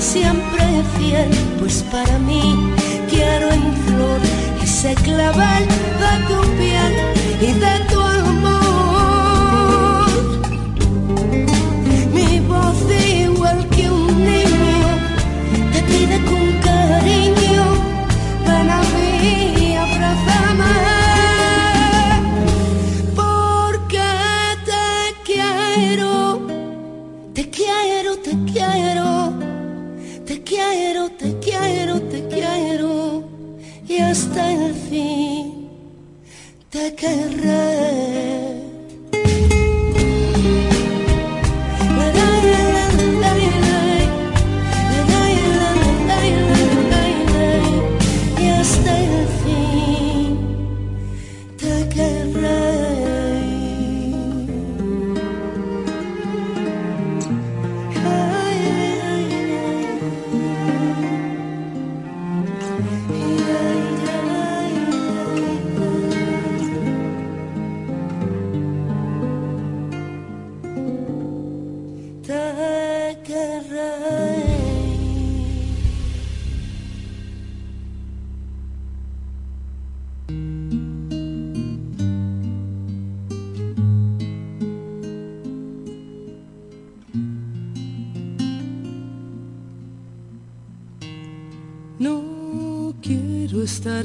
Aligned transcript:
siempre 0.00 0.62
fiel, 0.98 1.30
pues 1.58 1.84
para 1.90 2.18
mí 2.18 2.72
quiero 3.10 3.50
en 3.50 3.76
flor 3.86 4.20
ese 4.62 4.94
clavel 4.96 5.66
de 6.02 6.12
tu 6.28 6.40
piel 6.58 6.94
y 7.40 7.52
de 7.64 7.74
tu 7.90 7.95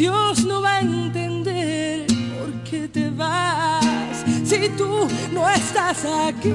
Dios 0.00 0.46
no 0.46 0.62
va 0.62 0.76
a 0.76 0.80
entender 0.80 2.06
por 2.06 2.50
qué 2.64 2.88
te 2.88 3.10
vas 3.10 4.24
si 4.44 4.70
tú 4.70 5.06
no 5.30 5.46
estás 5.50 6.06
aquí. 6.26 6.48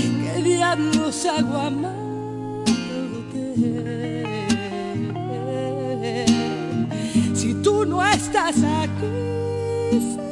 No 0.00 0.24
qué 0.24 0.42
diablos 0.42 1.26
hago 1.26 1.54
amándote. 1.58 2.64
Si 7.34 7.52
tú 7.62 7.84
estás 8.02 8.56
aquí, 8.56 10.31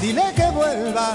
Dile 0.00 0.22
que 0.36 0.50
vuelva, 0.50 1.14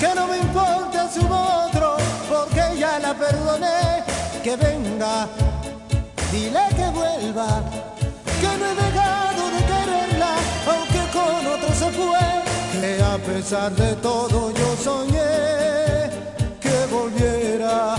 que 0.00 0.14
no 0.14 0.26
me 0.26 0.38
importa 0.38 1.06
su 1.12 1.20
otro, 1.20 1.96
porque 2.30 2.78
ya 2.78 2.98
la 2.98 3.12
perdoné, 3.12 4.02
que 4.42 4.56
venga, 4.56 5.28
dile 6.32 6.60
que 6.76 6.88
vuelva, 6.90 7.62
que 8.40 8.50
no 8.58 8.64
he 8.66 8.74
dejado 8.74 9.50
de 9.50 9.60
quererla, 9.70 10.32
aunque 10.66 11.02
con 11.12 11.46
otro 11.46 11.74
se 11.74 11.90
fue, 11.90 12.80
que 12.80 13.02
a 13.02 13.18
pesar 13.18 13.72
de 13.72 13.94
todo 13.96 14.50
yo 14.52 14.76
soñé 14.82 16.10
que 16.58 16.86
volviera. 16.90 17.96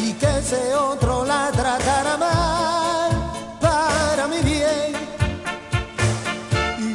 Y 0.00 0.12
que 0.12 0.38
ese 0.38 0.74
otro 0.74 1.24
la 1.24 1.50
tratara 1.50 2.16
mal 2.16 3.10
para 3.60 4.28
mi 4.28 4.38
bien 4.42 4.53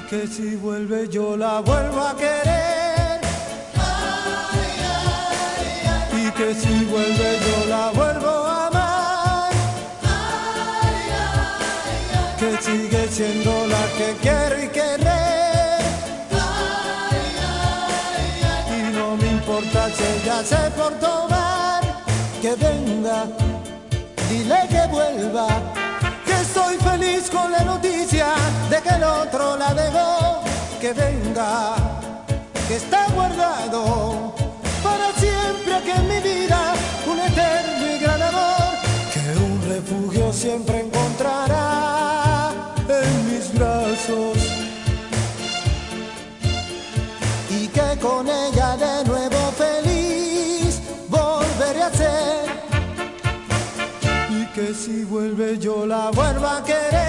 que 0.09 0.25
si 0.25 0.55
vuelve 0.55 1.07
yo 1.07 1.37
la 1.37 1.59
vuelvo 1.59 2.01
a 2.01 2.17
querer. 2.17 3.21
y 6.11 6.31
que 6.31 6.55
si 6.55 6.85
vuelve 6.85 7.39
yo 7.45 7.69
la 7.69 7.91
vuelvo 7.91 8.27
a 8.27 8.67
amar. 8.67 9.51
que 12.39 12.57
sigue 12.57 13.07
siendo 13.07 13.67
la 13.67 13.83
que 13.97 14.15
quiero 14.19 14.63
y 14.63 14.67
querer. 14.69 15.81
y 18.77 18.95
no 18.95 19.15
me 19.15 19.27
importa 19.27 19.89
si 19.91 20.03
ella 20.03 20.43
se 20.43 20.71
por 20.71 20.93
tomar. 20.93 21.83
Que 22.41 22.55
venga, 22.55 23.25
dile 24.27 24.59
que 24.69 24.87
vuelva 24.87 25.78
estoy 26.71 26.91
feliz 26.91 27.29
con 27.29 27.51
la 27.51 27.63
noticia 27.63 28.27
de 28.69 28.81
que 28.81 28.89
el 28.89 29.03
otro 29.03 29.57
la 29.57 29.73
dejó, 29.73 30.41
que 30.79 30.93
venga, 30.93 31.75
que 32.67 32.75
está 32.75 33.07
guardado 33.13 34.35
para 34.83 35.11
siempre 35.13 35.75
aquí 35.75 35.91
en 35.91 36.07
mi 36.07 36.19
vida 36.19 36.73
un 37.07 37.19
eterno 37.19 37.95
y 37.95 37.99
gran 37.99 38.21
amor, 38.21 38.77
que 39.13 39.19
un 39.37 39.61
refugio 39.67 40.31
siempre 40.31 40.81
encontrará 40.81 41.68
si 54.79 55.03
vuelve 55.03 55.59
yo 55.59 55.85
la 55.85 56.09
vuelvo 56.09 56.47
a 56.47 56.63
querer. 56.63 57.08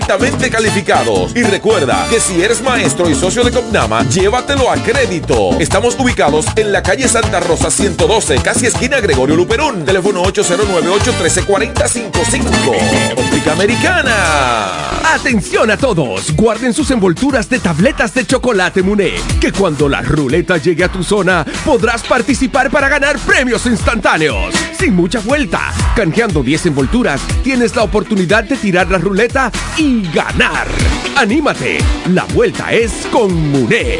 calificados. 0.51 1.35
Y 1.35 1.43
recuerda 1.43 2.07
que 2.09 2.19
si 2.19 2.41
eres 2.41 2.61
maestro 2.61 3.09
y 3.09 3.15
socio 3.15 3.43
de 3.43 3.51
Copnama, 3.51 4.03
llévatelo 4.09 4.69
a 4.69 4.75
crédito. 4.75 5.51
Estamos 5.59 5.95
ubicados 5.99 6.45
en 6.55 6.71
la 6.71 6.83
calle 6.83 7.07
Santa 7.07 7.39
Rosa 7.39 7.71
112, 7.71 8.35
casi 8.37 8.65
esquina 8.65 8.99
Gregorio 8.99 9.35
Luperón. 9.35 9.85
Teléfono 9.85 10.23
809-813-4055. 10.25 13.17
Óptica 13.17 13.53
Americana. 13.53 14.89
Atención 15.13 15.69
a 15.71 15.77
todos, 15.77 16.35
guarden 16.35 16.73
sus 16.73 16.91
envolturas 16.91 17.49
de 17.49 17.59
tabletas 17.59 18.13
de 18.13 18.25
chocolate 18.25 18.81
Muné, 18.81 19.13
que 19.39 19.51
cuando 19.51 19.89
la 19.89 20.01
ruleta 20.01 20.57
llegue 20.57 20.85
a 20.85 20.91
tu 20.91 21.03
zona, 21.03 21.45
podrás 21.65 22.03
participar 22.03 22.69
para 22.69 22.87
ganar 22.87 23.17
premios 23.19 23.65
instantáneos. 23.65 24.53
Sin 24.77 24.95
mucha 24.95 25.19
vuelta, 25.19 25.73
canjeando 25.95 26.43
10 26.43 26.67
envolturas, 26.67 27.19
tienes 27.43 27.75
la 27.75 27.83
oportunidad 27.83 28.45
de 28.45 28.55
tirar 28.55 28.89
la 28.89 28.99
ruleta 28.99 29.51
y 29.77 29.90
ganar. 30.13 30.67
¡Anímate! 31.15 31.79
La 32.09 32.23
vuelta 32.25 32.71
es 32.71 32.91
con 33.11 33.51
Muné. 33.51 33.99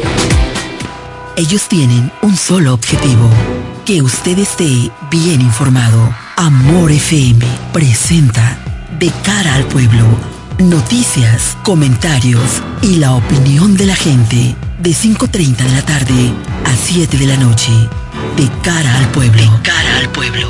Ellos 1.36 1.68
tienen 1.68 2.10
un 2.22 2.36
solo 2.36 2.74
objetivo, 2.74 3.28
que 3.84 4.02
usted 4.02 4.38
esté 4.38 4.90
bien 5.10 5.40
informado. 5.40 6.14
Amor 6.36 6.90
FM 6.90 7.44
presenta 7.72 8.58
De 8.98 9.10
cara 9.24 9.54
al 9.54 9.64
pueblo, 9.64 10.04
noticias, 10.58 11.56
comentarios 11.62 12.62
y 12.80 12.96
la 12.96 13.12
opinión 13.14 13.76
de 13.76 13.86
la 13.86 13.96
gente 13.96 14.56
de 14.80 14.90
5.30 14.90 15.56
de 15.56 15.70
la 15.70 15.82
tarde 15.82 16.32
a 16.64 16.74
7 16.76 17.16
de 17.16 17.26
la 17.26 17.36
noche. 17.36 17.72
De 18.36 18.48
cara 18.62 18.98
al 18.98 19.08
pueblo. 19.12 19.42
De 19.42 19.62
cara 19.62 19.98
al 19.98 20.08
pueblo. 20.10 20.48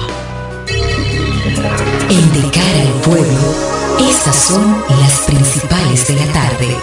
En 2.09 2.33
De 2.33 2.51
cara 2.51 2.83
al 2.83 3.01
pueblo, 3.03 3.72
estas 3.99 4.37
son 4.37 4.85
las 5.01 5.21
principales 5.27 6.07
de 6.09 6.15
la 6.15 6.33
tarde. 6.33 6.77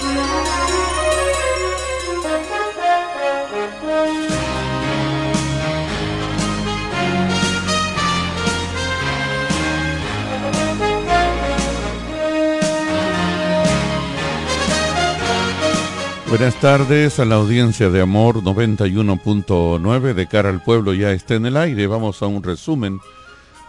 Buenas 16.30 16.54
tardes 16.60 17.20
a 17.20 17.26
la 17.26 17.36
audiencia 17.36 17.90
de 17.90 18.02
Amor 18.02 18.44
91.9 18.44 20.14
de 20.14 20.28
cara 20.28 20.50
al 20.50 20.62
pueblo 20.62 20.94
ya 20.94 21.12
está 21.12 21.34
en 21.34 21.48
el 21.48 21.58
aire. 21.58 21.88
Vamos 21.88 22.22
a 22.22 22.28
un 22.28 22.44
resumen 22.44 23.00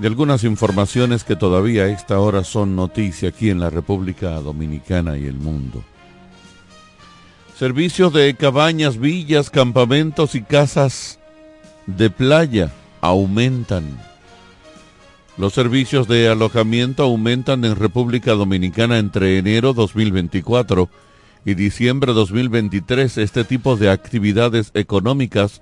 de 0.00 0.07
algunas 0.07 0.45
informaciones 0.45 1.25
que 1.25 1.35
todavía 1.37 1.83
a 1.83 1.88
esta 1.88 2.19
hora 2.19 2.42
son 2.42 2.75
noticia 2.75 3.28
aquí 3.28 3.50
en 3.50 3.61
la 3.61 3.69
República 3.69 4.30
Dominicana 4.40 5.19
y 5.19 5.26
el 5.26 5.35
mundo. 5.35 5.85
Servicios 7.59 8.11
de 8.14 8.35
cabañas, 8.35 8.97
villas, 8.97 9.50
campamentos 9.50 10.35
y 10.35 10.40
casas 10.40 11.19
de 11.87 12.09
playa 12.09 12.73
aumentan. 13.02 14.00
Los 15.37 15.52
servicios 15.52 16.09
de 16.09 16.28
alojamiento 16.28 17.02
aumentan 17.02 17.66
en 17.66 17.76
República 17.76 18.33
Dominicana 18.33 18.99
entre 18.99 19.37
enero 19.37 19.75
2024 19.75 20.88
y 21.45 21.52
diciembre 21.52 22.14
2023 22.14 23.19
este 23.19 23.45
tipo 23.45 23.76
de 23.76 23.90
actividades 23.90 24.71
económicas 24.73 25.61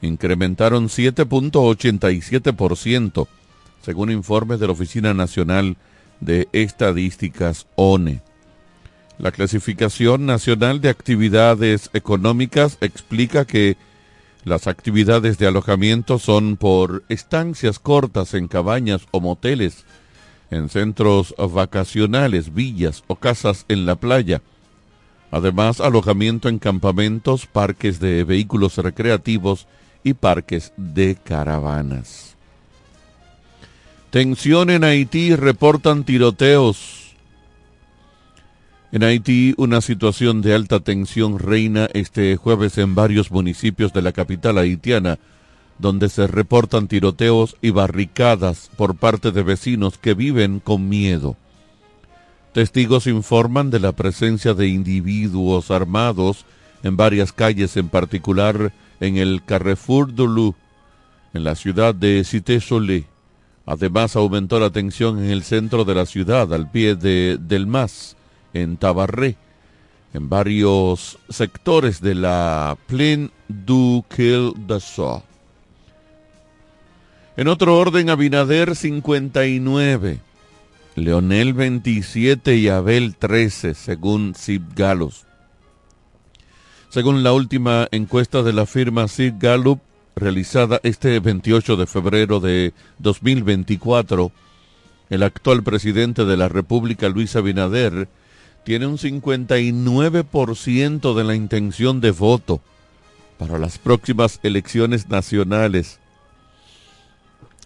incrementaron 0.00 0.88
7.87%, 0.88 3.28
según 3.84 4.10
informes 4.10 4.60
de 4.60 4.66
la 4.66 4.72
Oficina 4.72 5.14
Nacional 5.14 5.76
de 6.20 6.48
Estadísticas 6.52 7.66
ONE. 7.76 8.22
La 9.18 9.30
clasificación 9.30 10.26
nacional 10.26 10.80
de 10.80 10.88
actividades 10.88 11.90
económicas 11.92 12.78
explica 12.80 13.44
que 13.44 13.76
las 14.44 14.66
actividades 14.66 15.38
de 15.38 15.46
alojamiento 15.46 16.18
son 16.18 16.56
por 16.56 17.04
estancias 17.08 17.78
cortas 17.78 18.34
en 18.34 18.48
cabañas 18.48 19.06
o 19.10 19.20
moteles, 19.20 19.84
en 20.50 20.68
centros 20.68 21.34
vacacionales, 21.38 22.52
villas 22.52 23.04
o 23.06 23.16
casas 23.16 23.64
en 23.68 23.86
la 23.86 23.96
playa, 23.96 24.42
Además, 25.34 25.80
alojamiento 25.80 26.48
en 26.48 26.60
campamentos, 26.60 27.46
parques 27.46 27.98
de 27.98 28.22
vehículos 28.22 28.78
recreativos 28.78 29.66
y 30.04 30.14
parques 30.14 30.72
de 30.76 31.16
caravanas. 31.16 32.33
Tensión 34.14 34.70
en 34.70 34.84
Haití, 34.84 35.34
reportan 35.34 36.04
tiroteos. 36.04 37.16
En 38.92 39.02
Haití, 39.02 39.54
una 39.56 39.80
situación 39.80 40.40
de 40.40 40.54
alta 40.54 40.78
tensión 40.78 41.40
reina 41.40 41.88
este 41.94 42.36
jueves 42.36 42.78
en 42.78 42.94
varios 42.94 43.32
municipios 43.32 43.92
de 43.92 44.02
la 44.02 44.12
capital 44.12 44.58
haitiana, 44.58 45.18
donde 45.80 46.08
se 46.08 46.28
reportan 46.28 46.86
tiroteos 46.86 47.56
y 47.60 47.70
barricadas 47.70 48.70
por 48.76 48.94
parte 48.94 49.32
de 49.32 49.42
vecinos 49.42 49.98
que 49.98 50.14
viven 50.14 50.60
con 50.60 50.88
miedo. 50.88 51.36
Testigos 52.52 53.08
informan 53.08 53.72
de 53.72 53.80
la 53.80 53.90
presencia 53.90 54.54
de 54.54 54.68
individuos 54.68 55.72
armados 55.72 56.46
en 56.84 56.96
varias 56.96 57.32
calles, 57.32 57.76
en 57.76 57.88
particular 57.88 58.72
en 59.00 59.16
el 59.16 59.42
Carrefour 59.44 60.14
Dulu, 60.14 60.54
en 61.32 61.42
la 61.42 61.56
ciudad 61.56 61.96
de 61.96 62.20
Cité-Solé. 62.24 63.06
Además, 63.66 64.14
aumentó 64.16 64.60
la 64.60 64.70
tensión 64.70 65.18
en 65.24 65.30
el 65.30 65.42
centro 65.42 65.84
de 65.84 65.94
la 65.94 66.06
ciudad, 66.06 66.52
al 66.52 66.70
pie 66.70 66.96
de 66.96 67.38
Del 67.40 67.66
Mas, 67.66 68.16
en 68.52 68.76
Tabarré, 68.76 69.36
en 70.12 70.28
varios 70.28 71.18
sectores 71.30 72.00
de 72.00 72.14
la 72.14 72.76
Plaine 72.86 73.30
du 73.48 74.04
Quil. 74.14 74.52
En 77.36 77.48
otro 77.48 77.78
orden, 77.78 78.10
Abinader 78.10 78.76
59. 78.76 80.20
Leonel 80.96 81.54
27 81.54 82.56
y 82.56 82.68
Abel 82.68 83.16
13, 83.16 83.74
según 83.74 84.34
Sid 84.36 84.62
Galos. 84.76 85.26
Según 86.90 87.24
la 87.24 87.32
última 87.32 87.88
encuesta 87.90 88.44
de 88.44 88.52
la 88.52 88.66
firma 88.66 89.08
Sid 89.08 89.34
Gallup, 89.38 89.80
realizada 90.16 90.80
este 90.82 91.20
28 91.20 91.76
de 91.76 91.86
febrero 91.86 92.40
de 92.40 92.74
2024, 92.98 94.32
el 95.10 95.22
actual 95.22 95.62
presidente 95.62 96.24
de 96.24 96.36
la 96.36 96.48
República, 96.48 97.08
Luis 97.08 97.36
Abinader, 97.36 98.08
tiene 98.64 98.86
un 98.86 98.98
59% 98.98 101.14
de 101.14 101.24
la 101.24 101.34
intención 101.34 102.00
de 102.00 102.10
voto 102.10 102.60
para 103.38 103.58
las 103.58 103.78
próximas 103.78 104.40
elecciones 104.42 105.08
nacionales 105.08 106.00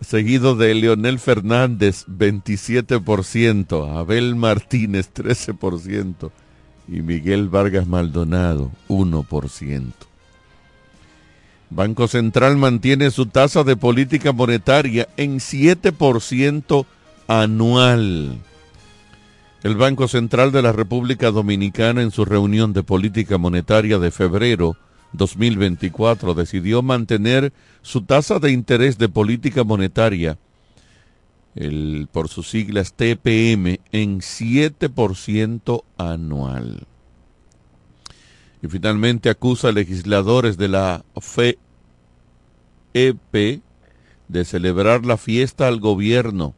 seguido 0.00 0.54
de 0.54 0.74
Leonel 0.74 1.18
Fernández 1.18 2.06
27%, 2.06 3.96
Abel 3.96 4.36
Martínez 4.36 5.10
13% 5.12 6.30
y 6.88 7.02
Miguel 7.02 7.48
Vargas 7.48 7.86
Maldonado 7.86 8.70
1%. 8.88 10.07
Banco 11.70 12.08
Central 12.08 12.56
mantiene 12.56 13.10
su 13.10 13.26
tasa 13.26 13.62
de 13.62 13.76
política 13.76 14.32
monetaria 14.32 15.08
en 15.16 15.38
7% 15.38 16.86
anual. 17.26 18.38
El 19.62 19.74
Banco 19.76 20.08
Central 20.08 20.50
de 20.50 20.62
la 20.62 20.72
República 20.72 21.30
Dominicana 21.30 22.02
en 22.02 22.10
su 22.10 22.24
reunión 22.24 22.72
de 22.72 22.82
política 22.82 23.38
monetaria 23.38 23.98
de 23.98 24.10
febrero 24.10 24.76
2024 25.12 26.34
decidió 26.34 26.82
mantener 26.82 27.52
su 27.82 28.02
tasa 28.02 28.38
de 28.38 28.50
interés 28.50 28.98
de 28.98 29.08
política 29.08 29.64
monetaria, 29.64 30.38
el, 31.54 32.08
por 32.10 32.28
sus 32.28 32.48
siglas 32.48 32.94
TPM, 32.94 33.80
en 33.92 34.20
7% 34.20 35.82
anual. 35.98 36.86
Y 38.62 38.68
finalmente 38.68 39.30
acusa 39.30 39.68
a 39.68 39.72
legisladores 39.72 40.56
de 40.56 40.68
la 40.68 41.04
FEP 41.20 41.58
de 42.92 44.44
celebrar 44.44 45.06
la 45.06 45.16
fiesta 45.16 45.68
al 45.68 45.80
gobierno. 45.80 46.54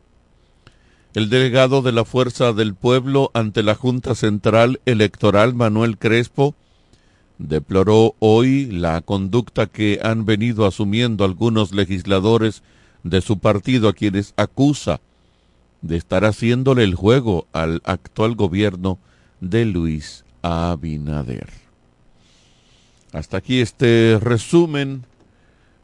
El 1.12 1.28
delegado 1.28 1.82
de 1.82 1.92
la 1.92 2.04
Fuerza 2.04 2.52
del 2.52 2.74
Pueblo 2.74 3.30
ante 3.34 3.62
la 3.62 3.74
Junta 3.74 4.14
Central 4.14 4.80
Electoral, 4.86 5.54
Manuel 5.54 5.98
Crespo, 5.98 6.54
deploró 7.38 8.14
hoy 8.18 8.66
la 8.66 9.00
conducta 9.00 9.66
que 9.66 9.98
han 10.02 10.24
venido 10.24 10.66
asumiendo 10.66 11.24
algunos 11.24 11.72
legisladores 11.72 12.62
de 13.02 13.22
su 13.22 13.38
partido 13.38 13.88
a 13.88 13.92
quienes 13.92 14.34
acusa 14.36 15.00
de 15.80 15.96
estar 15.96 16.24
haciéndole 16.24 16.84
el 16.84 16.94
juego 16.94 17.46
al 17.52 17.80
actual 17.84 18.34
gobierno 18.34 18.98
de 19.40 19.64
Luis 19.64 20.24
Abinader. 20.42 21.69
Hasta 23.12 23.38
aquí 23.38 23.60
este 23.60 24.18
resumen 24.20 25.04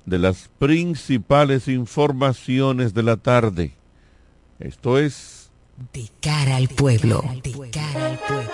de 0.04 0.18
las 0.18 0.48
principales 0.58 1.66
informaciones 1.66 2.94
de 2.94 3.02
la 3.02 3.16
tarde. 3.16 3.74
Esto 4.60 4.98
es... 4.98 5.50
De 5.92 6.08
cara 6.20 6.56
al 6.56 6.68
pueblo. 6.68 7.22
De 7.42 7.70
cara 7.70 8.06
al 8.06 8.18
pueblo. 8.18 8.50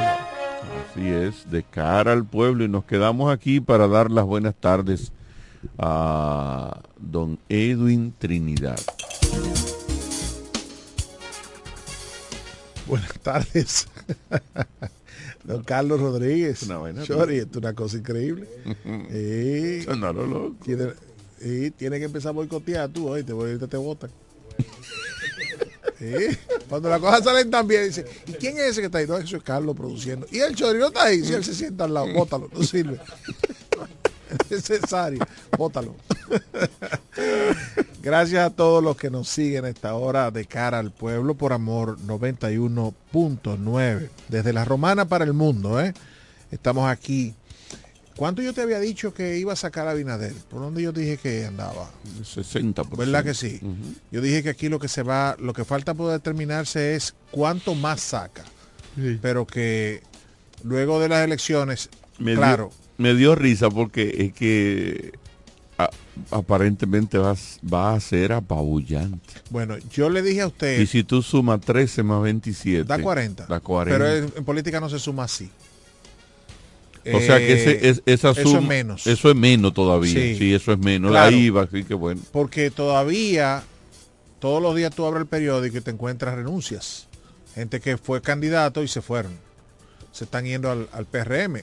Así 0.90 1.06
es, 1.06 1.50
de 1.50 1.62
cara 1.62 2.12
al 2.12 2.24
pueblo. 2.24 2.64
Y 2.64 2.68
nos 2.68 2.84
quedamos 2.84 3.30
aquí 3.30 3.60
para 3.60 3.86
dar 3.86 4.10
las 4.10 4.24
buenas 4.24 4.54
tardes 4.54 5.12
a 5.78 6.80
don 6.98 7.38
Edwin 7.48 8.14
Trinidad. 8.18 8.80
Buenas 12.86 13.18
tardes. 13.20 13.86
Don 15.44 15.62
Carlos 15.64 16.00
Rodríguez. 16.00 16.62
Una 16.62 16.78
vaina 16.78 17.02
Chori, 17.02 17.38
esto 17.38 17.58
es 17.58 17.64
una 17.64 17.74
cosa 17.74 17.96
increíble. 17.96 18.48
Loco. 19.86 20.56
Tiene, 20.64 21.98
que 21.98 22.04
empezar 22.04 22.30
a 22.30 22.32
boicotear 22.32 22.88
tú, 22.88 23.08
hoy 23.08 23.24
te, 23.24 23.32
ahorita 23.32 23.66
te 23.66 23.76
votan. 23.76 24.10
Sí. 25.98 26.38
Cuando 26.68 26.88
las 26.88 27.00
cosas 27.00 27.24
salen 27.24 27.50
tan 27.50 27.66
bien, 27.66 27.84
dice, 27.84 28.04
¿y 28.26 28.32
quién 28.32 28.56
es 28.58 28.64
ese 28.64 28.80
que 28.80 28.86
está 28.86 28.98
ahí? 28.98 29.06
No, 29.06 29.16
eso 29.16 29.36
es 29.36 29.42
Carlos 29.42 29.76
produciendo. 29.76 30.26
Y 30.30 30.38
el 30.38 30.54
Chori 30.54 30.78
no 30.78 30.86
está 30.86 31.04
ahí, 31.04 31.24
si 31.24 31.32
él 31.32 31.44
se 31.44 31.54
sienta 31.54 31.84
al 31.84 31.94
lado, 31.94 32.12
bótalo, 32.12 32.48
no 32.52 32.62
sirve. 32.62 32.98
Es 34.50 34.50
necesario, 34.70 35.24
bótalo. 35.56 35.94
Gracias 38.02 38.44
a 38.44 38.50
todos 38.50 38.82
los 38.82 38.96
que 38.96 39.10
nos 39.10 39.28
siguen 39.28 39.64
a 39.64 39.68
esta 39.68 39.94
hora 39.94 40.30
de 40.30 40.46
cara 40.46 40.78
al 40.78 40.90
pueblo 40.90 41.34
por 41.34 41.52
amor 41.52 41.98
91.9. 42.00 44.08
Desde 44.28 44.52
la 44.52 44.64
romana 44.64 45.04
para 45.04 45.24
el 45.24 45.32
mundo, 45.32 45.80
¿eh? 45.80 45.94
Estamos 46.50 46.90
aquí. 46.90 47.34
¿Cuánto 48.16 48.42
yo 48.42 48.52
te 48.52 48.60
había 48.60 48.78
dicho 48.78 49.14
que 49.14 49.38
iba 49.38 49.54
a 49.54 49.56
sacar 49.56 49.88
a 49.88 49.94
Binader? 49.94 50.34
¿Por 50.50 50.60
dónde 50.60 50.82
yo 50.82 50.92
dije 50.92 51.16
que 51.16 51.46
andaba? 51.46 51.90
60%. 52.22 52.96
¿Verdad 52.96 53.24
que 53.24 53.34
sí? 53.34 53.60
Yo 54.10 54.20
dije 54.20 54.42
que 54.42 54.50
aquí 54.50 54.68
lo 54.68 54.78
que 54.78 54.88
se 54.88 55.02
va, 55.02 55.34
lo 55.38 55.54
que 55.54 55.64
falta 55.64 55.94
por 55.94 56.12
determinarse 56.12 56.94
es 56.94 57.14
cuánto 57.30 57.74
más 57.74 58.00
saca. 58.00 58.44
Pero 59.22 59.46
que 59.46 60.02
luego 60.62 61.00
de 61.00 61.08
las 61.08 61.24
elecciones, 61.24 61.88
Me 62.18 62.34
claro, 62.34 62.70
dio, 62.70 62.81
me 63.02 63.14
dio 63.14 63.34
risa 63.34 63.68
porque 63.70 64.14
es 64.18 64.32
que 64.32 65.12
a- 65.78 65.90
aparentemente 66.30 67.18
va, 67.18 67.30
a 67.30 67.34
s- 67.34 67.58
va 67.66 67.94
a 67.94 68.00
ser 68.00 68.32
apabullante. 68.32 69.34
bueno, 69.50 69.76
yo 69.90 70.08
le 70.10 70.22
dije 70.22 70.42
a 70.42 70.46
usted, 70.46 70.80
Y 70.80 70.86
si 70.86 71.02
tú 71.04 71.22
sumas 71.22 71.60
13 71.60 72.02
más 72.02 72.22
27. 72.22 72.84
da 72.84 72.98
40. 73.00 73.46
Da 73.46 73.60
40. 73.60 73.98
Pero 73.98 74.16
en, 74.16 74.32
en 74.36 74.44
política 74.44 74.80
no 74.80 74.88
se 74.88 74.98
suma 74.98 75.24
así. 75.24 75.50
o 77.12 77.18
sea 77.20 77.38
que 77.38 77.52
ese, 77.54 77.70
Eh, 77.72 77.90
es, 77.90 78.02
esa 78.06 78.30
eso 78.30 78.42
suma- 78.42 78.58
es 78.60 78.66
menos. 78.66 79.06
Eso 79.06 79.30
es 79.30 79.36
menos 79.36 79.74
todavía. 79.74 80.12
Sí. 80.12 80.36
Sí, 80.36 80.54
eso 80.54 80.72
es 80.72 80.78
menos. 80.78 81.10
Claro. 81.10 81.34
Ahí 81.34 81.50
va, 81.50 81.62
así 81.62 81.82
que 81.84 81.94
bueno. 81.94 82.20
Porque 82.30 82.70
todavía, 82.70 83.64
todos 84.38 84.62
los 84.62 84.76
días 84.76 84.94
tú 84.94 85.04
abres 85.04 85.22
el 85.22 85.26
periódico 85.26 85.78
y 85.78 85.80
te 85.80 85.90
encuentras 85.90 86.34
renuncias. 86.36 87.08
Gente 87.54 87.80
que 87.80 87.96
fue 87.98 88.22
candidato 88.22 88.82
y 88.84 88.88
se 88.88 89.02
fueron. 89.02 89.32
Se 90.12 90.24
están 90.24 90.44
yendo 90.44 90.70
al, 90.70 90.88
al 90.92 91.06
PRM. 91.06 91.62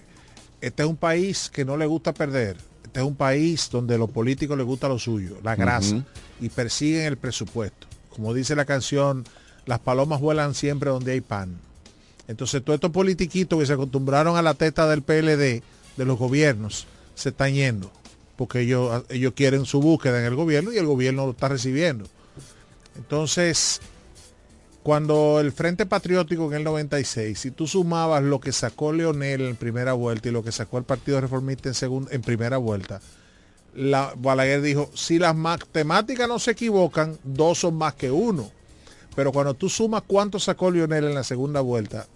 Este 0.61 0.83
es 0.83 0.89
un 0.89 0.97
país 0.97 1.49
que 1.53 1.65
no 1.65 1.77
le 1.77 1.85
gusta 1.85 2.13
perder. 2.13 2.57
Este 2.83 2.99
es 2.99 3.05
un 3.05 3.15
país 3.15 3.69
donde 3.71 3.95
a 3.95 3.97
los 3.97 4.09
políticos 4.09 4.57
les 4.57 4.65
gusta 4.65 4.87
lo 4.87 4.99
suyo, 4.99 5.37
la 5.43 5.55
grasa, 5.55 6.03
y 6.41 6.49
persiguen 6.49 7.05
el 7.05 7.17
presupuesto. 7.17 7.87
Como 8.09 8.33
dice 8.33 8.55
la 8.55 8.65
canción, 8.65 9.25
las 9.65 9.79
palomas 9.79 10.19
vuelan 10.19 10.55
siempre 10.55 10.89
donde 10.89 11.11
hay 11.11 11.21
pan. 11.21 11.59
Entonces 12.27 12.63
todos 12.63 12.77
estos 12.77 12.91
politiquitos 12.91 13.59
que 13.59 13.65
se 13.65 13.73
acostumbraron 13.73 14.37
a 14.37 14.41
la 14.41 14.53
teta 14.53 14.87
del 14.87 15.01
PLD, 15.01 15.61
de 15.97 16.05
los 16.05 16.17
gobiernos, 16.17 16.87
se 17.15 17.29
están 17.29 17.53
yendo. 17.53 17.91
Porque 18.35 18.61
ellos, 18.61 19.03
ellos 19.09 19.33
quieren 19.35 19.65
su 19.65 19.81
búsqueda 19.81 20.19
en 20.19 20.25
el 20.25 20.35
gobierno 20.35 20.71
y 20.71 20.77
el 20.77 20.85
gobierno 20.85 21.25
lo 21.25 21.31
está 21.31 21.47
recibiendo. 21.47 22.05
Entonces, 22.95 23.81
cuando 24.89 25.39
el 25.39 25.51
Frente 25.51 25.86
Patriótico 25.86 26.48
en 26.48 26.53
el 26.55 26.63
96, 26.63 27.38
si 27.38 27.51
tú 27.51 27.67
sumabas 27.67 28.24
lo 28.24 28.39
que 28.39 28.51
sacó 28.51 28.91
Leonel 28.91 29.41
en 29.41 29.56
primera 29.56 29.93
vuelta 29.93 30.30
y 30.30 30.32
lo 30.32 30.41
que 30.43 30.52
sacó 30.52 30.80
el 30.80 30.84
Partido 30.84 31.21
Reformista 31.21 31.69
en, 31.69 31.75
segunda, 31.75 32.12
en 32.12 32.23
primera 32.23 32.58
vuelta, 32.58 32.99
la, 33.75 34.12
Balaguer 34.17 34.63
dijo, 34.63 34.89
si 34.95 35.19
las 35.19 35.36
matemáticas 35.36 36.28
no 36.28 36.39
se 36.39 36.49
equivocan, 36.52 37.19
dos 37.23 37.60
son 37.60 37.75
más 37.75 37.93
que 37.93 38.10
uno. 38.10 38.49
Pero 39.15 39.32
cuando 39.32 39.54
tú 39.54 39.69
sumas 39.69 40.02
cuánto 40.08 40.39
sacó 40.39 40.71
Lionel 40.71 41.04
en 41.04 41.13
la 41.13 41.23
segunda 41.23 41.62
vuelta, 41.62 42.08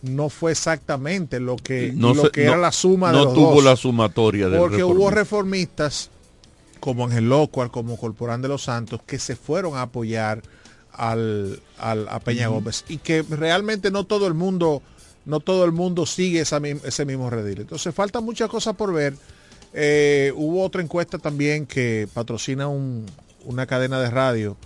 no 0.00 0.30
fue 0.30 0.52
exactamente 0.52 1.40
lo 1.40 1.56
que, 1.56 1.92
No 1.94 2.14
lo 2.14 2.22
se- 2.22 2.30
que 2.30 2.46
no- 2.46 2.52
era 2.52 2.56
la 2.58 2.72
suma 2.72 3.08
de 3.12 3.18
no 3.18 3.24
los 3.26 3.34
tuvo 3.34 3.56
dos. 3.56 3.64
la 3.64 3.76
sumatoria 3.76 4.48
del 4.48 4.58
Porque 4.58 4.82
hubo 4.82 5.10
reformistas 5.10 6.08
como 6.80 7.04
Ángel 7.04 7.28
Locual, 7.28 7.70
como 7.70 7.98
Corporán 7.98 8.40
de 8.40 8.48
los 8.48 8.62
Santos, 8.62 8.98
que 9.06 9.18
se 9.18 9.36
fueron 9.36 9.76
a 9.76 9.82
apoyar 9.82 10.40
al, 10.98 11.60
al- 11.78 12.08
a 12.08 12.20
Peña 12.20 12.48
Gómez 12.48 12.84
y 12.88 12.98
que 12.98 13.22
realmente 13.22 13.90
no 13.90 14.04
todo 14.04 14.26
el 14.26 14.34
mundo 14.34 14.82
no 15.24 15.40
todo 15.40 15.64
el 15.64 15.72
mundo 15.72 16.06
sigue 16.06 16.40
esa 16.40 16.58
ese 16.84 17.04
mismo 17.04 17.28
redil. 17.30 17.60
Entonces 17.60 17.94
faltan 17.94 18.24
muchas 18.24 18.48
cosas 18.48 18.74
por 18.76 18.92
ver. 18.94 19.14
Eh, 19.74 20.32
hubo 20.34 20.62
otra 20.64 20.80
encuesta 20.82 21.18
también 21.18 21.66
que 21.66 22.08
patrocina 22.14 22.66
un- 22.68 23.04
una 23.44 23.66
cadena 23.66 24.00
de 24.00 24.10
radio, 24.10 24.56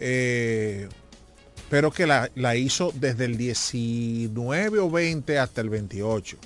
eh, 0.00 0.88
pero 1.70 1.90
que 1.92 2.06
la, 2.06 2.30
la 2.34 2.56
hizo 2.56 2.92
desde 2.94 3.24
el 3.26 3.36
19 3.36 4.78
o 4.80 4.90
20 4.90 5.38
hasta 5.38 5.60
el 5.60 5.68
28 5.70 6.36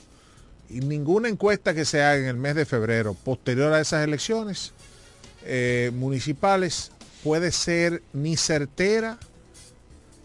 y 0.71 0.81
ninguna 0.81 1.29
encuesta 1.29 1.75
que 1.75 1.85
se 1.85 2.03
haga 2.03 2.17
en 2.19 2.25
el 2.27 2.37
mes 2.37 2.55
de 2.55 2.65
febrero 2.67 3.15
posterior 3.15 3.73
a 3.73 3.81
esas 3.81 4.05
elecciones 4.05 4.73
eh, 5.45 5.91
municipales 5.95 6.93
puede 7.23 7.53
ser 7.53 8.03
ni 8.13 8.37
certera 8.37 9.19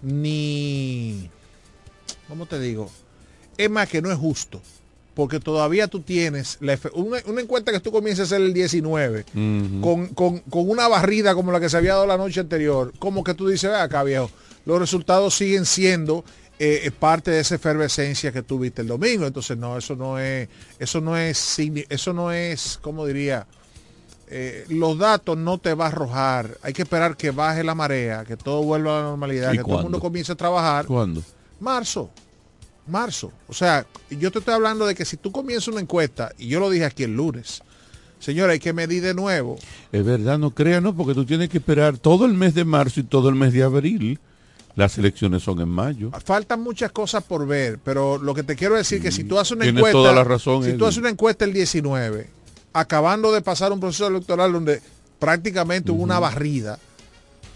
ni 0.02 1.30
¿cómo 2.28 2.46
te 2.46 2.60
digo? 2.60 2.90
Es 3.58 3.70
más 3.70 3.90
que 3.90 4.02
no 4.02 4.12
es 4.12 4.18
justo 4.18 4.62
porque 5.16 5.40
todavía 5.40 5.88
tú 5.88 6.02
tienes 6.02 6.58
la 6.62 6.78
una, 6.94 7.18
una 7.26 7.42
encuesta 7.42 7.72
que 7.72 7.80
tú 7.80 7.92
comienzas 7.92 8.32
a 8.32 8.36
hacer 8.36 8.46
el 8.46 8.54
19 8.54 9.26
Ujú. 9.34 9.82
con, 9.82 10.08
con- 10.10 10.40
con 10.42 10.70
una 10.70 10.88
barrida 10.88 11.34
como 11.34 11.52
la 11.52 11.60
que 11.60 11.70
se 11.70 11.78
había 11.78 11.94
dado 11.94 12.06
la 12.06 12.18
noche 12.18 12.40
anterior, 12.40 12.94
como 13.00 13.24
que 13.24 13.34
tú 13.34 13.48
dices, 13.48 13.72
ve 13.72 13.78
acá 13.78 14.04
viejo, 14.04 14.30
los 14.66 14.78
resultados 14.80 15.34
siguen 15.36 15.66
siendo 15.66 16.24
eh, 16.60 16.82
eh, 16.84 16.92
parte 16.92 17.32
de 17.32 17.40
esa 17.40 17.56
efervescencia 17.56 18.32
que 18.32 18.44
tuviste 18.44 18.82
el 18.84 18.88
domingo. 18.90 19.26
Entonces, 19.26 19.58
no, 19.58 19.78
eso 19.78 19.96
no 19.96 20.20
es, 20.20 20.50
eso 20.80 21.02
no 21.02 21.18
es, 21.18 21.58
eso 21.90 22.14
no 22.14 22.32
es, 22.32 22.78
como 22.82 23.06
diría, 23.08 23.48
eh, 24.30 24.66
los 24.70 24.98
datos 24.98 25.38
no 25.38 25.58
te 25.58 25.74
va 25.74 25.86
a 25.86 25.88
arrojar. 25.88 26.58
Hay 26.62 26.74
que 26.74 26.82
esperar 26.82 27.16
que 27.16 27.32
baje 27.32 27.64
la 27.64 27.76
marea, 27.76 28.26
que 28.26 28.36
todo 28.36 28.62
vuelva 28.64 29.00
a 29.00 29.02
la 29.02 29.10
normalidad, 29.10 29.54
¿Y 29.54 29.58
que 29.58 29.64
todo 29.64 29.78
el 29.78 29.84
mundo 29.84 30.00
comience 30.00 30.32
a 30.32 30.36
trabajar. 30.36 30.86
¿Cuándo? 30.86 31.24
Marzo. 31.60 32.10
Marzo. 32.88 33.32
O 33.48 33.54
sea, 33.54 33.86
yo 34.10 34.32
te 34.32 34.40
estoy 34.40 34.54
hablando 34.54 34.86
de 34.86 34.96
que 34.96 35.06
si 35.06 35.18
tú 35.18 35.32
comienzas 35.32 35.70
una 35.70 35.82
encuesta, 35.82 36.32
y 36.38 36.48
yo 36.48 36.60
lo 36.60 36.70
dije 36.70 36.86
aquí 36.86 37.04
el 37.04 37.16
lunes, 37.16 37.62
señora, 38.20 38.54
hay 38.54 38.60
que 38.60 38.74
medir 38.74 39.02
de 39.02 39.14
nuevo. 39.14 39.58
Es 39.92 40.04
verdad, 40.04 40.38
no 40.38 40.52
creas, 40.52 40.82
no, 40.82 40.96
porque 40.96 41.14
tú 41.14 41.26
tienes 41.26 41.50
que 41.50 41.60
esperar 41.60 41.98
todo 41.98 42.26
el 42.26 42.34
mes 42.34 42.54
de 42.54 42.66
marzo 42.66 43.00
y 43.00 43.04
todo 43.04 43.30
el 43.30 43.36
mes 43.36 43.54
de 43.54 43.64
abril. 43.64 44.20
Las 44.76 44.98
elecciones 45.00 45.42
son 45.42 45.60
en 45.60 45.70
mayo. 45.70 46.12
Faltan 46.24 46.62
muchas 46.62 46.92
cosas 46.92 47.24
por 47.24 47.48
ver, 47.48 47.80
pero 47.84 48.20
lo 48.20 48.36
que 48.36 48.44
te 48.44 48.56
quiero 48.56 48.76
decir 48.76 49.02
que 49.02 49.12
si 49.12 49.24
tú 49.24 49.40
haces 49.40 49.54
una 49.54 49.66
encuesta, 49.66 49.92
toda 49.92 50.14
la 50.14 50.24
razón, 50.24 50.64
si 50.64 50.74
tú 50.74 50.86
haces 50.86 51.00
una 51.00 51.10
encuesta 51.10 51.46
el 51.46 51.54
19, 51.54 52.30
acabando 52.80 53.32
de 53.32 53.42
pasar 53.42 53.72
un 53.72 53.80
proceso 53.80 54.08
electoral 54.08 54.54
donde 54.54 54.82
prácticamente 55.20 55.92
hubo 55.92 56.04
una 56.04 56.20
barrida, 56.20 56.78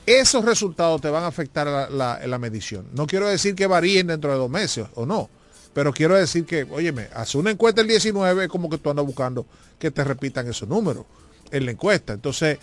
esos 0.05 0.43
resultados 0.43 0.99
te 0.99 1.09
van 1.09 1.23
a 1.23 1.27
afectar 1.27 1.67
la, 1.67 1.89
la- 1.89 2.25
la 2.27 2.37
medición. 2.39 2.87
No 2.93 3.05
quiero 3.05 3.27
decir 3.27 3.53
que 3.53 3.67
varíen 3.67 4.07
dentro 4.07 4.31
de 4.31 4.37
dos 4.37 4.49
meses 4.49 4.87
o 4.95 5.05
no, 5.05 5.29
pero 5.73 5.93
quiero 5.93 6.15
decir 6.15 6.45
que, 6.45 6.63
óyeme, 6.63 7.07
hacer 7.13 7.39
una 7.39 7.51
encuesta 7.51 7.81
el 7.81 7.87
19 7.87 8.45
es 8.45 8.49
como 8.49 8.67
que 8.69 8.77
tú 8.79 8.89
andas 8.89 9.05
buscando 9.05 9.45
que 9.77 9.91
te 9.91 10.03
repitan 10.03 10.47
esos 10.47 10.67
números 10.67 11.05
en 11.51 11.65
la 11.65 11.71
encuesta. 11.71 12.13
Entonces, 12.13 12.57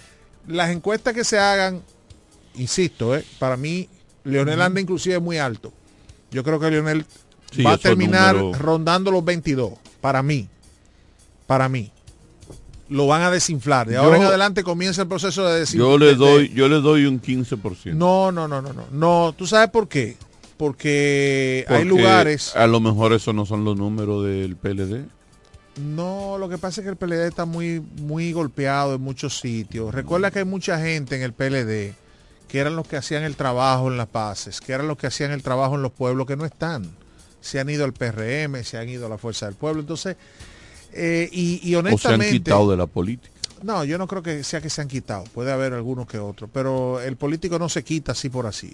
las 0.49 0.71
encuestas 0.71 1.15
que 1.15 1.23
se 1.25 1.39
hagan, 1.39 1.83
insisto, 2.57 3.15
eh, 3.17 3.25
para 3.39 3.57
mí, 3.57 3.89
Leonel 4.25 4.61
anda 4.61 4.81
inclusive 4.81 5.21
muy 5.21 5.39
alto. 5.39 5.73
Yo 6.33 6.43
creo 6.43 6.59
que 6.59 6.71
Leonel 6.71 7.07
Sí, 7.53 7.63
va 7.63 7.75
a 7.75 7.79
terminar 7.79 8.35
rondando 8.59 9.11
los 9.11 9.25
22, 9.25 9.73
para 10.03 10.23
mí. 10.23 10.49
Para 11.47 11.69
mí. 11.69 11.91
Lo 12.89 13.07
van 13.07 13.23
a 13.23 13.31
desinflar. 13.31 13.89
De 13.89 13.97
ahora 13.97 14.17
Yo- 14.17 14.23
en 14.23 14.29
adelante 14.29 14.63
comienza 14.65 15.03
el 15.03 15.09
proceso 15.09 15.47
de 15.47 15.61
desinflar. 15.61 15.91
Yo 15.91 15.99
le 15.99 16.15
doy, 16.15 16.53
yo 16.55 16.69
le 16.69 16.81
doy 16.81 17.07
un 17.07 17.21
15%. 17.21 17.95
No, 17.95 18.33
no, 18.33 18.49
no, 18.49 18.63
no, 18.63 18.73
no. 18.73 18.85
No, 18.91 19.35
¿tú 19.37 19.47
sabes 19.47 19.71
por 19.71 19.89
qué? 19.89 20.17
Porque, 20.57 21.65
hay 21.69 21.85
lugares... 21.85 22.57
A 22.57 22.67
lo 22.67 22.81
mejor 22.81 23.13
esos 23.13 23.35
no 23.35 23.47
son 23.47 23.65
los 23.65 23.77
números 23.77 24.25
del 24.25 24.57
PLD. 24.57 25.07
No, 25.81 26.37
lo 26.39 26.49
que 26.49 26.59
pasa 26.59 26.81
es 26.81 26.85
que 26.85 26.91
el 26.91 26.97
PLD 26.97 27.29
está 27.29 27.45
muy, 27.45 27.81
muy 27.81 28.33
golpeado 28.33 28.97
en 28.97 29.01
muchos 29.01 29.39
sitios. 29.39 29.95
Recuerda 29.95 30.33
que 30.33 30.41
hay 30.41 30.45
mucha 30.45 30.81
gente 30.81 31.15
en 31.15 31.23
el 31.23 31.33
PLD 31.33 31.95
que 32.49 32.59
eran 32.59 32.75
los 32.75 32.89
que 32.89 32.97
hacían 32.97 33.23
el 33.23 33.37
trabajo 33.37 33.89
en 33.89 33.97
las 33.97 34.09
paces, 34.09 34.61
que 34.61 34.73
eran 34.73 34.89
los 34.89 34.97
que 34.97 35.07
hacían 35.07 35.31
el 35.31 35.43
trabajo 35.43 35.77
en 35.77 35.83
los 35.83 35.93
pueblos 35.93 36.27
que 36.27 36.37
no 36.37 36.45
están. 36.45 36.91
Se 37.41 37.61
han 37.61 37.69
ido 37.71 37.85
al 37.85 37.93
PRM, 37.93 38.65
se 38.65 38.79
han 38.79 38.89
ido 38.89 39.07
a 39.07 39.09
la 39.09 39.19
Fuerza 39.19 39.47
del 39.47 39.55
Pueblo. 39.55 39.81
Entonces, 39.81 40.17
eh, 40.93 41.29
y, 41.33 41.61
y 41.63 41.75
O 41.75 41.79
se 41.79 41.79
han 41.79 41.87
honestamente... 41.87 42.31
quitado 42.33 42.71
de 42.71 42.77
la 42.77 42.87
política. 42.87 43.33
No, 43.63 43.85
yo 43.85 43.99
no 43.99 44.07
creo 44.07 44.23
que 44.23 44.45
sea 44.45 44.61
que 44.61 44.71
se 44.71 44.81
han 44.81 44.89
quitado. 44.89 45.25
Puede 45.35 45.51
haber 45.53 45.73
algunos 45.73 46.07
que 46.07 46.19
otros. 46.19 46.49
Pero 46.53 47.01
el 47.01 47.17
político 47.17 47.59
no 47.59 47.69
se 47.69 47.83
quita 47.83 48.13
así 48.13 48.29
por 48.29 48.47
así. 48.47 48.73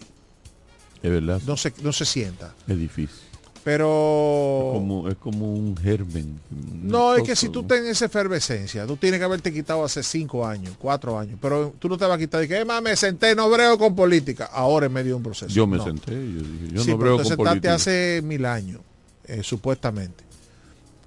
Es 1.03 1.11
verdad. 1.11 1.41
No 1.47 1.57
se, 1.57 1.73
no 1.83 1.93
se 1.93 2.05
sienta. 2.05 2.55
Es 2.69 2.79
difícil. 2.79 3.17
Pero... 3.65 4.73
Es 4.75 4.79
como, 4.79 5.09
es 5.09 5.15
como 5.17 5.55
un 5.55 5.75
germen. 5.79 6.39
No, 6.83 7.15
es 7.15 7.23
que 7.23 7.35
si 7.35 7.49
tú 7.49 7.63
tienes 7.63 7.89
esa 7.93 8.05
efervescencia, 8.05 8.87
tú 8.87 8.99
tienes 8.99 9.19
que 9.19 9.25
haberte 9.25 9.51
quitado 9.55 9.83
hace 9.85 10.03
cinco 10.03 10.47
años, 10.47 10.75
cuatro 10.79 11.19
años, 11.19 11.39
pero 11.41 11.73
tú 11.79 11.89
no 11.89 11.97
te 11.97 12.05
vas 12.05 12.17
a 12.17 12.19
quitar 12.19 12.45
y 12.45 12.49
que, 12.49 12.59
"Eh, 12.61 12.65
ma, 12.67 12.83
me 12.83 12.95
senté, 12.95 13.35
no 13.35 13.49
brego 13.49 13.79
con 13.79 13.97
política, 13.97 14.51
ahora 14.53 14.85
en 14.85 14.93
medio 14.93 15.13
de 15.13 15.15
un 15.15 15.23
proceso. 15.23 15.51
Yo 15.51 15.67
me 15.67 15.79
No. 15.79 15.85
senté, 15.85 16.13
yo 16.13 16.19
dije, 16.43 16.75
yo 16.75 16.83
Sí, 16.85 16.91
no 16.91 16.99
pero 16.99 17.17
brego 17.17 17.17
te 17.17 17.23
con 17.23 17.27
sentaste 17.29 17.37
política. 17.51 17.75
hace 17.75 18.21
mil 18.23 18.45
años, 18.45 18.81
eh, 19.27 19.41
supuestamente. 19.43 20.25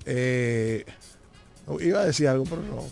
Eh, 0.06 0.84
iba 1.82 2.00
a 2.02 2.06
decir 2.06 2.28
algo, 2.28 2.44
pero 2.46 2.62
no. 2.64 2.84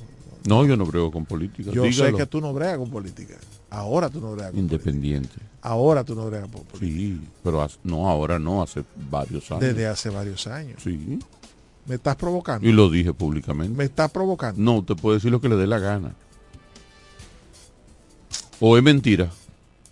No, 0.48 0.66
yo 0.66 0.78
no 0.78 0.86
brego 0.86 1.12
con 1.12 1.26
política. 1.26 1.72
Yo 1.72 1.92
sé 1.92 2.14
que 2.14 2.26
tú 2.28 2.40
no 2.40 2.54
bregas 2.54 2.78
con 2.78 2.90
política. 2.90 3.36
Ahora 3.70 4.10
tú 4.10 4.22
no 4.22 4.34
bregas 4.34 4.52
con 4.52 4.60
Independiente. 4.60 5.30
política. 5.30 5.52
Ahora 5.62 6.04
tú 6.04 6.14
no 6.16 6.26
bregas 6.28 6.48
con 6.50 6.64
política. 6.64 6.80
Sí, 6.80 7.20
pero 7.44 7.62
hace- 7.64 7.78
no, 7.84 8.08
ahora 8.10 8.38
no, 8.38 8.62
hace 8.62 8.84
varios 9.10 9.50
años. 9.52 9.62
Desde 9.62 9.88
hace 9.88 10.10
varios 10.10 10.46
años. 10.46 10.82
Sí. 10.84 11.18
Me 11.88 11.96
estás 11.96 12.16
provocando. 12.16 12.68
Y 12.68 12.72
lo 12.72 12.90
dije 12.90 13.14
públicamente. 13.14 13.76
Me 13.76 13.86
estás 13.86 14.12
provocando. 14.12 14.62
No, 14.62 14.84
te 14.84 14.96
puedo 14.96 15.16
decir 15.16 15.32
lo 15.32 15.42
que 15.42 15.50
le 15.50 15.56
dé 15.56 15.66
la 15.68 15.80
gana. 15.80 16.14
O 18.60 18.78
es 18.78 18.84
mentira. 18.84 19.30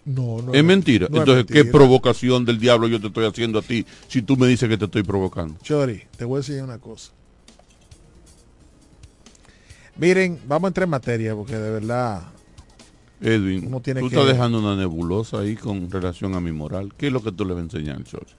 No, 0.05 0.41
no. 0.41 0.53
es 0.53 0.63
mentira. 0.63 1.07
no 1.09 1.15
es 1.15 1.19
Entonces, 1.21 1.45
¿qué 1.45 1.53
mentira. 1.55 1.71
provocación 1.71 2.45
del 2.45 2.59
diablo 2.59 2.87
yo 2.87 2.99
te 2.99 3.07
estoy 3.07 3.25
haciendo 3.25 3.59
a 3.59 3.61
ti 3.61 3.85
si 4.07 4.21
tú 4.21 4.35
me 4.37 4.47
dices 4.47 4.67
que 4.69 4.77
te 4.77 4.85
estoy 4.85 5.03
provocando? 5.03 5.55
Chori, 5.63 6.03
te 6.17 6.25
voy 6.25 6.37
a 6.37 6.39
decir 6.41 6.61
una 6.61 6.77
cosa. 6.77 7.11
Miren, 9.97 10.39
vamos 10.47 10.67
a 10.67 10.69
entrar 10.69 10.85
en 10.85 10.89
materia 10.89 11.35
porque 11.35 11.55
de 11.55 11.69
verdad 11.69 12.23
Edwin, 13.21 13.69
tú 13.71 13.81
que- 13.81 13.91
estás 13.91 14.25
dejando 14.27 14.59
una 14.59 14.75
nebulosa 14.75 15.39
ahí 15.39 15.55
con 15.55 15.89
relación 15.89 16.35
a 16.35 16.39
mi 16.39 16.51
moral. 16.51 16.93
¿Qué 16.97 17.07
es 17.07 17.13
lo 17.13 17.23
que 17.23 17.31
tú 17.31 17.45
le 17.45 17.53
vas 17.53 17.61
a 17.61 17.63
enseñar 17.63 18.03
al? 18.03 18.35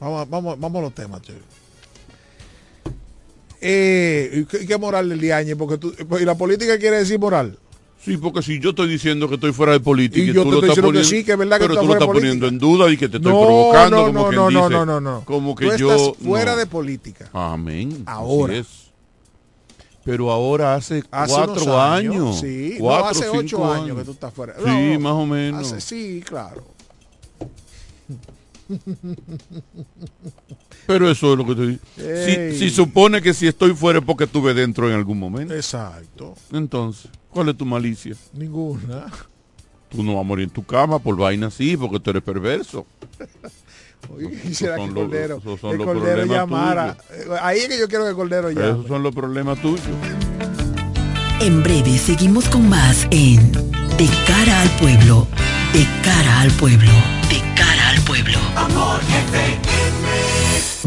Vamos, 0.00 0.28
vamos, 0.30 0.60
vamos 0.60 0.78
a 0.78 0.82
los 0.82 0.94
temas, 0.94 1.22
Chori. 1.22 1.38
Eh, 3.60 4.44
¿y 4.52 4.66
qué, 4.66 4.78
moral 4.78 5.08
del 5.08 5.20
Diañe? 5.20 5.56
Porque 5.56 5.78
tú, 5.78 5.92
y 6.20 6.24
la 6.24 6.36
política 6.36 6.78
quiere 6.78 6.98
decir 6.98 7.18
moral. 7.18 7.58
Sí, 8.00 8.16
porque 8.16 8.42
si 8.42 8.60
yo 8.60 8.70
estoy 8.70 8.88
diciendo 8.88 9.28
que 9.28 9.34
estoy 9.34 9.52
fuera 9.52 9.72
de 9.72 9.80
política 9.80 10.24
Y 10.24 10.30
y, 10.30 10.32
yo 10.32 10.44
tú 10.44 10.50
te 10.50 10.54
lo 10.54 10.56
estoy 10.58 10.70
estás 10.70 10.76
diciendo 10.76 10.92
que 10.92 10.98
poniendo, 10.98 11.08
sí, 11.08 11.24
que 11.24 11.32
es 11.32 11.38
verdad 11.38 11.56
que 11.58 11.64
pero 11.64 11.74
tú 11.74 11.80
tú 11.80 11.86
lo 11.88 11.92
estás 11.94 12.08
poniendo 12.08 12.46
en 12.46 12.58
duda 12.58 12.90
y 12.92 12.96
que 12.96 13.08
te 13.08 13.16
estoy 13.16 13.32
no, 13.32 13.40
provocando 13.40 13.96
no, 13.96 14.06
como 14.06 14.18
no, 14.20 14.28
quien 14.28 14.36
no, 14.36 14.50
no, 14.50 14.60
dice, 14.68 14.70
no, 14.70 14.86
no, 14.86 15.00
no. 15.00 15.24
como 15.24 15.56
que 15.56 15.66
tú 15.70 15.76
yo 15.76 15.92
estás 15.92 16.24
fuera 16.24 16.52
no. 16.52 16.58
de 16.58 16.66
política. 16.66 17.28
Amén. 17.32 17.90
así 17.90 18.02
Ahora. 18.06 18.56
es. 18.56 18.87
Pero 20.04 20.30
ahora 20.30 20.74
hace, 20.74 21.02
Hace 21.10 21.32
cuatro 21.34 21.62
unos 21.62 21.68
años. 21.68 22.40
Sí, 22.40 22.74
no, 22.78 22.84
cuatro, 22.84 23.06
hace 23.08 23.28
ocho 23.28 23.70
años. 23.70 23.96
que 23.98 24.04
tú 24.04 24.12
estás 24.12 24.32
fuera. 24.32 24.54
Sí, 24.56 24.92
No, 24.94 25.00
más 25.00 25.12
o 25.12 25.26
menos. 25.26 25.72
hace- 25.72 25.80
sí, 25.80 26.22
claro. 26.24 26.64
Pero 30.86 31.10
eso 31.10 31.32
es 31.32 31.38
lo 31.38 31.46
que 31.46 31.54
te 31.54 31.66
digo. 31.66 32.54
Si 32.58 32.70
supone 32.70 33.20
que 33.20 33.34
si 33.34 33.46
estoy 33.46 33.74
fuera 33.74 33.98
es 33.98 34.04
porque 34.04 34.24
estuve 34.24 34.54
dentro 34.54 34.88
en 34.88 34.94
algún 34.94 35.18
momento. 35.18 35.54
Exacto. 35.54 36.34
Entonces, 36.52 37.10
¿cuál 37.30 37.50
es 37.50 37.56
tu 37.56 37.66
malicia? 37.66 38.14
Ninguna. 38.32 39.06
Tú 39.90 40.02
no 40.02 40.14
vas 40.14 40.20
a 40.20 40.24
morir 40.24 40.44
en 40.44 40.50
tu 40.50 40.64
cama 40.64 40.98
por 40.98 41.16
vaina 41.16 41.46
así, 41.48 41.76
porque 41.76 42.00
tú 42.00 42.10
eres 42.10 42.22
perverso. 42.22 42.86
Quisiera 44.42 44.76
que 44.76 44.80
son 44.82 44.94
los- 44.94 45.04
Cordero, 45.04 45.36
esos 45.38 45.60
son 45.60 45.70
que 45.72 45.76
los 45.78 45.86
Cordero 45.86 46.16
problemas 46.16 46.36
llamara. 46.36 46.96
Eh, 47.10 47.24
Ahí 47.42 47.58
es 47.60 47.68
que 47.68 47.78
yo 47.78 47.88
quiero 47.88 48.06
que 48.06 48.14
Cordero 48.14 48.50
llame. 48.50 48.70
Esos 48.70 48.86
son 48.86 49.02
los 49.02 49.14
problemas 49.14 49.60
tuyos. 49.60 49.82
En 51.40 51.62
breve 51.62 51.96
seguimos 51.98 52.48
con 52.48 52.68
más 52.68 53.06
en 53.10 53.52
De 53.96 54.08
cara 54.26 54.60
al 54.62 54.68
pueblo, 54.78 55.26
de 55.72 55.86
cara 56.04 56.40
al 56.40 56.50
pueblo, 56.52 56.90
de 57.28 57.40
cara 57.56 57.88
al 57.90 58.00
pueblo. 58.02 58.38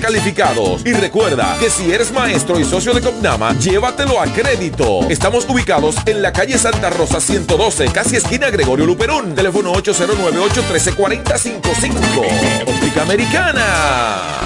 calificados. 0.00 0.82
Y 0.84 0.92
recuerda 0.92 1.56
que 1.60 1.70
si 1.70 1.90
eres 1.90 2.12
maestro 2.12 2.58
y 2.58 2.64
socio 2.64 2.92
de 2.92 3.00
Copnama, 3.00 3.56
llévatelo 3.58 4.20
a 4.20 4.26
crédito. 4.26 5.08
Estamos 5.08 5.46
ubicados 5.48 5.96
en 6.06 6.20
la 6.22 6.32
calle 6.32 6.58
Santa 6.58 6.90
Rosa 6.90 7.20
112, 7.20 7.86
casi 7.92 8.16
esquina 8.16 8.50
Gregorio 8.50 8.86
Luperón. 8.86 9.34
Teléfono 9.34 9.72
809-813-4055. 9.74 12.64
Óptica 12.66 13.02
Americana. 13.02 13.64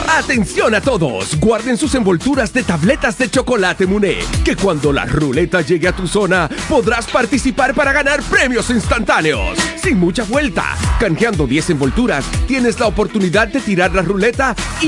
Atención 0.08 0.74
a 0.74 0.80
todos, 0.80 1.38
guarden 1.38 1.76
sus 1.76 1.94
envolturas 1.94 2.52
de 2.52 2.62
tabletas 2.62 3.18
de 3.18 3.30
chocolate 3.30 3.86
Muné, 3.86 4.18
que 4.44 4.56
cuando 4.56 4.92
la 4.92 5.04
ruleta 5.04 5.60
llegue 5.60 5.88
a 5.88 5.92
tu 5.92 6.08
zona 6.08 6.48
podrás 6.68 7.06
participar 7.06 7.74
para 7.74 7.92
ganar 7.92 8.22
premios 8.22 8.70
instantáneos. 8.70 9.58
Sin 9.80 9.98
mucha 9.98 10.24
vuelta, 10.24 10.76
canjeando 10.98 11.46
10 11.46 11.70
envolturas, 11.70 12.24
tienes 12.46 12.80
la 12.80 12.88
oportunidad 12.88 13.48
de 13.48 13.60
tirar 13.60 13.94
la 13.94 14.02
ruleta 14.02 14.54
y 14.80 14.87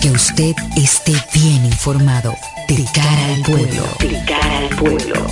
que 0.00 0.10
usted 0.10 0.54
esté 0.76 1.12
bien 1.34 1.66
informado. 1.66 2.34
De 2.68 2.84
cara 2.94 3.34
al 3.34 3.42
pueblo. 3.42 3.82
De 4.00 4.24
cara 4.24 4.58
al 4.58 4.68
pueblo. 4.76 5.26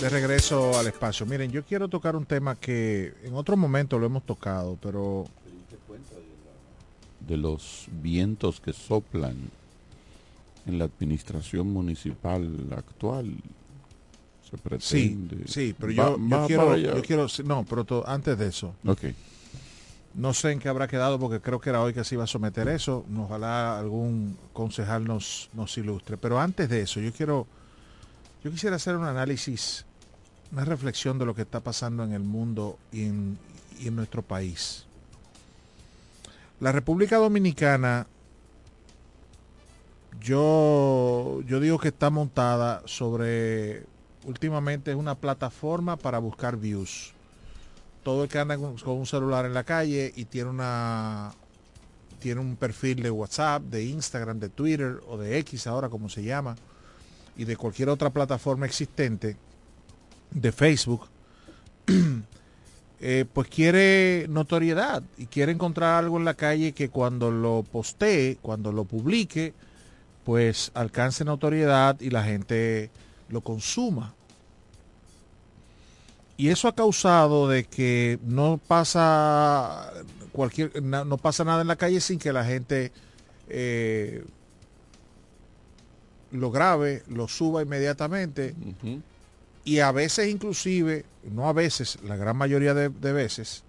De 0.00 0.08
regreso 0.08 0.78
al 0.78 0.86
espacio. 0.86 1.26
Miren, 1.26 1.50
yo 1.50 1.64
quiero 1.64 1.88
tocar 1.88 2.16
un 2.16 2.24
tema 2.24 2.56
que 2.56 3.12
en 3.22 3.34
otro 3.34 3.56
momento 3.58 3.98
lo 3.98 4.06
hemos 4.06 4.24
tocado, 4.24 4.78
pero... 4.80 5.26
De 7.26 7.36
los 7.36 7.86
vientos 8.00 8.60
que 8.60 8.72
soplan 8.72 9.36
en 10.66 10.78
la 10.78 10.84
administración 10.86 11.70
municipal 11.70 12.72
actual. 12.74 13.34
Se 14.50 14.58
pretende. 14.58 15.36
Sí, 15.36 15.44
sí, 15.46 15.76
pero 15.78 15.92
yo, 15.92 16.16
yo 16.18 16.46
quiero, 16.46 16.76
yo 16.76 17.02
quiero, 17.02 17.26
no, 17.44 17.64
pero 17.64 18.04
antes 18.06 18.36
de 18.38 18.48
eso. 18.48 18.74
Ok. 18.84 19.04
No 20.14 20.34
sé 20.34 20.50
en 20.50 20.58
qué 20.58 20.68
habrá 20.68 20.88
quedado 20.88 21.20
porque 21.20 21.40
creo 21.40 21.60
que 21.60 21.70
era 21.70 21.80
hoy 21.82 21.94
que 21.94 22.02
se 22.02 22.16
iba 22.16 22.24
a 22.24 22.26
someter 22.26 22.66
eso. 22.68 23.04
Ojalá 23.16 23.78
algún 23.78 24.36
concejal 24.52 25.04
nos, 25.04 25.50
nos 25.52 25.76
ilustre. 25.78 26.16
Pero 26.16 26.40
antes 26.40 26.68
de 26.68 26.82
eso, 26.82 26.98
yo 26.98 27.12
quiero, 27.12 27.46
yo 28.42 28.50
quisiera 28.50 28.76
hacer 28.76 28.96
un 28.96 29.04
análisis, 29.04 29.86
una 30.50 30.64
reflexión 30.64 31.18
de 31.18 31.26
lo 31.26 31.34
que 31.34 31.42
está 31.42 31.60
pasando 31.60 32.02
en 32.02 32.12
el 32.12 32.24
mundo 32.24 32.76
y 32.90 33.04
en, 33.04 33.38
y 33.78 33.86
en 33.86 33.94
nuestro 33.94 34.22
país. 34.22 34.84
La 36.58 36.72
República 36.72 37.16
Dominicana, 37.16 38.08
yo, 40.20 41.40
yo 41.46 41.60
digo 41.60 41.78
que 41.78 41.88
está 41.88 42.10
montada 42.10 42.82
sobre, 42.84 43.84
últimamente 44.24 44.90
es 44.90 44.96
una 44.96 45.14
plataforma 45.14 45.96
para 45.96 46.18
buscar 46.18 46.56
views. 46.56 47.12
Todo 48.02 48.24
el 48.24 48.28
que 48.28 48.38
anda 48.38 48.56
con, 48.56 48.76
un 48.84 49.06
celular 49.06 49.44
en 49.44 49.54
la 49.54 49.64
calle 49.64 50.12
y 50.14 50.24
tiene 50.24 50.50
una 50.50 51.32
tiene 52.18 52.40
un 52.42 52.56
perfil 52.56 53.02
de 53.02 53.10
WhatsApp, 53.10 53.62
de 53.62 53.84
Instagram, 53.84 54.40
de 54.40 54.50
Twitter 54.50 55.00
o 55.08 55.16
de 55.16 55.38
X 55.38 55.66
ahora 55.66 55.88
como 55.88 56.10
se 56.10 56.22
llama 56.22 56.54
y 57.36 57.44
de 57.44 57.56
cualquier 57.56 57.88
otra 57.88 58.10
plataforma 58.10 58.66
existente 58.66 59.36
de 60.30 60.52
Facebook 60.52 61.08
eh, 63.00 63.24
pues 63.32 63.48
quiere 63.48 64.26
notoriedad 64.28 65.02
y 65.16 65.26
quiere 65.26 65.52
encontrar 65.52 65.94
algo 65.94 66.18
en 66.18 66.26
la 66.26 66.34
calle 66.34 66.72
que 66.72 66.90
cuando 66.90 67.30
lo 67.30 67.62
postee, 67.62 68.36
cuando 68.42 68.72
lo 68.72 68.84
publique, 68.84 69.54
pues 70.24 70.70
alcance 70.74 71.24
notoriedad 71.24 71.98
y 72.00 72.10
la 72.10 72.22
gente 72.22 72.90
lo 73.30 73.40
consuma. 73.40 74.14
Y 76.36 76.48
eso 76.48 76.68
ha 76.68 76.74
causado 76.74 77.48
de 77.48 77.64
que 77.64 78.18
no 78.22 78.58
pasa 78.66 79.92
cualquier 80.32 80.82
no 80.82 81.16
pasa 81.18 81.44
nada 81.44 81.60
en 81.60 81.68
la 81.68 81.76
calle 81.76 82.00
sin 82.00 82.18
que 82.18 82.32
la 82.32 82.44
gente 82.44 82.92
eh, 83.48 84.24
lo 86.30 86.50
grabe, 86.50 87.02
lo 87.08 87.28
suba 87.28 87.62
inmediatamente. 87.62 88.54
Uh 88.58 88.86
-huh. 88.86 89.02
Y 89.64 89.80
a 89.80 89.92
veces 89.92 90.28
inclusive, 90.28 91.04
no 91.24 91.48
a 91.48 91.52
veces, 91.52 91.98
la 92.04 92.16
gran 92.16 92.36
mayoría 92.36 92.72
de, 92.72 92.88
de 92.88 93.12
veces, 93.12 93.62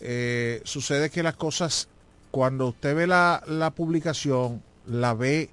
eh, 0.00 0.62
sucede 0.64 1.10
que 1.10 1.22
las 1.22 1.36
cosas, 1.36 1.88
cuando 2.30 2.68
usted 2.68 2.94
ve 2.94 3.06
la, 3.06 3.42
la 3.46 3.70
publicación, 3.70 4.62
la 4.86 5.14
ve, 5.14 5.50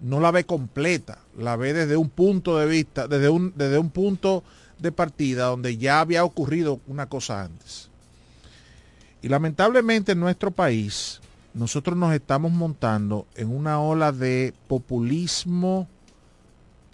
no 0.00 0.20
la 0.20 0.30
ve 0.30 0.44
completa, 0.44 1.18
la 1.38 1.56
ve 1.56 1.72
desde 1.72 1.96
un 1.96 2.10
punto 2.10 2.58
de 2.58 2.66
vista, 2.66 3.08
desde 3.08 3.28
un, 3.28 3.52
desde 3.56 3.78
un 3.78 3.90
punto 3.90 4.42
de 4.78 4.92
partida 4.92 5.46
donde 5.46 5.76
ya 5.76 6.00
había 6.00 6.24
ocurrido 6.24 6.80
una 6.86 7.08
cosa 7.08 7.44
antes. 7.44 7.90
Y 9.22 9.28
lamentablemente 9.28 10.12
en 10.12 10.20
nuestro 10.20 10.50
país 10.50 11.20
nosotros 11.54 11.96
nos 11.96 12.14
estamos 12.14 12.52
montando 12.52 13.26
en 13.34 13.48
una 13.48 13.80
ola 13.80 14.12
de 14.12 14.54
populismo 14.68 15.88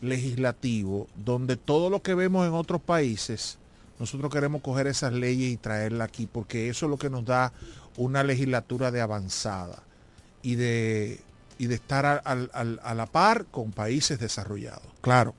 legislativo 0.00 1.08
donde 1.16 1.56
todo 1.56 1.90
lo 1.90 2.02
que 2.02 2.14
vemos 2.14 2.46
en 2.46 2.54
otros 2.54 2.80
países 2.80 3.58
nosotros 3.98 4.32
queremos 4.32 4.62
coger 4.62 4.86
esas 4.86 5.12
leyes 5.12 5.52
y 5.52 5.56
traerlas 5.56 6.08
aquí 6.08 6.26
porque 6.30 6.68
eso 6.68 6.86
es 6.86 6.90
lo 6.90 6.98
que 6.98 7.10
nos 7.10 7.24
da 7.24 7.52
una 7.96 8.22
legislatura 8.22 8.90
de 8.90 9.00
avanzada 9.00 9.82
y 10.42 10.56
de, 10.56 11.20
y 11.58 11.66
de 11.66 11.74
estar 11.76 12.06
a, 12.06 12.16
a, 12.18 12.94
la 12.94 13.06
par 13.06 13.46
con 13.46 13.72
países 13.72 14.18
desarrollados. 14.18 14.82
Claro, 15.00 15.34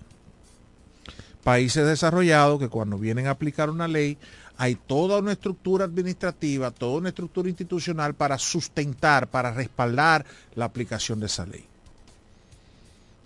países 1.44 1.86
desarrollados 1.86 2.60
que 2.60 2.70
cuando 2.70 2.98
vienen 2.98 3.28
a 3.28 3.32
aplicar 3.32 3.70
una 3.70 3.88
ley 3.88 4.18
hay 4.58 4.76
toda 4.76 5.20
una 5.20 5.34
estructura 5.34 5.86
administrativa, 5.86 6.72
toda 6.72 7.00
una 7.00 7.10
estructura 7.10 7.50
institucional 7.50 8.14
para 8.14 8.38
sustentar, 8.38 9.28
para 9.28 9.52
respaldar 9.52 10.26
la 10.56 10.66
aplicación 10.66 11.20
de 11.20 11.26
esa 11.26 11.46
ley. 11.46 11.66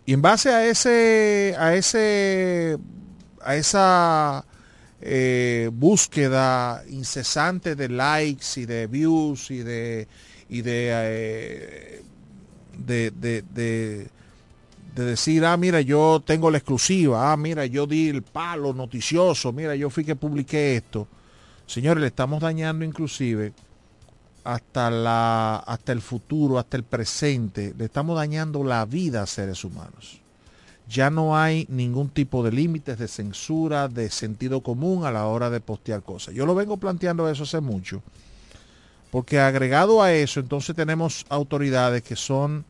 Y 0.07 0.13
en 0.13 0.23
base 0.23 0.49
a 0.49 0.65
ese, 0.65 1.55
a 1.59 1.75
ese, 1.75 2.79
a 3.43 3.55
esa 3.55 4.43
eh, 5.01 5.69
búsqueda 5.71 6.83
incesante 6.89 7.75
de 7.75 7.89
likes 7.89 8.59
y 8.59 8.65
de 8.65 8.87
views 8.87 9.51
y 9.51 9.59
de 9.59 10.07
y 10.49 10.63
de, 10.63 10.89
eh, 10.91 12.03
de, 12.85 13.11
de, 13.11 13.43
de 13.53 14.09
de 14.95 15.05
decir, 15.05 15.45
ah, 15.45 15.55
mira, 15.55 15.81
yo 15.81 16.21
tengo 16.25 16.51
la 16.51 16.57
exclusiva, 16.57 17.31
ah, 17.31 17.37
mira, 17.37 17.65
yo 17.65 17.85
di 17.87 18.09
el 18.09 18.21
palo 18.21 18.73
noticioso, 18.73 19.53
mira, 19.53 19.75
yo 19.75 19.89
fui 19.89 20.03
que 20.03 20.15
publiqué 20.15 20.75
esto. 20.75 21.07
Señores, 21.65 22.01
le 22.01 22.07
estamos 22.07 22.41
dañando 22.41 22.83
inclusive 22.83 23.53
hasta, 24.43 24.89
la, 24.89 25.57
hasta 25.57 25.91
el 25.91 26.01
futuro, 26.01 26.57
hasta 26.57 26.77
el 26.77 26.83
presente, 26.83 27.73
le 27.77 27.85
estamos 27.85 28.15
dañando 28.15 28.63
la 28.63 28.83
vida 28.85 29.21
a 29.21 29.27
seres 29.27 29.63
humanos. 29.63 30.19
Ya 30.87 31.11
no 31.11 31.37
hay 31.37 31.67
ningún 31.69 32.09
tipo 32.09 32.43
de 32.43 32.51
límites 32.51 32.97
de 32.97 33.07
censura, 33.07 33.87
de 33.87 34.09
sentido 34.09 34.61
común 34.61 35.05
a 35.05 35.11
la 35.11 35.27
hora 35.27 35.51
de 35.51 35.59
postear 35.59 36.01
cosas. 36.01 36.33
Yo 36.33 36.47
lo 36.47 36.55
vengo 36.55 36.77
planteando 36.77 37.29
eso 37.29 37.43
hace 37.43 37.61
mucho, 37.61 38.01
porque 39.11 39.39
agregado 39.39 40.01
a 40.01 40.13
eso, 40.13 40.39
entonces 40.39 40.75
tenemos 40.75 41.25
autoridades 41.29 42.03
que 42.03 42.15
son 42.15 42.65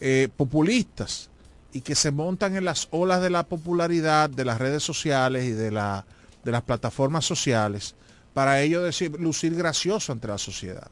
eh, 0.00 0.28
populistas 0.36 1.28
y 1.72 1.82
que 1.82 1.94
se 1.94 2.10
montan 2.10 2.56
en 2.56 2.64
las 2.64 2.88
olas 2.90 3.20
de 3.20 3.30
la 3.30 3.42
popularidad 3.42 4.30
de 4.30 4.44
las 4.44 4.58
redes 4.58 4.82
sociales 4.82 5.44
y 5.44 5.50
de, 5.50 5.70
la, 5.70 6.06
de 6.44 6.52
las 6.52 6.62
plataformas 6.62 7.24
sociales 7.24 7.94
para 8.32 8.60
ello 8.60 8.82
decir, 8.82 9.18
lucir 9.18 9.54
gracioso 9.54 10.12
ante 10.12 10.28
la 10.28 10.38
sociedad. 10.38 10.88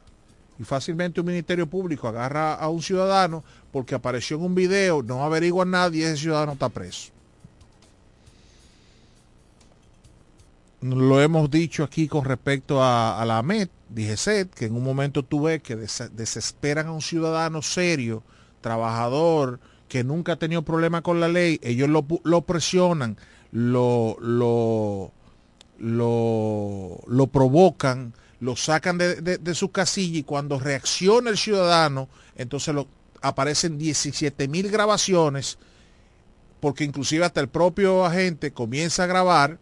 Y 0.59 0.63
fácilmente 0.63 1.21
un 1.21 1.27
ministerio 1.27 1.67
público 1.67 2.07
agarra 2.07 2.55
a 2.55 2.67
un 2.67 2.81
ciudadano 2.81 3.43
porque 3.71 3.95
apareció 3.95 4.37
en 4.37 4.43
un 4.43 4.55
video, 4.55 5.01
no 5.01 5.23
averigua 5.23 5.63
a 5.63 5.65
nadie 5.65 6.05
ese 6.05 6.23
ciudadano 6.23 6.53
está 6.53 6.67
preso. 6.67 7.11
Lo 10.81 11.21
hemos 11.21 11.49
dicho 11.49 11.83
aquí 11.83 12.07
con 12.07 12.23
respecto 12.23 12.83
a, 12.83 13.19
a 13.19 13.25
la 13.25 13.39
AMET, 13.39 13.71
DGCET, 13.89 14.53
que 14.53 14.65
en 14.65 14.75
un 14.75 14.83
momento 14.83 15.23
tuve 15.23 15.59
que 15.59 15.75
des 15.75 16.03
desesperan 16.13 16.87
a 16.87 16.91
un 16.91 17.01
ciudadano 17.01 17.61
serio, 17.63 18.21
trabajador, 18.61 19.59
que 19.87 20.03
nunca 20.03 20.33
ha 20.33 20.35
tenido 20.39 20.61
problema 20.61 21.01
con 21.01 21.19
la 21.19 21.27
ley, 21.27 21.59
ellos 21.63 21.89
lo, 21.89 22.05
lo 22.23 22.41
presionan, 22.41 23.17
lo, 23.51 24.17
lo, 24.19 25.11
lo, 25.79 26.99
lo 27.07 27.27
provocan, 27.27 28.13
lo 28.39 28.55
sacan 28.55 28.97
de, 28.97 29.15
de, 29.39 29.55
su 29.55 29.71
casilla 29.71 30.19
y 30.19 30.23
cuando 30.23 30.59
reacciona 30.59 31.29
el 31.29 31.37
ciudadano, 31.37 32.07
entonces 32.35 32.75
aparecen 33.21 33.77
17 33.77 34.47
mil 34.47 34.69
grabaciones, 34.69 35.57
porque 36.59 36.83
inclusive 36.83 37.25
hasta 37.25 37.41
el 37.41 37.47
propio 37.47 38.05
agente 38.05 38.51
comienza 38.51 39.05
a 39.05 39.07
grabar 39.07 39.59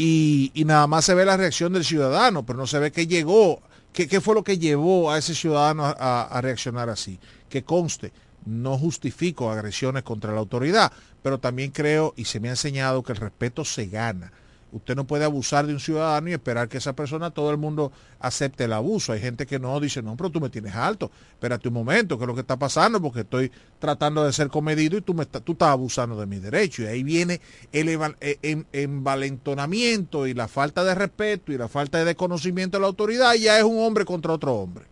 y, 0.00 0.52
nada 0.64 0.86
más 0.86 1.04
se 1.04 1.14
ve 1.14 1.24
la 1.24 1.36
reacción 1.36 1.72
del 1.72 1.84
ciudadano, 1.84 2.46
pero 2.46 2.56
no 2.56 2.68
se 2.68 2.78
ve 2.78 2.92
qué 2.92 3.08
llegó, 3.08 3.60
qué, 3.92 4.20
fue 4.20 4.36
lo 4.36 4.44
que 4.44 4.56
llevó 4.56 5.10
a 5.10 5.18
ese 5.18 5.34
ciudadano 5.34 5.84
a 5.84 6.40
reaccionar 6.40 6.88
así. 6.88 7.18
Que 7.48 7.64
conste, 7.64 8.12
no 8.46 8.78
justifico 8.78 9.50
agresiones 9.50 10.04
contra 10.04 10.32
la 10.32 10.38
autoridad, 10.38 10.92
pero 11.22 11.38
también 11.38 11.72
creo 11.72 12.14
y 12.16 12.24
se 12.24 12.38
me 12.40 12.48
ha 12.48 12.52
enseñado 12.52 13.02
que 13.02 13.12
el 13.12 13.18
respeto 13.18 13.64
se 13.64 13.86
gana. 13.86 14.32
Usted 14.70 14.94
no 14.94 15.06
puede 15.06 15.24
abusar 15.24 15.66
de 15.66 15.72
un 15.72 15.80
ciudadano 15.80 16.28
y 16.28 16.34
esperar 16.34 16.68
que 16.68 16.76
esa 16.76 16.92
persona, 16.92 17.30
todo 17.30 17.50
el 17.50 17.56
mundo 17.56 17.90
acepte 18.20 18.64
el 18.64 18.74
abuso. 18.74 19.12
Hay 19.14 19.20
gente 19.20 19.46
que 19.46 19.58
no 19.58 19.80
dice, 19.80 20.02
no, 20.02 20.14
pero 20.14 20.28
tú 20.28 20.40
me 20.42 20.50
tienes 20.50 20.74
alto. 20.74 21.10
Espérate 21.30 21.68
un 21.68 21.74
momento, 21.74 22.18
¿qué 22.18 22.24
es 22.24 22.28
lo 22.28 22.34
que 22.34 22.42
está 22.42 22.58
pasando? 22.58 23.00
Porque 23.00 23.20
estoy 23.20 23.50
tratando 23.78 24.22
de 24.24 24.32
ser 24.32 24.48
comedido 24.48 24.98
y 24.98 25.00
tú, 25.00 25.14
me 25.14 25.22
estás- 25.22 25.42
abusando 25.60 26.20
de 26.20 26.26
mis 26.26 26.42
derechos. 26.42 26.84
Y 26.84 26.88
ahí 26.88 27.02
viene 27.02 27.40
el 27.72 27.88
eh, 28.20 28.38
en- 28.42 28.66
envalentonamiento 28.72 30.26
y 30.26 30.34
la 30.34 30.48
falta 30.48 30.84
de 30.84 30.94
respeto 30.94 31.50
y 31.50 31.56
la 31.56 31.68
falta 31.68 31.96
de 31.98 32.04
desconocimiento 32.04 32.76
de 32.76 32.82
la 32.82 32.88
autoridad. 32.88 33.34
Y 33.36 33.44
ya 33.44 33.56
es 33.56 33.64
un 33.64 33.78
hombre 33.78 34.04
contra 34.04 34.34
otro 34.34 34.54
hombre. 34.54 34.84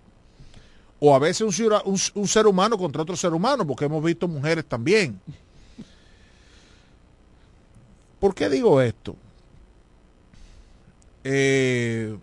O 1.01 1.15
a 1.15 1.19
veces 1.19 1.43
un- 1.61 1.99
un 2.15 2.29
ser 2.29 2.47
humano 2.47 2.79
contra 2.79 3.03
otro 3.03 3.15
ser 3.15 3.35
humano, 3.35 3.67
porque 3.67 3.85
hemos 3.85 4.03
visto 4.03 4.27
mujeres 4.27 4.65
también. 4.65 5.21
¿Por 8.19 8.35
qué 8.35 8.49
digo 8.49 8.81
esto? 8.81 9.15
Eh, 11.29 12.17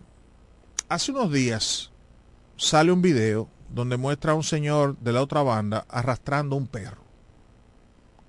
hace 0.88 1.12
unos 1.12 1.30
días 1.30 1.92
sale 2.56 2.90
un 2.90 3.02
video 3.02 3.50
donde 3.70 3.98
muestra 3.98 4.32
a 4.32 4.36
un 4.36 4.44
señor 4.44 4.98
de 5.00 5.12
la 5.12 5.22
otra 5.22 5.42
banda 5.44 5.86
arrastrando 5.90 6.56
un 6.56 6.68
perro. 6.68 7.04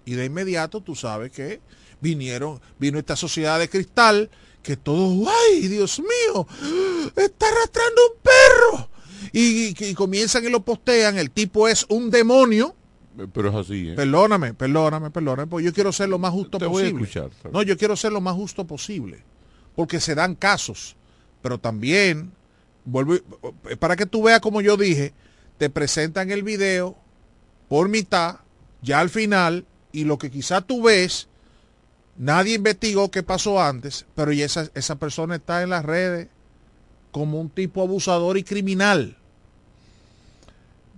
Y 0.05 0.15
de 0.15 0.25
inmediato 0.25 0.81
tú 0.81 0.97
sabes 0.97 1.31
que 1.31 1.61
vinieron, 2.01 2.61
vino 2.81 2.99
esta 2.99 3.15
sociedad 3.15 3.61
de 3.61 3.69
cristal 3.71 4.31
que 4.65 4.77
todos, 4.77 5.29
¡ay, 5.53 5.69
Dios 5.69 6.01
mío! 6.01 6.45
Está 7.15 7.47
arrastrando 7.51 8.01
un 8.13 8.21
perro. 8.23 8.89
Y, 9.33 9.69
y- 9.69 9.75
y 9.91 9.95
comienzan 9.95 10.45
y 10.45 10.51
lo 10.51 10.65
postean, 10.65 11.19
el 11.19 11.31
tipo 11.31 11.69
es 11.69 11.87
un 11.89 12.11
demonio. 12.11 12.75
Pero 13.33 13.51
es 13.51 13.55
así, 13.55 13.91
¿eh? 13.91 13.95
Perdóname, 13.95 14.55
perdóname, 14.55 15.11
perdóname, 15.13 15.47
porque 15.47 15.67
yo 15.67 15.73
quiero 15.73 15.93
ser 15.93 16.09
lo 16.09 16.19
más 16.19 16.33
justo 16.33 16.59
Te 16.59 16.67
voy 16.67 16.83
a 16.83 16.91
posible. 16.91 17.05
escuchar, 17.21 17.53
no, 17.53 17.63
yo 17.63 17.77
quiero 17.79 17.95
ser 17.95 18.11
lo 18.13 18.21
más 18.21 18.35
justo 18.35 18.67
posible, 18.67 19.23
porque 19.75 20.01
se 20.01 20.15
dan 20.15 20.35
casos, 20.35 20.97
pero 21.43 21.59
también 21.59 22.33
vuelvo 22.85 23.17
y- 23.17 23.77
para 23.77 23.97
que 23.97 24.07
tú 24.07 24.23
veas 24.23 24.41
como 24.41 24.61
yo 24.61 24.77
dije, 24.77 25.13
te 25.59 25.71
presentan 25.71 26.31
el 26.31 26.43
video 26.43 26.97
por 27.69 27.89
mitad, 27.89 28.41
ya 28.83 29.01
al 29.01 29.11
final 29.11 29.65
y 29.93 30.05
lo 30.05 30.19
que 30.19 30.31
quizás 30.31 30.65
tú 30.67 30.83
ves 30.83 31.29
nadie 32.17 32.55
investigó 32.55 33.11
qué 33.11 33.23
pasó 33.23 33.61
antes, 33.61 34.07
pero 34.15 34.33
ya 34.33 34.45
esa, 34.45 34.69
esa 34.75 34.97
persona 34.97 35.37
está 35.37 35.63
en 35.63 35.71
las 35.71 35.85
redes 35.85 36.29
como 37.11 37.41
un 37.41 37.49
tipo 37.51 37.83
abusador 37.83 38.37
y 38.39 38.45
criminal. 38.45 39.17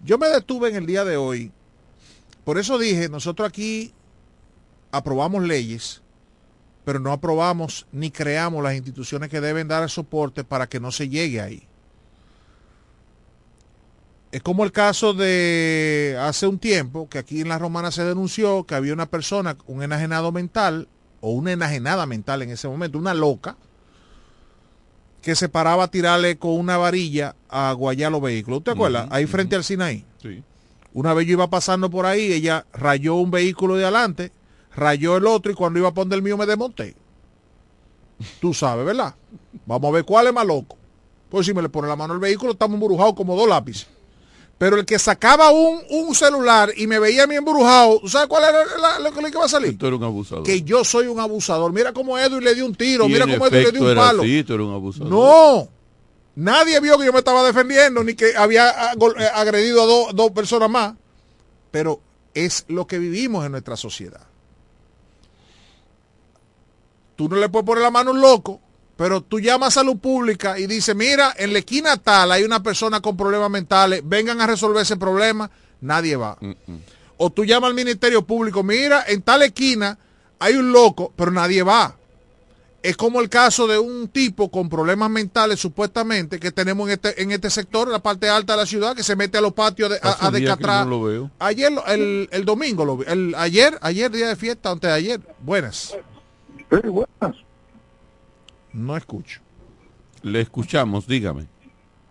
Yo 0.05 0.19
me 0.19 0.29
detuve 0.29 0.69
en 0.71 0.77
el 0.77 0.87
día 0.87 1.05
de 1.05 1.17
hoy 1.17 1.53
por 2.47 2.59
eso 2.59 2.79
dije, 2.79 3.09
nosotros 3.09 3.49
aquí 3.49 3.93
aprobamos 4.93 5.43
leyes, 5.43 6.01
pero 6.87 7.01
no 7.01 7.11
aprobamos 7.11 7.85
ni 7.91 8.13
creamos 8.13 8.63
las 8.63 8.77
instituciones 8.77 9.29
que 9.29 9.41
deben 9.41 9.67
dar 9.67 9.83
el 9.83 9.89
soporte 9.89 10.45
para 10.45 10.69
que 10.69 10.79
no 10.79 10.93
se 10.93 11.09
llegue 11.09 11.41
ahí. 11.41 11.67
Es 14.31 14.41
como 14.41 14.63
el 14.63 14.71
caso 14.71 15.13
de 15.13 16.17
hace 16.21 16.47
un 16.47 16.61
tiempo 16.61 17.09
que 17.09 17.19
aquí 17.19 17.41
en 17.41 17.49
la 17.49 17.59
Romana 17.59 17.91
se 17.91 18.05
denunció 18.05 18.63
que 18.67 18.77
había 18.77 18.93
una 18.93 19.07
persona, 19.07 19.57
un 19.67 19.83
enajenado 19.83 20.31
mental, 20.31 20.87
o 21.21 21.33
una 21.33 21.51
enajenada 21.51 22.07
mental 22.07 22.43
en 22.43 22.51
ese 22.51 22.69
momento, 22.69 22.99
una 22.99 23.15
loca, 23.15 23.57
que 25.23 25.35
se 25.35 25.49
paraba 25.49 25.85
a 25.85 25.91
tirarle 25.91 26.39
con 26.39 26.53
una 26.53 26.77
varilla 26.77 27.35
a 27.49 27.73
guayar 27.73 28.13
los 28.13 28.23
vehículos. 28.23 28.59
¿Usted 28.59 28.73
acuerda? 28.73 29.09
Ahí 29.11 29.27
frente 29.27 29.57
al 29.57 29.65
Sinaí. 29.65 30.05
Sí. 30.23 30.41
Una 30.93 31.15
vez 31.15 31.27
yo 31.27 31.33
iba 31.33 31.51
pasando 31.51 31.91
por 31.91 32.07
ahí, 32.07 32.33
ella 32.33 32.65
rayó 32.73 33.17
un 33.17 33.33
vehículo 33.33 33.75
de 33.75 33.83
adelante, 33.83 34.31
rayó 34.77 35.17
el 35.17 35.27
otro 35.27 35.51
y 35.51 35.55
cuando 35.55 35.79
iba 35.79 35.89
a 35.89 35.95
poner 35.95 36.15
el 36.15 36.23
mío 36.23 36.37
me 36.37 36.47
desmonté. 36.47 36.95
Tú 38.41 38.55
sabes, 38.55 38.87
¿verdad? 38.87 39.15
Vamos 39.67 39.89
a 39.91 39.93
ver 39.95 40.05
cuál 40.05 40.27
es 40.29 40.33
más 40.33 40.47
loco. 40.47 40.77
Pues 41.29 41.47
si 41.47 41.53
me 41.53 41.61
le 41.63 41.69
pone 41.69 41.89
la 41.89 41.97
mano 41.97 42.15
al 42.15 42.21
vehículo, 42.21 42.53
estamos 42.53 42.75
embrujados 42.81 43.15
como 43.15 43.37
dos 43.37 43.49
lápices. 43.49 43.87
Pero 44.59 44.77
el 44.79 44.87
que 44.87 44.99
sacaba 44.99 45.51
un, 45.51 45.81
un 45.91 46.15
celular 46.15 46.73
y 46.77 46.87
me 46.87 46.99
veía 46.99 47.25
a 47.25 47.27
mí 47.27 47.35
embrujado, 47.35 48.01
¿tú 48.01 48.09
¿sabes 48.09 48.27
cuál 48.29 48.45
era 48.45 48.65
la- 48.81 48.99
lo 49.01 49.13
que 49.13 49.29
iba 49.29 49.45
a 49.45 49.49
salir? 49.49 49.77
Tú 49.77 49.87
eres 49.87 49.99
un 49.99 50.05
abusador. 50.05 50.45
Que 50.45 50.63
yo 50.63 50.83
soy 50.83 51.09
un 51.09 51.21
abusador. 51.21 51.73
Mira 51.75 51.93
cómo 51.93 52.19
Edwin 52.19 52.43
le 52.43 52.55
dio 52.55 52.65
un 52.65 52.75
tiro, 52.75 53.07
mira 53.07 53.27
cómo 53.27 53.47
Edwin 53.49 53.65
le 53.65 53.73
dio 53.73 53.81
un 53.91 53.97
palo. 53.97 54.23
así, 54.23 54.45
tú 54.45 54.55
eres 54.55 54.67
un 54.67 54.73
abusador. 54.73 55.09
No. 55.11 55.69
Nadie 56.37 56.81
vio 56.81 56.99
que 56.99 57.05
yo 57.05 57.13
me 57.13 57.19
estaba 57.19 57.45
defendiendo 57.45 58.03
ni 58.03 58.15
que 58.15 58.35
había 58.37 58.69
ah, 58.69 58.93
eh, 58.95 59.29
agredido 59.35 59.83
a 59.83 59.87
dos- 59.87 60.15
dos 60.17 60.31
personas 60.31 60.71
más. 60.71 60.95
Pero 61.71 62.01
es 62.33 62.65
lo 62.69 62.87
que 62.87 62.99
vivimos 62.99 63.45
en 63.45 63.53
nuestra 63.53 63.77
sociedad. 63.77 64.23
Tú 67.17 67.29
no 67.29 67.37
le 67.37 67.49
puedes 67.49 67.67
poner 67.67 67.83
la 67.83 67.91
mano 67.91 68.11
a 68.11 68.15
un 68.15 68.21
loco, 68.21 68.61
pero 68.97 69.21
tú 69.23 69.41
llamas 69.41 69.69
a 69.69 69.81
salud 69.81 69.97
pública 69.99 70.59
y 70.59 70.67
dices, 70.67 70.95
mira, 70.95 71.35
en 71.37 71.53
la 71.53 71.59
esquina 71.61 71.97
tal 71.97 72.31
hay 72.33 72.45
una 72.45 72.63
persona 72.63 73.01
con 73.01 73.17
problemas 73.17 73.51
mentales, 73.51 74.03
vengan 74.05 74.41
a 74.41 74.47
resolver 74.47 74.83
ese 74.83 74.97
problema, 74.97 75.51
nadie 75.81 76.17
va. 76.17 76.39
O 77.17 77.31
tú 77.31 77.45
llamas 77.45 77.69
al 77.69 77.75
Ministerio 77.75 78.23
Público, 78.27 78.63
mira, 78.63 79.05
en 79.09 79.23
tal 79.23 79.43
esquina 79.43 79.99
hay 80.39 80.55
un 80.57 80.73
loco, 80.73 81.13
pero 81.17 81.31
nadie 81.31 81.63
va. 81.63 81.97
Es 82.83 82.97
como 82.97 83.21
el 83.21 83.29
caso 83.29 83.67
de 83.67 83.79
un 83.79 84.07
tipo 84.09 84.49
con 84.51 84.69
problemas 84.69 85.11
mentales, 85.11 85.59
supuestamente, 85.59 86.39
que 86.39 86.53
tenemos 86.53 86.87
en 86.89 86.93
este, 86.93 87.21
en 87.21 87.33
este 87.33 87.51
sector, 87.51 87.89
en 87.89 87.93
la 87.93 87.99
parte 88.03 88.29
alta 88.29 88.53
de 88.53 88.59
la 88.59 88.67
ciudad, 88.67 88.95
que 88.95 89.03
se 89.03 89.17
mete 89.17 89.39
a 89.39 89.41
los 89.41 89.55
patios 89.55 89.91
de- 89.91 89.99
a, 90.03 90.31
descatrar. 90.31 90.87
no. 90.87 91.31
Ayer, 91.41 91.73
el, 91.89 92.29
el 92.31 92.45
domingo, 92.45 92.85
lo 92.85 92.99
vi. 92.99 93.05
El, 93.09 93.35
ayer, 93.37 93.77
ayer 93.81 94.11
día 94.13 94.29
de 94.29 94.37
fiesta, 94.37 94.71
antes 94.71 94.89
de 94.89 94.95
ayer. 94.95 95.21
Buenas. 95.41 95.97
Buenas. 96.71 97.37
No 98.73 98.97
escucho. 98.97 99.41
Le 100.23 100.41
escuchamos, 100.41 101.07
dígame. 101.07 101.47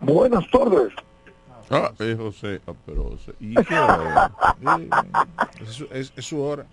Buenas 0.00 0.44
tardes. 0.50 0.92
Ah, 1.70 1.90
es 1.98 2.16
José. 2.16 2.60
Ah, 2.66 2.72
pero 2.84 3.10
José. 3.10 3.34
¿Y 3.40 3.54
qué 3.54 3.74
hora 3.78 4.32
es? 5.60 5.68
Es, 5.68 5.74
su- 5.74 5.88
es- 5.90 6.12
es 6.16 6.24
su 6.24 6.40
hora. 6.40 6.66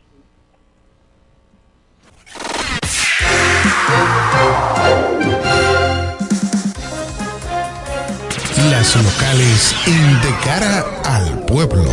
Las 8.69 8.95
locales 8.95 9.75
en 9.87 10.21
De 10.21 10.35
cara 10.43 10.85
al 11.05 11.39
pueblo. 11.45 11.83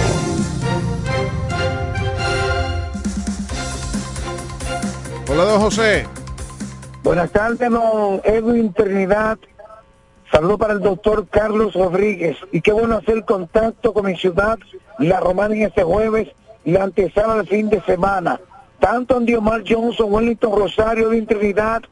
Hola, 5.33 5.45
don 5.45 5.61
José. 5.61 6.07
Buenas 7.05 7.31
tardes, 7.31 7.71
don 7.71 8.21
Edwin 8.25 8.73
Trinidad. 8.73 9.39
Saludo 10.33 10.59
para 10.59 10.73
el 10.73 10.81
doctor 10.81 11.29
Carlos 11.29 11.75
Rodríguez. 11.75 12.37
Y 12.51 12.61
qué 12.61 12.73
bueno 12.73 12.97
hacer 12.97 13.25
contacto 13.25 13.93
con 13.93 14.07
mi 14.07 14.17
ciudad, 14.17 14.59
La 14.99 15.21
Romana, 15.21 15.55
en 15.55 15.63
este 15.63 15.85
jueves, 15.85 16.31
la 16.65 16.83
antesala 16.83 17.37
del 17.37 17.47
fin 17.47 17.69
de 17.71 17.81
semana. 17.83 18.41
Tanto 18.81 19.19
en 19.19 19.27
Diomar 19.27 19.63
Johnson, 19.65 20.13
Wellington 20.13 20.59
Rosario, 20.59 21.13
Edwin 21.13 21.27
Trinidad, 21.27 21.83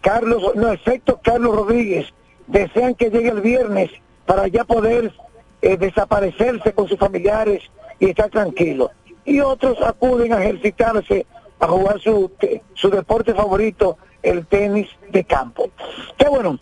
Carlos, 0.00 0.52
no, 0.54 0.70
excepto 0.70 1.18
Carlos 1.20 1.56
Rodríguez, 1.56 2.06
desean 2.46 2.94
que 2.94 3.10
llegue 3.10 3.30
el 3.30 3.40
viernes 3.40 3.90
para 4.26 4.46
ya 4.46 4.62
poder 4.62 5.12
eh, 5.60 5.76
desaparecerse 5.76 6.72
con 6.72 6.86
sus 6.86 7.00
familiares 7.00 7.64
y 7.98 8.10
estar 8.10 8.30
tranquilos. 8.30 8.92
Y 9.24 9.40
otros 9.40 9.76
acuden 9.82 10.32
a 10.32 10.44
ejercitarse, 10.44 11.26
a 11.60 11.66
jugar 11.66 12.00
su, 12.00 12.30
su 12.74 12.90
deporte 12.90 13.34
favorito, 13.34 13.96
el 14.22 14.46
tenis 14.46 14.88
de 15.10 15.24
campo. 15.24 15.70
Qué 16.18 16.28
bueno, 16.28 16.58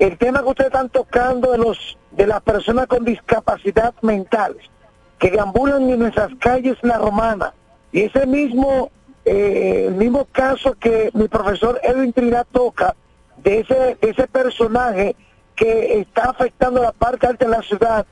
el 0.00 0.16
tema 0.16 0.42
que 0.42 0.48
ustedes 0.48 0.68
están 0.68 0.88
tocando 0.88 1.52
de 1.52 1.58
los 1.58 1.98
de 2.10 2.26
las 2.26 2.40
personas 2.40 2.86
con 2.86 3.04
discapacidad 3.04 3.94
mental 4.02 4.56
que 5.18 5.30
deambulan 5.30 5.88
en 5.90 5.98
nuestras 5.98 6.30
calles 6.40 6.76
La 6.82 6.98
Romana 6.98 7.54
y 7.92 8.02
ese 8.02 8.26
mismo 8.26 8.90
eh, 9.24 9.92
mismo 9.94 10.24
caso 10.32 10.74
que 10.74 11.10
mi 11.12 11.28
profesor 11.28 11.78
Edwin 11.82 12.12
Trinidad 12.12 12.46
toca 12.50 12.96
de 13.36 13.60
ese 13.60 13.98
de 14.00 14.10
ese 14.10 14.26
personaje 14.26 15.14
que 15.54 16.00
está 16.00 16.30
afectando 16.30 16.82
la 16.82 16.92
parte 16.92 17.26
alta 17.26 17.44
de 17.44 17.50
la 17.50 17.62
ciudad 17.62 18.06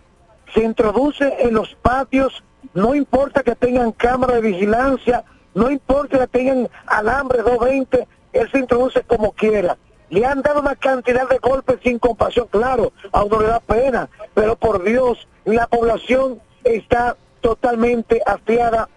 se 0.55 0.63
introduce 0.63 1.37
en 1.41 1.55
los 1.55 1.75
patios 1.77 2.45
no 2.75 2.95
importa 2.95 3.43
que 3.43 3.57
tengan 3.57 3.93
cámara 3.93 4.35
de 4.35 4.43
vigilancia 4.43 5.25
no 5.59 5.71
importa 5.71 6.19
que 6.21 6.27
tengan 6.29 6.69
alambre 6.87 7.39
220 7.43 8.07
él 8.33 8.51
se 8.51 8.59
introduce 8.59 9.03
como 9.03 9.33
quiera 9.33 9.77
le 10.11 10.25
han 10.25 10.41
dado 10.43 10.61
una 10.61 10.75
cantidad 10.75 11.29
de 11.29 11.37
golpes 11.39 11.81
sin 11.83 11.99
compasión, 11.99 12.47
claro, 12.51 12.93
a 13.13 13.25
uno 13.25 13.41
le 13.43 13.49
da 13.49 13.61
pena, 13.61 14.09
pero 14.33 14.57
por 14.57 14.83
Dios, 14.83 15.29
la 15.45 15.67
población 15.67 16.41
está 16.65 17.15
totalmente 17.43 18.23
afiada 18.25 18.89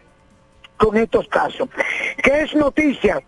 con 0.78 0.96
estos 0.96 1.28
casos. 1.28 1.68
¿Qué 2.24 2.44
es 2.44 2.56
noticia? 2.56 3.22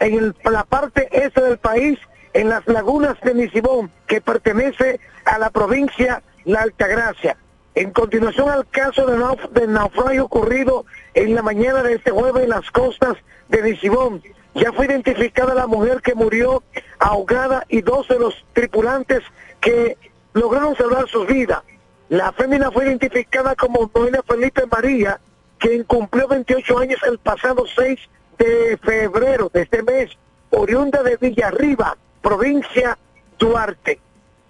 En 0.00 0.18
el- 0.18 0.36
la 0.44 0.64
parte 0.64 1.08
este 1.12 1.40
del 1.40 1.56
país 1.56 1.98
en 2.34 2.50
las 2.50 2.66
lagunas 2.66 3.18
de 3.22 3.32
Nisibón, 3.34 3.90
que 4.06 4.20
pertenece 4.20 5.00
a 5.24 5.38
la 5.38 5.48
provincia 5.48 6.22
La 6.44 6.60
Altagracia. 6.60 7.38
En 7.74 7.90
continuación 7.92 8.50
al 8.50 8.68
caso 8.68 9.06
de 9.06 9.66
naufragio 9.66 10.24
ocurrido 10.26 10.84
en 11.14 11.34
la 11.34 11.42
mañana 11.42 11.82
de 11.82 11.94
este 11.94 12.10
jueves 12.10 12.44
en 12.44 12.50
las 12.50 12.70
costas 12.70 13.16
de 13.48 13.62
Nisibón, 13.62 14.22
ya 14.54 14.72
fue 14.72 14.86
identificada 14.86 15.54
la 15.54 15.66
mujer 15.66 16.00
que 16.02 16.14
murió 16.14 16.62
ahogada 16.98 17.64
y 17.68 17.82
dos 17.82 18.08
de 18.08 18.18
los 18.18 18.44
tripulantes 18.52 19.22
que 19.60 19.96
lograron 20.32 20.76
salvar 20.76 21.08
sus 21.08 21.26
vidas. 21.26 21.62
La 22.08 22.32
fémina 22.32 22.70
fue 22.70 22.86
identificada 22.86 23.54
como 23.54 23.90
Noelia 23.94 24.22
Felipe 24.26 24.64
María, 24.70 25.20
quien 25.58 25.84
cumplió 25.84 26.26
28 26.26 26.78
años 26.78 27.00
el 27.06 27.18
pasado 27.18 27.64
6 27.76 27.98
de 28.38 28.78
febrero 28.78 29.50
de 29.52 29.62
este 29.62 29.82
mes, 29.82 30.10
oriunda 30.50 31.02
de 31.02 31.16
Villarriba, 31.16 31.96
provincia 32.22 32.98
Duarte. 33.38 34.00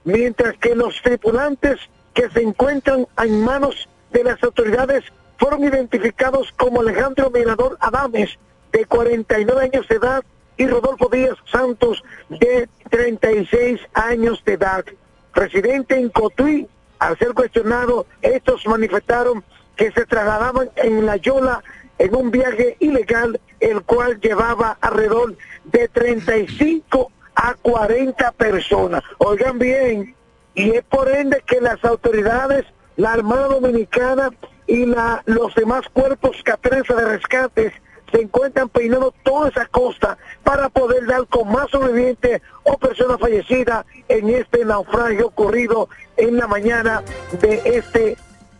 Mientras 0.04 0.56
que 0.56 0.74
los 0.74 1.00
tripulantes 1.02 1.78
que 2.14 2.30
se 2.30 2.42
encuentran 2.42 3.06
en 3.22 3.44
manos 3.44 3.88
de 4.12 4.24
las 4.24 4.42
autoridades 4.42 5.04
fueron 5.40 5.64
identificados 5.64 6.52
como 6.56 6.82
Alejandro 6.82 7.30
Mirador 7.30 7.76
Adames, 7.80 8.38
de 8.72 8.84
49 8.84 9.70
años 9.72 9.88
de 9.88 9.96
edad, 9.96 10.22
y 10.58 10.66
Rodolfo 10.66 11.08
Díaz 11.08 11.36
Santos, 11.50 12.04
de 12.28 12.68
36 12.90 13.80
años 13.94 14.44
de 14.44 14.52
edad. 14.52 14.84
Residente 15.32 15.96
en 15.96 16.10
Cotuí, 16.10 16.68
al 16.98 17.16
ser 17.18 17.32
cuestionado, 17.32 18.06
estos 18.20 18.66
manifestaron 18.66 19.42
que 19.76 19.90
se 19.92 20.04
trasladaban 20.04 20.70
en 20.76 21.06
la 21.06 21.16
Yola 21.16 21.64
en 21.98 22.14
un 22.14 22.30
viaje 22.30 22.76
ilegal, 22.80 23.40
el 23.60 23.80
cual 23.82 24.20
llevaba 24.20 24.76
alrededor 24.82 25.36
de 25.64 25.88
35 25.88 27.10
a 27.34 27.54
40 27.54 28.32
personas. 28.32 29.02
Oigan 29.16 29.58
bien, 29.58 30.14
y 30.54 30.72
es 30.72 30.84
por 30.84 31.08
ende 31.08 31.42
que 31.46 31.62
las 31.62 31.82
autoridades, 31.82 32.66
la 32.96 33.14
Armada 33.14 33.48
Dominicana 33.48 34.30
y 34.70 34.86
la, 34.86 35.20
los 35.26 35.52
demás 35.56 35.82
cuerpos 35.92 36.36
catrenses 36.44 36.96
de 36.96 37.04
rescates 37.04 37.72
se 38.12 38.20
encuentran 38.22 38.68
peinando 38.68 39.12
toda 39.24 39.48
esa 39.48 39.66
costa 39.66 40.16
para 40.44 40.68
poder 40.68 41.06
dar 41.06 41.26
con 41.26 41.50
más 41.50 41.68
sobrevivientes 41.70 42.40
o 42.62 42.78
personas 42.78 43.18
fallecidas 43.18 43.84
en 44.08 44.30
este 44.30 44.64
naufragio 44.64 45.26
ocurrido 45.26 45.88
en 46.16 46.36
la 46.36 46.46
mañana 46.46 47.02
de 47.40 47.60
este 47.64 48.16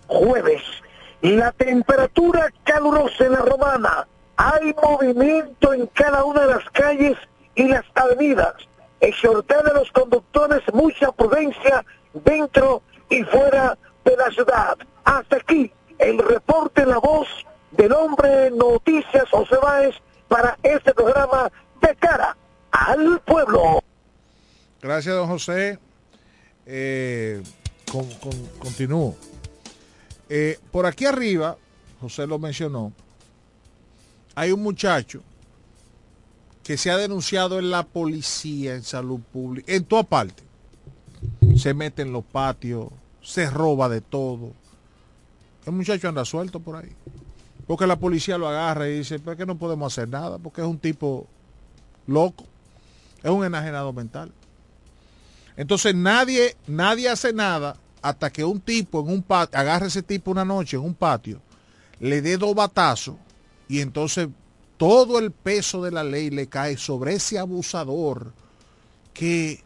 jueves. 0.08 0.62
La 1.22 1.52
temperatura 1.52 2.52
calurosa 2.64 3.26
en 3.26 3.32
la 3.32 3.42
romana, 3.42 4.08
hay 4.36 4.74
movimiento 4.82 5.72
en 5.72 5.86
cada 5.88 6.24
una 6.24 6.40
de 6.40 6.54
las 6.54 6.70
calles 6.70 7.16
y 7.54 7.68
las 7.68 7.84
avenidas. 7.94 8.54
Exhortar 9.00 9.64
a 9.64 9.74
los 9.74 9.92
conductores 9.92 10.62
mucha 10.72 11.12
prudencia 11.12 11.84
dentro 12.14 12.82
y 13.08 13.22
fuera 13.22 13.78
de 14.04 14.16
la 14.16 14.28
ciudad. 14.30 14.76
Hasta 15.04 15.36
aquí 15.36 15.72
el 16.00 16.18
reporte 16.18 16.84
La 16.86 16.98
Voz 16.98 17.28
del 17.72 17.92
hombre 17.92 18.50
Noticias 18.50 19.24
José 19.30 19.56
Báez 19.62 19.94
para 20.28 20.58
este 20.62 20.92
programa 20.94 21.50
de 21.80 21.94
cara 21.96 22.36
al 22.70 23.20
pueblo. 23.20 23.82
Gracias, 24.80 25.14
don 25.14 25.28
José. 25.28 25.78
Eh, 26.66 27.42
con- 27.90 28.08
con- 28.14 28.46
continúo. 28.58 29.16
Eh, 30.28 30.58
por 30.70 30.86
aquí 30.86 31.06
arriba, 31.06 31.56
José 32.00 32.26
lo 32.26 32.38
mencionó, 32.38 32.92
hay 34.36 34.52
un 34.52 34.62
muchacho 34.62 35.20
que 36.62 36.76
se 36.76 36.90
ha 36.90 36.96
denunciado 36.96 37.58
en 37.58 37.70
la 37.70 37.82
policía, 37.82 38.74
en 38.74 38.84
salud 38.84 39.20
pública, 39.32 39.72
en 39.72 39.84
toda 39.84 40.04
parte. 40.04 40.42
Se 41.56 41.74
mete 41.74 42.02
en 42.02 42.12
los 42.12 42.24
patios, 42.24 42.86
se 43.20 43.50
roba 43.50 43.88
de 43.88 44.00
todo. 44.00 44.52
El 45.66 45.72
muchacho 45.72 46.08
anda 46.08 46.24
suelto 46.24 46.60
por 46.60 46.76
ahí. 46.76 46.90
Porque 47.66 47.86
la 47.86 47.96
policía 47.96 48.38
lo 48.38 48.48
agarra 48.48 48.88
y 48.88 48.98
dice, 48.98 49.16
es 49.16 49.36
que 49.36 49.46
no 49.46 49.56
podemos 49.56 49.92
hacer 49.92 50.08
nada, 50.08 50.38
porque 50.38 50.60
es 50.60 50.66
un 50.66 50.78
tipo 50.78 51.26
loco, 52.06 52.44
es 53.22 53.30
un 53.30 53.44
enajenado 53.44 53.92
mental. 53.92 54.32
Entonces 55.56 55.94
nadie, 55.94 56.56
nadie 56.66 57.08
hace 57.08 57.32
nada 57.32 57.76
hasta 58.02 58.30
que 58.30 58.44
un 58.44 58.60
tipo 58.60 59.00
en 59.00 59.08
un 59.08 59.22
patio, 59.22 59.58
agarre 59.58 59.86
ese 59.86 60.02
tipo 60.02 60.30
una 60.30 60.44
noche 60.44 60.76
en 60.76 60.82
un 60.82 60.94
patio, 60.94 61.40
le 62.00 62.22
dé 62.22 62.36
dos 62.36 62.54
batazos 62.54 63.16
y 63.68 63.80
entonces 63.80 64.28
todo 64.76 65.18
el 65.18 65.30
peso 65.30 65.82
de 65.82 65.90
la 65.90 66.02
ley 66.02 66.30
le 66.30 66.48
cae 66.48 66.76
sobre 66.76 67.14
ese 67.14 67.38
abusador 67.38 68.32
que 69.12 69.62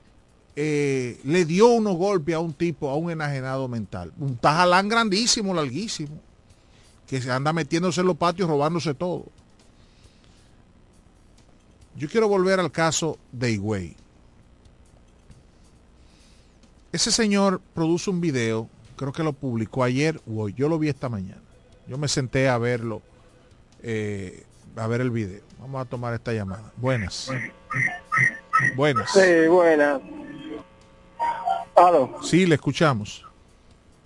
eh, 0.56 1.20
le 1.24 1.44
dio 1.44 1.68
unos 1.68 1.96
golpes 1.96 2.34
a 2.34 2.40
un 2.40 2.52
tipo, 2.52 2.88
a 2.88 2.96
un 2.96 3.10
enajenado 3.10 3.66
mental. 3.68 4.12
Un 4.18 4.36
tajalán 4.36 4.88
grandísimo, 4.88 5.52
larguísimo, 5.52 6.20
que 7.06 7.20
se 7.20 7.30
anda 7.30 7.52
metiéndose 7.52 8.00
en 8.00 8.06
los 8.06 8.16
patios 8.16 8.48
robándose 8.48 8.94
todo. 8.94 9.26
Yo 11.96 12.08
quiero 12.08 12.28
volver 12.28 12.60
al 12.60 12.72
caso 12.72 13.18
de 13.32 13.52
Higüey. 13.52 13.96
Ese 16.92 17.10
señor 17.10 17.60
produce 17.74 18.10
un 18.10 18.20
video, 18.20 18.68
creo 18.96 19.12
que 19.12 19.24
lo 19.24 19.32
publicó 19.32 19.82
ayer 19.82 20.20
o 20.28 20.42
hoy. 20.42 20.54
Yo 20.54 20.68
lo 20.68 20.78
vi 20.78 20.88
esta 20.88 21.08
mañana. 21.08 21.42
Yo 21.88 21.98
me 21.98 22.06
senté 22.08 22.48
a 22.48 22.56
verlo, 22.58 23.02
eh, 23.82 24.44
a 24.76 24.86
ver 24.86 25.00
el 25.00 25.10
video. 25.10 25.42
Vamos 25.58 25.82
a 25.82 25.84
tomar 25.88 26.14
esta 26.14 26.32
llamada. 26.32 26.72
Buenas. 26.76 27.30
Buenas. 28.76 29.10
Sí, 29.12 29.48
buena. 29.48 30.00
Aló. 31.76 32.18
Sí, 32.22 32.46
le 32.46 32.54
escuchamos. 32.56 33.24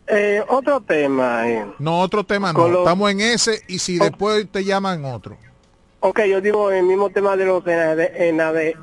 Eh, 0.06 0.42
otro 0.48 0.80
tema. 0.80 1.48
eh. 1.50 1.66
No, 1.78 2.00
otro 2.00 2.24
tema 2.24 2.52
no. 2.52 2.78
Estamos 2.78 3.10
en 3.10 3.20
ese 3.20 3.60
y 3.68 3.78
si 3.78 3.98
después 3.98 4.46
te 4.50 4.64
llaman 4.64 5.04
otro. 5.04 5.36
Ok, 6.00 6.20
yo 6.30 6.40
digo 6.40 6.70
el 6.70 6.84
mismo 6.84 7.10
tema 7.10 7.36
de 7.36 7.44
los 7.44 7.62
enade- 7.64 8.12
enade- 8.16 8.76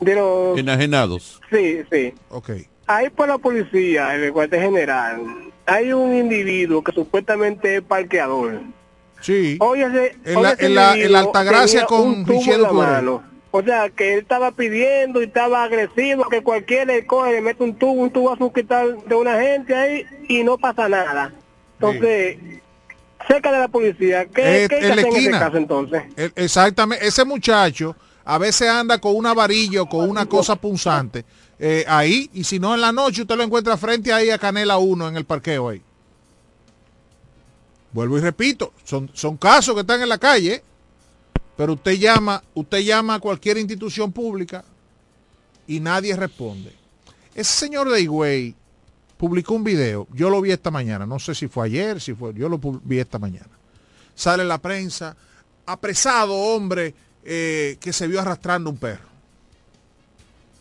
de 0.00 0.14
los 0.14 0.58
Enajenados. 0.58 1.40
sí, 1.50 1.80
sí. 1.90 2.14
Ok. 2.30 2.50
Ahí 2.86 3.08
por 3.10 3.26
la 3.26 3.38
policía, 3.38 4.14
en 4.14 4.22
el 4.24 4.32
cuartel 4.32 4.60
general, 4.60 5.20
hay 5.64 5.92
un 5.92 6.14
individuo 6.14 6.84
que 6.84 6.92
supuestamente 6.92 7.76
es 7.76 7.82
parqueador. 7.82 8.60
Sí. 9.20 9.56
Oye, 9.60 9.82
ese- 9.86 10.16
En 10.30 10.36
oye, 10.36 10.42
la- 10.42 10.52
ese 10.52 10.66
en 10.66 10.74
la- 10.74 10.94
en 10.94 11.12
la 11.12 11.18
Altagracia 11.20 11.86
con 11.86 12.24
en 12.28 12.62
la 12.62 12.70
mano. 12.72 13.22
O 13.56 13.62
sea, 13.62 13.90
que 13.90 14.14
él 14.14 14.20
estaba 14.20 14.52
pidiendo 14.52 15.20
y 15.20 15.24
estaba 15.26 15.64
agresivo, 15.64 16.28
que 16.28 16.42
cualquiera 16.42 16.84
le 16.84 17.06
coge, 17.06 17.32
le 17.32 17.40
mete 17.40 17.62
un 17.62 17.74
tubo, 17.74 17.92
un 18.02 18.10
tubo 18.10 18.32
azul 18.32 18.52
quitar 18.54 18.96
de 19.04 19.14
una 19.14 19.40
gente 19.40 19.74
ahí 19.74 20.04
y 20.28 20.44
no 20.44 20.58
pasa 20.58 20.88
nada. 20.88 21.32
Entonces, 21.74 22.38
cerca 23.26 23.52
de 23.52 23.58
la 23.58 23.68
policía, 23.68 24.26
¿qué, 24.26 24.64
Eh, 24.64 24.68
qué 24.68 24.74
hay 24.76 24.80
que 24.80 24.86
en 24.86 24.92
hacer 24.92 25.06
en 25.06 25.16
ese 25.16 25.30
caso 25.30 25.56
entonces? 25.56 26.02
E- 26.16 26.32
Exactamente. 26.36 27.06
Ese 27.06 27.24
muchacho 27.24 27.96
a 28.24 28.38
veces 28.38 28.68
anda 28.68 28.98
con 28.98 29.14
una 29.16 29.34
varilla 29.34 29.82
o 29.82 29.88
con 29.88 30.08
una 30.08 30.26
cosa 30.26 30.56
punzante 30.56 31.24
eh, 31.58 31.84
ahí 31.88 32.28
y 32.34 32.44
si 32.44 32.58
no 32.58 32.74
en 32.74 32.80
la 32.80 32.92
noche 32.92 33.22
usted 33.22 33.36
lo 33.36 33.42
encuentra 33.42 33.76
frente 33.76 34.12
ahí 34.12 34.30
a 34.30 34.38
Canela 34.38 34.78
1 34.78 35.08
en 35.08 35.16
el 35.16 35.24
parqueo 35.24 35.68
ahí. 35.70 35.80
Vuelvo 37.92 38.18
y 38.18 38.20
repito, 38.20 38.72
son, 38.84 39.10
son 39.14 39.36
casos 39.38 39.74
que 39.74 39.80
están 39.80 40.02
en 40.02 40.08
la 40.08 40.18
calle, 40.18 40.62
pero 41.56 41.74
usted 41.74 41.92
llama, 41.92 42.42
usted 42.54 42.78
llama 42.78 43.14
a 43.14 43.20
cualquier 43.20 43.58
institución 43.58 44.12
pública 44.12 44.64
y 45.66 45.80
nadie 45.80 46.14
responde. 46.16 46.72
Ese 47.34 47.52
señor 47.52 47.90
de 47.90 48.00
Higüey 48.00 48.54
publicó 49.16 49.54
un 49.54 49.64
video, 49.64 50.06
yo 50.12 50.30
lo 50.30 50.40
vi 50.40 50.52
esta 50.52 50.70
mañana, 50.70 51.06
no 51.06 51.18
sé 51.18 51.34
si 51.34 51.48
fue 51.48 51.66
ayer, 51.66 52.00
si 52.00 52.14
fue, 52.14 52.34
yo 52.34 52.48
lo 52.48 52.58
vi 52.58 52.98
esta 52.98 53.18
mañana. 53.18 53.50
Sale 54.14 54.44
la 54.44 54.58
prensa, 54.58 55.16
apresado 55.66 56.34
hombre 56.34 56.94
eh, 57.24 57.76
que 57.80 57.92
se 57.92 58.06
vio 58.06 58.20
arrastrando 58.20 58.70
un 58.70 58.76
perro. 58.76 59.08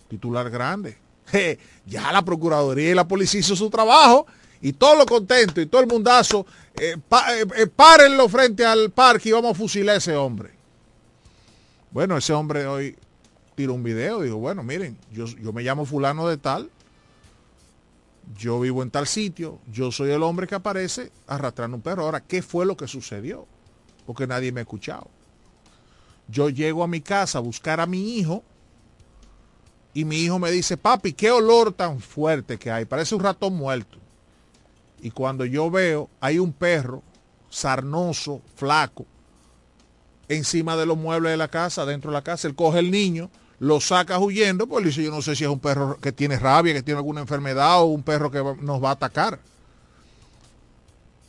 Titular 0.09 0.49
grande. 0.49 0.97
Ya 1.87 2.11
la 2.11 2.23
Procuraduría 2.23 2.89
y 2.89 2.95
la 2.95 3.07
policía 3.07 3.41
hizo 3.41 3.55
su 3.55 3.69
trabajo 3.69 4.25
y 4.61 4.73
todo 4.73 4.95
lo 4.95 5.05
contento 5.05 5.61
y 5.61 5.67
todo 5.67 5.81
el 5.81 5.87
mundazo, 5.87 6.45
eh, 6.73 6.95
eh, 6.97 7.45
eh, 7.55 7.67
párenlo 7.67 8.27
frente 8.27 8.65
al 8.65 8.89
parque 8.89 9.29
y 9.29 9.31
vamos 9.31 9.51
a 9.51 9.53
fusilar 9.53 9.93
a 9.93 9.97
ese 9.99 10.15
hombre. 10.15 10.49
Bueno, 11.95 12.17
ese 12.17 12.33
hombre 12.33 12.67
hoy 12.67 12.97
tiró 13.55 13.73
un 13.73 13.81
video, 13.81 14.19
digo, 14.19 14.35
bueno, 14.35 14.63
miren, 14.63 14.97
yo, 15.13 15.27
yo 15.27 15.53
me 15.53 15.63
llamo 15.63 15.85
fulano 15.85 16.27
de 16.27 16.35
tal, 16.35 16.69
yo 18.37 18.59
vivo 18.59 18.83
en 18.83 18.91
tal 18.91 19.07
sitio, 19.07 19.59
yo 19.71 19.93
soy 19.93 20.11
el 20.11 20.21
hombre 20.21 20.45
que 20.45 20.55
aparece 20.55 21.09
arrastrando 21.25 21.77
un 21.77 21.81
perro. 21.81 22.03
Ahora, 22.03 22.19
¿qué 22.19 22.41
fue 22.41 22.65
lo 22.65 22.75
que 22.75 22.85
sucedió? 22.89 23.47
Porque 24.05 24.27
nadie 24.27 24.51
me 24.51 24.59
ha 24.59 24.63
escuchado. 24.63 25.07
Yo 26.27 26.49
llego 26.49 26.83
a 26.83 26.87
mi 26.89 26.99
casa 26.99 27.37
a 27.37 27.41
buscar 27.41 27.79
a 27.79 27.85
mi 27.85 28.17
hijo 28.17 28.43
y 29.93 30.03
mi 30.03 30.17
hijo 30.17 30.37
me 30.37 30.51
dice, 30.51 30.75
papi, 30.75 31.13
qué 31.13 31.31
olor 31.31 31.71
tan 31.71 32.01
fuerte 32.01 32.59
que 32.59 32.71
hay, 32.71 32.83
parece 32.83 33.15
un 33.15 33.21
ratón 33.23 33.55
muerto. 33.55 33.99
Y 34.99 35.11
cuando 35.11 35.45
yo 35.45 35.71
veo, 35.71 36.09
hay 36.19 36.39
un 36.39 36.51
perro 36.51 37.03
sarnoso, 37.49 38.41
flaco, 38.57 39.05
encima 40.30 40.76
de 40.76 40.86
los 40.86 40.97
muebles 40.97 41.32
de 41.32 41.38
la 41.38 41.47
casa, 41.47 41.86
dentro 41.86 42.11
de 42.11 42.15
la 42.15 42.23
casa, 42.23 42.47
él 42.47 42.55
coge 42.55 42.80
el 42.80 42.91
niño, 42.91 43.30
lo 43.59 43.80
sacas 43.80 44.19
huyendo, 44.19 44.67
pues 44.67 44.86
dice, 44.86 45.03
yo 45.03 45.11
no 45.11 45.21
sé 45.21 45.36
si 45.36 45.43
es 45.43 45.49
un 45.49 45.59
perro 45.59 45.97
que 46.01 46.11
tiene 46.11 46.38
rabia, 46.38 46.73
que 46.73 46.84
tiene 46.84 46.97
alguna 46.97 47.21
enfermedad 47.21 47.82
o 47.82 47.86
un 47.86 48.03
perro 48.03 48.32
que 48.32 48.43
nos 48.61 48.84
va 48.84 48.89
a 48.89 48.93
atacar. 48.93 49.39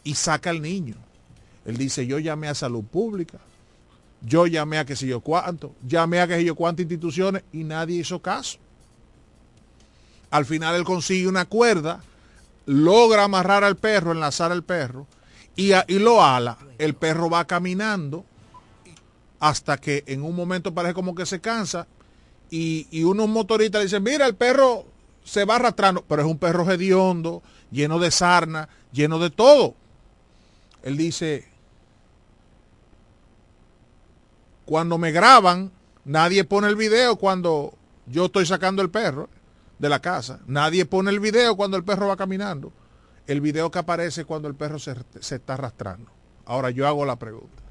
Y 0.04 0.14
saca 0.14 0.50
al 0.50 0.62
niño. 0.62 0.94
Él 1.64 1.76
dice, 1.76 2.06
yo 2.06 2.18
llamé 2.18 2.48
a 2.48 2.54
salud 2.54 2.84
pública, 2.84 3.38
yo 4.22 4.46
llamé 4.46 4.78
a 4.78 4.84
que 4.84 4.96
sé 4.96 5.06
yo 5.06 5.20
cuánto, 5.20 5.74
llamé 5.86 6.20
a 6.20 6.26
que 6.26 6.36
sé 6.36 6.44
yo 6.44 6.54
cuántas 6.54 6.84
instituciones 6.84 7.42
y 7.52 7.64
nadie 7.64 8.00
hizo 8.00 8.20
caso. 8.20 8.58
Al 10.30 10.44
final 10.46 10.74
él 10.74 10.84
consigue 10.84 11.28
una 11.28 11.44
cuerda, 11.44 12.02
logra 12.66 13.24
amarrar 13.24 13.64
al 13.64 13.76
perro, 13.76 14.12
enlazar 14.12 14.52
al 14.52 14.62
perro 14.62 15.06
y, 15.54 15.72
y 15.88 15.98
lo 15.98 16.24
ala. 16.24 16.58
El 16.78 16.94
perro 16.94 17.30
va 17.30 17.44
caminando 17.46 18.24
hasta 19.40 19.76
que 19.78 20.04
en 20.06 20.22
un 20.22 20.34
momento 20.34 20.74
parece 20.74 20.94
como 20.94 21.14
que 21.14 21.26
se 21.26 21.40
cansa 21.40 21.86
y, 22.50 22.86
y 22.90 23.04
unos 23.04 23.28
motoristas 23.28 23.82
dicen, 23.82 24.02
mira, 24.02 24.26
el 24.26 24.34
perro 24.34 24.86
se 25.24 25.44
va 25.44 25.56
arrastrando, 25.56 26.04
pero 26.06 26.22
es 26.22 26.28
un 26.28 26.38
perro 26.38 26.70
hediondo, 26.70 27.42
lleno 27.70 27.98
de 27.98 28.10
sarna, 28.10 28.68
lleno 28.92 29.18
de 29.18 29.30
todo. 29.30 29.74
Él 30.82 30.96
dice, 30.96 31.48
cuando 34.64 34.98
me 34.98 35.10
graban, 35.10 35.72
nadie 36.04 36.44
pone 36.44 36.68
el 36.68 36.76
video 36.76 37.16
cuando 37.16 37.74
yo 38.06 38.26
estoy 38.26 38.46
sacando 38.46 38.82
el 38.82 38.90
perro 38.90 39.28
de 39.78 39.88
la 39.88 40.00
casa. 40.00 40.40
Nadie 40.46 40.86
pone 40.86 41.10
el 41.10 41.20
video 41.20 41.56
cuando 41.56 41.76
el 41.76 41.84
perro 41.84 42.08
va 42.08 42.16
caminando. 42.16 42.72
El 43.26 43.40
video 43.40 43.70
que 43.70 43.80
aparece 43.80 44.24
cuando 44.24 44.46
el 44.46 44.54
perro 44.54 44.78
se, 44.78 44.94
se 45.20 45.36
está 45.36 45.54
arrastrando. 45.54 46.10
Ahora 46.44 46.70
yo 46.70 46.86
hago 46.86 47.04
la 47.04 47.16
pregunta. 47.16 47.65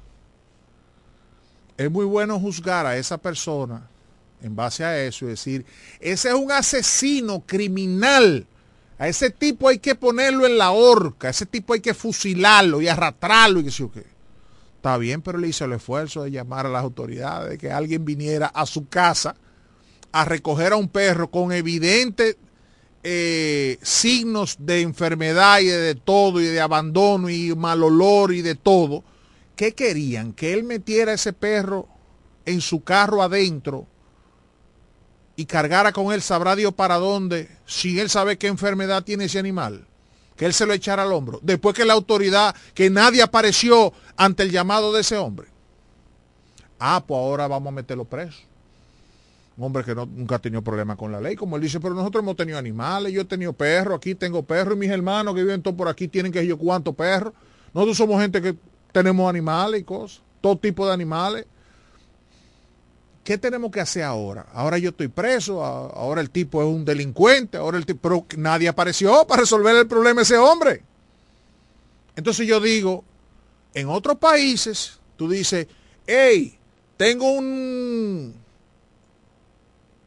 Es 1.76 1.90
muy 1.90 2.04
bueno 2.04 2.40
juzgar 2.40 2.86
a 2.86 2.96
esa 2.96 3.18
persona 3.18 3.88
en 4.42 4.54
base 4.54 4.84
a 4.84 5.02
eso 5.02 5.24
y 5.24 5.28
decir, 5.28 5.64
ese 6.00 6.28
es 6.28 6.34
un 6.34 6.52
asesino 6.52 7.42
criminal. 7.46 8.46
A 8.98 9.08
ese 9.08 9.30
tipo 9.30 9.68
hay 9.68 9.78
que 9.78 9.94
ponerlo 9.94 10.46
en 10.46 10.56
la 10.56 10.70
horca, 10.70 11.28
a 11.28 11.30
ese 11.30 11.44
tipo 11.44 11.74
hay 11.74 11.80
que 11.80 11.94
fusilarlo 11.94 12.80
y 12.80 12.88
arrastrarlo 12.88 13.60
y 13.60 13.64
que 13.64 13.70
sé 13.70 13.88
qué. 13.92 14.04
Está 14.76 14.96
bien, 14.96 15.20
pero 15.20 15.38
le 15.38 15.48
hizo 15.48 15.64
el 15.64 15.72
esfuerzo 15.72 16.22
de 16.22 16.30
llamar 16.30 16.66
a 16.66 16.70
las 16.70 16.82
autoridades, 16.82 17.50
de 17.50 17.58
que 17.58 17.70
alguien 17.70 18.04
viniera 18.04 18.46
a 18.46 18.64
su 18.64 18.88
casa 18.88 19.36
a 20.12 20.24
recoger 20.24 20.72
a 20.72 20.76
un 20.76 20.88
perro 20.88 21.30
con 21.30 21.52
evidentes 21.52 22.36
eh, 23.02 23.78
signos 23.82 24.56
de 24.60 24.80
enfermedad 24.80 25.60
y 25.60 25.66
de 25.66 25.94
todo, 25.94 26.40
y 26.40 26.46
de 26.46 26.60
abandono 26.60 27.28
y 27.28 27.54
mal 27.54 27.82
olor 27.82 28.32
y 28.32 28.42
de 28.42 28.54
todo. 28.54 29.04
¿Qué 29.56 29.74
querían? 29.74 30.34
Que 30.34 30.52
él 30.52 30.64
metiera 30.64 31.14
ese 31.14 31.32
perro 31.32 31.88
en 32.44 32.60
su 32.60 32.84
carro 32.84 33.22
adentro 33.22 33.86
y 35.34 35.46
cargara 35.46 35.92
con 35.92 36.12
él, 36.12 36.22
sabrá 36.22 36.56
Dios 36.56 36.72
para 36.72 36.96
dónde, 36.96 37.48
si 37.66 37.98
él 38.00 38.08
sabe 38.08 38.38
qué 38.38 38.46
enfermedad 38.46 39.02
tiene 39.02 39.24
ese 39.24 39.38
animal, 39.38 39.86
que 40.34 40.46
él 40.46 40.54
se 40.54 40.64
lo 40.64 40.72
echara 40.72 41.02
al 41.02 41.12
hombro, 41.12 41.40
después 41.42 41.74
que 41.74 41.84
la 41.84 41.92
autoridad, 41.92 42.54
que 42.74 42.88
nadie 42.88 43.22
apareció 43.22 43.92
ante 44.16 44.44
el 44.44 44.50
llamado 44.50 44.92
de 44.92 45.00
ese 45.02 45.16
hombre. 45.16 45.48
Ah, 46.78 47.02
pues 47.06 47.18
ahora 47.18 47.48
vamos 47.48 47.68
a 47.68 47.74
meterlo 47.74 48.04
preso. 48.04 48.38
Un 49.58 49.64
hombre 49.64 49.84
que 49.84 49.94
no, 49.94 50.04
nunca 50.06 50.36
ha 50.36 50.38
tenido 50.38 50.62
problema 50.62 50.96
con 50.96 51.12
la 51.12 51.20
ley, 51.20 51.36
como 51.36 51.56
él 51.56 51.62
dice, 51.62 51.80
pero 51.80 51.94
nosotros 51.94 52.22
hemos 52.22 52.36
tenido 52.36 52.58
animales, 52.58 53.12
yo 53.12 53.22
he 53.22 53.24
tenido 53.24 53.54
perros, 53.54 53.96
aquí 53.96 54.14
tengo 54.14 54.42
perros, 54.42 54.74
y 54.76 54.80
mis 54.80 54.90
hermanos 54.90 55.34
que 55.34 55.42
viven 55.42 55.62
todos 55.62 55.76
por 55.76 55.88
aquí 55.88 56.08
tienen 56.08 56.32
que 56.32 56.46
yo 56.46 56.58
cuántos 56.58 56.94
perros. 56.94 57.32
Nosotros 57.72 57.96
somos 57.96 58.20
gente 58.20 58.40
que 58.40 58.56
tenemos 58.96 59.28
animales 59.28 59.82
y 59.82 59.84
cosas, 59.84 60.22
todo 60.40 60.56
tipo 60.56 60.86
de 60.86 60.94
animales. 60.94 61.44
¿Qué 63.22 63.36
tenemos 63.36 63.70
que 63.70 63.82
hacer 63.82 64.04
ahora? 64.04 64.46
Ahora 64.54 64.78
yo 64.78 64.88
estoy 64.88 65.08
preso, 65.08 65.62
ahora 65.62 66.22
el 66.22 66.30
tipo 66.30 66.62
es 66.62 66.66
un 66.66 66.82
delincuente, 66.82 67.58
ahora 67.58 67.76
el 67.76 67.84
tipo, 67.84 68.26
nadie 68.38 68.68
apareció 68.68 69.26
para 69.26 69.42
resolver 69.42 69.76
el 69.76 69.86
problema 69.86 70.20
de 70.20 70.22
ese 70.22 70.38
hombre. 70.38 70.82
Entonces 72.16 72.46
yo 72.46 72.58
digo, 72.58 73.04
en 73.74 73.90
otros 73.90 74.16
países, 74.16 74.98
tú 75.18 75.28
dices, 75.28 75.66
hey, 76.06 76.56
tengo 76.96 77.30
un, 77.32 78.34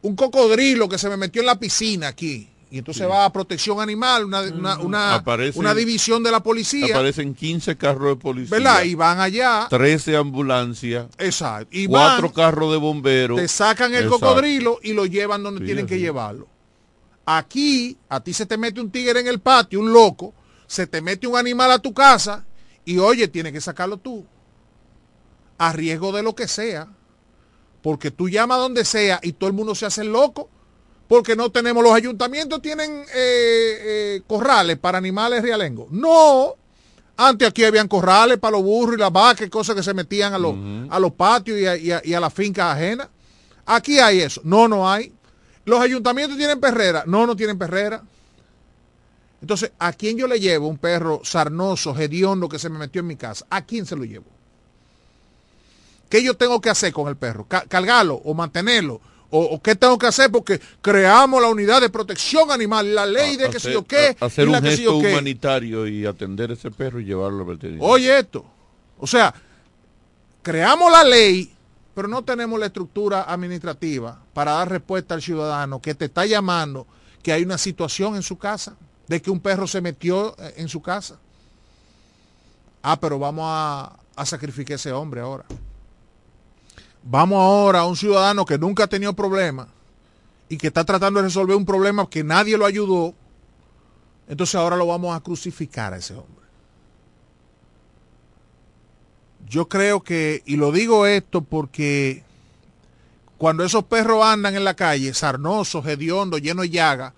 un 0.02 0.16
cocodrilo 0.16 0.90
que 0.90 0.98
se 0.98 1.10
me 1.10 1.18
metió 1.18 1.44
en 1.44 1.46
la 1.46 1.60
piscina 1.60 2.08
aquí. 2.08 2.50
Y 2.72 2.78
entonces 2.78 3.04
sí. 3.04 3.10
va 3.10 3.26
a 3.26 3.34
protección 3.34 3.82
animal, 3.82 4.26
una, 4.26 4.42
una, 4.42 4.80
una, 4.80 5.16
aparecen, 5.16 5.60
una, 5.60 5.74
división 5.74 6.22
de 6.22 6.30
la 6.30 6.44
policía. 6.44 6.94
Aparecen 6.94 7.34
15 7.34 7.76
carros 7.78 8.10
de 8.10 8.16
policía. 8.16 8.58
¿Verdad? 8.58 8.84
Y 8.84 8.94
van 8.94 9.20
allá. 9.20 9.66
13 9.70 10.16
ambulancias. 10.16 11.08
Exacto. 11.18 11.70
Y 11.72 11.88
cuatro 11.88 12.28
van, 12.28 12.36
carros 12.36 12.72
de 12.72 12.78
bomberos. 12.78 13.40
Te 13.40 13.48
sacan 13.48 13.92
el 13.94 14.04
Exacto. 14.04 14.20
cocodrilo 14.20 14.80
y 14.84 14.94
lo 14.94 15.08
llevan 15.08 15.42
donde 15.42 15.62
sí, 15.62 15.66
tienen 15.66 15.88
que 15.88 16.00
llevarlo. 16.00 16.48
Aquí, 17.26 17.98
a 18.08 18.20
ti 18.20 18.34
se 18.34 18.46
te 18.46 18.58
mete 18.58 18.80
un 18.82 18.92
tigre 18.92 19.20
en 19.20 19.28
el 19.28 19.40
patio, 19.40 19.80
un 19.80 19.92
loco, 19.92 20.36
se 20.68 20.86
te 20.86 21.02
mete 21.02 21.26
un 21.26 21.38
animal 21.38 21.72
a 21.72 21.80
tu 21.80 21.92
casa 21.92 22.46
y 22.86 23.00
oye, 23.00 23.28
tienes 23.28 23.52
que 23.52 23.62
sacarlo 23.62 23.98
tú. 23.98 24.26
A 25.58 25.74
riesgo 25.74 26.12
de 26.12 26.22
lo 26.22 26.36
que 26.36 26.48
sea. 26.48 26.88
Porque 27.82 28.12
tú 28.12 28.30
llamas 28.30 28.60
donde 28.60 28.86
sea 28.86 29.20
y 29.24 29.34
todo 29.34 29.48
el 29.48 29.56
mundo 29.56 29.74
se 29.74 29.88
hace 29.88 30.04
loco 30.04 30.50
porque 31.10 31.36
no 31.36 31.52
tenemos, 31.52 31.84
los 31.84 31.92
ayuntamientos 31.92 32.62
tienen 32.62 33.02
eh, 33.02 33.06
eh, 33.16 34.22
corrales 34.28 34.78
para 34.78 35.00
animales 35.00 35.42
realengos. 35.42 35.88
No, 35.90 36.54
antes 37.18 37.48
aquí 37.48 37.66
habían 37.66 37.88
corrales 37.88 38.38
para 38.38 38.52
los 38.52 38.62
burros 38.62 38.96
y 38.96 39.00
las 39.00 39.12
vacas, 39.12 39.50
cosas 39.50 39.76
que 39.76 39.82
se 39.82 39.96
metían 39.96 40.36
a 40.36 40.38
los, 40.38 40.54
uh 40.54 40.58
-huh. 40.58 40.88
a 40.92 41.00
los 41.00 41.12
patios 41.14 41.60
y 41.60 41.66
a, 41.66 41.76
y, 41.76 41.92
a, 41.92 42.02
y 42.06 42.14
a, 42.14 42.20
las 42.20 42.32
fincas 42.32 42.76
ajenas. 42.78 43.08
Aquí 43.66 43.98
hay 43.98 44.20
eso. 44.20 44.42
No, 44.44 44.68
no 44.68 44.88
hay. 44.88 45.12
Los 45.66 45.82
ayuntamientos 45.82 46.38
tienen 46.38 46.60
perrera. 46.60 47.04
No, 47.08 47.26
no 47.26 47.36
tienen 47.36 47.58
perrera. 47.58 48.04
Entonces, 49.42 49.72
¿a 49.80 49.92
quién 49.94 50.16
yo 50.16 50.28
le 50.28 50.40
llevo 50.40 50.68
un 50.68 50.78
perro 50.78 51.22
sarnoso, 51.24 51.98
hediondo 51.98 52.48
que 52.48 52.60
se 52.60 52.70
me 52.70 52.78
metió 52.78 53.00
en 53.00 53.08
mi 53.08 53.16
casa? 53.16 53.48
¿A 53.50 53.64
quién 53.64 53.88
se 53.88 53.96
lo 53.96 54.04
llevo? 54.04 54.28
¿Qué 56.08 56.24
yo 56.24 56.38
tengo 56.38 56.62
que 56.62 56.70
hacer 56.70 56.94
con 56.94 57.08
el 57.08 57.16
perro? 57.16 57.48
¿Cargarlo 57.48 58.22
o 58.24 58.36
mantenerlo? 58.36 59.02
O, 59.32 59.42
o, 59.42 59.62
qué 59.62 59.76
tengo 59.76 59.98
que 59.98 60.08
hacer 60.08 60.32
porque 60.32 60.60
creamos 60.82 61.40
la 61.42 61.50
unidad 61.50 61.82
de 61.82 61.90
protección 61.90 62.50
animal, 62.50 62.96
la 62.96 63.06
ley 63.06 63.38
de 63.38 63.46
a, 63.46 63.50
que 63.50 63.58
hacer, 63.58 63.72
sé 63.72 63.74
yo 63.74 63.84
qué. 63.86 64.18
A, 64.20 64.26
hacer 64.26 64.48
y 64.48 64.52
la 64.52 64.58
un 64.58 64.64
que 64.64 64.70
gesto 64.72 65.00
qué. 65.02 65.12
humanitario 65.12 65.88
y 65.88 66.06
atender 66.06 66.52
ese 66.52 66.72
perro 66.72 67.00
y 67.00 67.06
llevarlo 67.06 67.42
al 67.42 67.46
veterinario. 67.46 67.88
Oye 67.88 68.18
esto, 68.18 68.44
o 68.98 69.06
sea, 69.06 69.34
creamos 70.42 70.92
la 70.92 71.04
ley, 71.04 71.54
pero 71.94 72.08
no 72.08 72.24
tenemos 72.24 72.60
la 72.60 72.68
estructura 72.68 73.24
administrativa 73.24 74.20
para 74.34 74.54
dar 74.54 74.70
respuesta 74.70 75.14
al 75.14 75.22
ciudadano 75.22 75.80
que 75.80 75.94
te 75.94 76.06
está 76.06 76.26
llamando 76.26 76.88
que 77.22 77.32
hay 77.32 77.44
una 77.44 77.58
situación 77.58 78.16
en 78.16 78.24
su 78.24 78.38
casa, 78.38 78.76
de 79.08 79.22
que 79.22 79.30
un 79.30 79.40
perro 79.40 79.68
se 79.68 79.82
metió 79.82 80.36
eh, 80.40 80.56
en 80.58 80.70
su 80.70 80.82
casa. 80.82 81.18
Ah, 82.82 83.00
pero 83.00 83.20
vamos 83.20 83.46
a, 83.48 84.00
a 84.16 84.26
sacrificar 84.26 84.74
a 84.74 84.76
ese 84.76 84.92
hombre 84.92 85.22
ahora. 85.22 85.46
Vamos 87.04 87.40
ahora 87.40 87.80
a 87.80 87.86
un 87.86 87.96
ciudadano 87.96 88.46
que 88.46 88.58
nunca 88.58 88.84
ha 88.84 88.88
tenido 88.88 89.14
problemas 89.14 89.68
y 90.50 90.58
que 90.58 90.68
está 90.68 90.84
tratando 90.84 91.20
de 91.20 91.28
resolver 91.28 91.56
un 91.56 91.66
problema 91.66 92.10
que 92.10 92.24
nadie 92.24 92.58
lo 92.58 92.66
ayudó. 92.66 93.14
Entonces 94.28 94.56
ahora 94.56 94.76
lo 94.76 94.86
vamos 94.86 95.16
a 95.16 95.22
crucificar 95.22 95.94
a 95.94 95.98
ese 95.98 96.14
hombre. 96.14 96.46
Yo 99.48 99.68
creo 99.68 100.02
que, 100.02 100.44
y 100.46 100.58
lo 100.58 100.72
digo 100.72 101.08
esto 101.08 101.42
porque 101.42 102.24
cuando 103.38 103.64
esos 103.64 103.86
perros 103.86 104.24
andan 104.24 104.56
en 104.56 104.64
la 104.64 104.76
calle, 104.76 105.14
sarnosos, 105.14 105.86
hediondos, 105.88 106.42
llenos 106.42 106.64
de 106.64 106.70
llaga, 106.70 107.14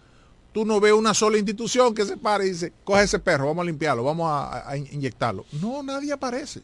tú 0.54 0.66
no 0.66 0.80
ves 0.80 0.94
una 0.94 1.14
sola 1.14 1.38
institución 1.38 1.94
que 1.94 2.06
se 2.06 2.16
pare 2.16 2.46
y 2.46 2.52
dice, 2.52 2.72
coge 2.84 3.04
ese 3.04 3.20
perro, 3.20 3.48
vamos 3.48 3.64
a 3.64 3.66
limpiarlo, 3.66 4.04
vamos 4.04 4.30
a, 4.30 4.70
a 4.70 4.78
inyectarlo. 4.78 5.46
No, 5.60 5.84
nadie 5.84 6.14
aparece. 6.14 6.62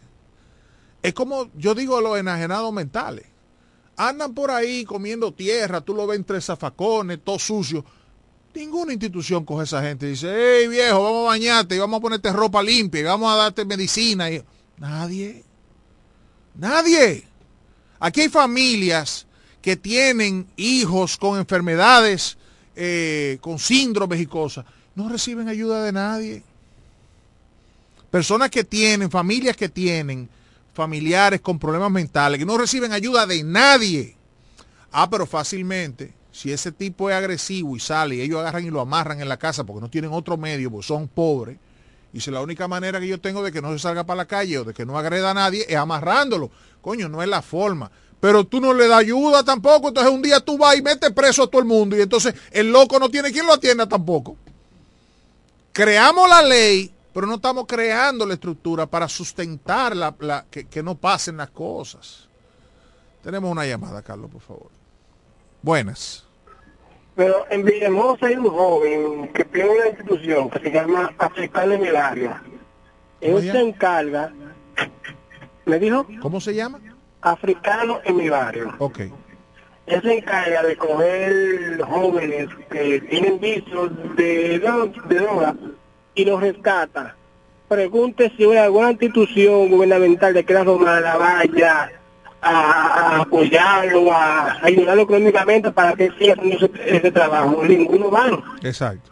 Es 1.07 1.13
como 1.13 1.49
yo 1.55 1.73
digo 1.73 2.01
los 2.01 2.19
enajenados 2.19 2.73
mentales. 2.73 3.25
Andan 3.95 4.33
por 4.33 4.51
ahí 4.51 4.83
comiendo 4.83 5.33
tierra, 5.33 5.79
tú 5.79 5.95
lo 5.95 6.05
ves 6.05 6.19
entre 6.19 6.41
zafacones, 6.41 7.19
todo 7.23 7.39
sucio. 7.39 7.85
Ninguna 8.53 8.91
institución 8.91 9.45
coge 9.45 9.63
esa 9.63 9.81
gente 9.81 10.05
y 10.05 10.09
dice, 10.09 10.27
hey 10.29 10.67
viejo, 10.67 11.01
vamos 11.01 11.23
a 11.23 11.29
bañarte 11.29 11.75
y 11.75 11.79
vamos 11.79 11.99
a 11.99 12.01
ponerte 12.01 12.33
ropa 12.33 12.61
limpia 12.61 12.99
y 12.99 13.03
vamos 13.05 13.31
a 13.31 13.37
darte 13.37 13.63
medicina. 13.63 14.29
Y... 14.29 14.43
Nadie. 14.79 15.45
Nadie. 16.55 17.23
Aquí 18.01 18.21
hay 18.21 18.29
familias 18.29 19.27
que 19.61 19.77
tienen 19.77 20.45
hijos 20.57 21.15
con 21.15 21.39
enfermedades, 21.39 22.37
eh, 22.75 23.37
con 23.39 23.59
síndromes 23.59 24.19
y 24.19 24.25
cosas. 24.25 24.65
No 24.93 25.07
reciben 25.07 25.47
ayuda 25.47 25.85
de 25.85 25.93
nadie. 25.93 26.43
Personas 28.11 28.49
que 28.49 28.65
tienen, 28.65 29.09
familias 29.09 29.55
que 29.55 29.69
tienen 29.69 30.27
familiares 30.77 31.41
con 31.41 31.57
problemas 31.57 31.89
mentales 31.89 32.37
que 32.37 32.45
no 32.45 32.55
reciben 32.55 32.93
ayuda 32.93 33.25
de 33.25 33.43
nadie. 33.43 34.15
Ah, 34.91 35.09
pero 35.09 35.25
fácilmente, 35.25 36.13
si 36.31 36.51
ese 36.51 36.71
tipo 36.71 37.09
es 37.09 37.15
agresivo 37.15 37.75
y 37.75 37.79
sale 37.79 38.15
y 38.15 38.21
ellos 38.21 38.39
agarran 38.39 38.63
y 38.63 38.69
lo 38.69 38.79
amarran 38.79 39.19
en 39.19 39.27
la 39.27 39.37
casa 39.37 39.63
porque 39.63 39.81
no 39.81 39.89
tienen 39.89 40.13
otro 40.13 40.37
medio, 40.37 40.69
porque 40.69 40.85
son 40.85 41.07
pobres, 41.07 41.57
y 42.13 42.21
si 42.21 42.29
la 42.29 42.41
única 42.41 42.67
manera 42.67 42.99
que 42.99 43.07
yo 43.07 43.19
tengo 43.19 43.43
de 43.43 43.51
que 43.51 43.59
no 43.59 43.73
se 43.73 43.79
salga 43.79 44.03
para 44.05 44.17
la 44.17 44.25
calle 44.25 44.59
o 44.59 44.63
de 44.63 44.73
que 44.75 44.85
no 44.85 44.99
agreda 44.99 45.31
a 45.31 45.33
nadie 45.33 45.65
es 45.67 45.75
amarrándolo. 45.75 46.51
Coño, 46.79 47.09
no 47.09 47.21
es 47.23 47.27
la 47.27 47.41
forma. 47.41 47.91
pero 48.19 48.45
tú 48.45 48.61
no 48.61 48.73
le 48.73 48.87
das 48.87 48.99
ayuda 48.99 49.43
tampoco. 49.43 49.87
Entonces 49.87 50.13
un 50.13 50.21
día 50.21 50.39
tú 50.39 50.57
vas 50.57 50.77
y 50.77 50.81
metes 50.83 51.11
preso 51.11 51.43
a 51.43 51.47
todo 51.47 51.59
el 51.59 51.67
mundo 51.67 51.97
y 51.97 52.01
entonces 52.01 52.35
el 52.51 52.71
loco 52.71 52.99
no 52.99 53.09
tiene 53.09 53.31
quien 53.31 53.45
lo 53.45 53.53
atienda 53.53 53.87
tampoco. 53.87 54.37
Creamos 55.73 56.29
la 56.29 56.41
ley, 56.43 56.91
pero 57.17 57.25
no 57.25 57.33
estamos 57.37 57.65
creando 57.67 58.27
la 58.27 58.35
estructura 58.35 58.85
para 58.85 59.07
sustentar 59.07 59.95
la, 59.95 60.13
la- 60.19 60.45
que, 60.51 60.67
que 60.67 60.83
no 60.83 60.93
pasen 60.93 61.37
las 61.37 61.49
cosas. 61.49 62.29
Tenemos 63.23 63.49
una 63.49 63.65
llamada, 63.65 64.03
Carlos, 64.03 64.29
por 64.29 64.41
favor. 64.41 64.69
Buenas. 65.63 66.27
Pero 67.15 67.47
en 67.49 67.63
Villahermosa 67.65 68.27
hay 68.27 68.35
un 68.35 68.47
joven 68.47 69.33
que 69.33 69.43
tiene 69.45 69.67
una 69.67 69.87
institución 69.87 70.47
que 70.51 70.59
se 70.59 70.69
llama 70.71 71.11
Africano 71.17 71.73
en 71.73 71.85
el 71.87 71.95
área. 71.95 72.39
¿Cómo 73.19 73.39
Él 73.39 73.51
se 73.51 73.61
encarga, 73.61 74.31
¿me 75.65 75.79
dijo? 75.79 76.05
¿Cómo 76.21 76.39
se 76.39 76.53
llama? 76.53 76.79
Africano 77.21 77.99
en 78.03 78.15
mi 78.15 78.29
barrio. 78.29 78.75
Ok. 78.77 78.99
Él 79.87 80.01
se 80.03 80.17
encarga 80.19 80.61
de 80.61 80.77
coger 80.77 81.81
jóvenes 81.81 82.47
que 82.69 83.01
tienen 83.09 83.39
vicios 83.39 83.89
de, 84.15 84.59
de 84.59 85.15
droga 85.19 85.55
y 86.17 86.25
los 86.25 86.41
rescata. 86.41 87.15
Pregunte 87.69 88.33
si 88.35 88.43
hay 88.43 88.57
alguna 88.57 88.91
institución 88.91 89.69
gubernamental 89.69 90.33
de 90.33 90.43
que 90.43 90.53
la 90.53 90.63
romana 90.63 91.15
vaya 91.15 91.91
a, 92.41 92.49
a 92.51 93.21
apoyarlo, 93.21 94.11
a 94.11 94.57
ayudarlo 94.63 95.03
económicamente 95.03 95.71
para 95.71 95.93
que 95.93 96.11
siga 96.17 96.33
haciendo 96.33 96.69
ese 96.85 97.11
trabajo. 97.11 97.63
Ninguno 97.63 98.09
va. 98.09 98.43
Exacto. 98.63 99.11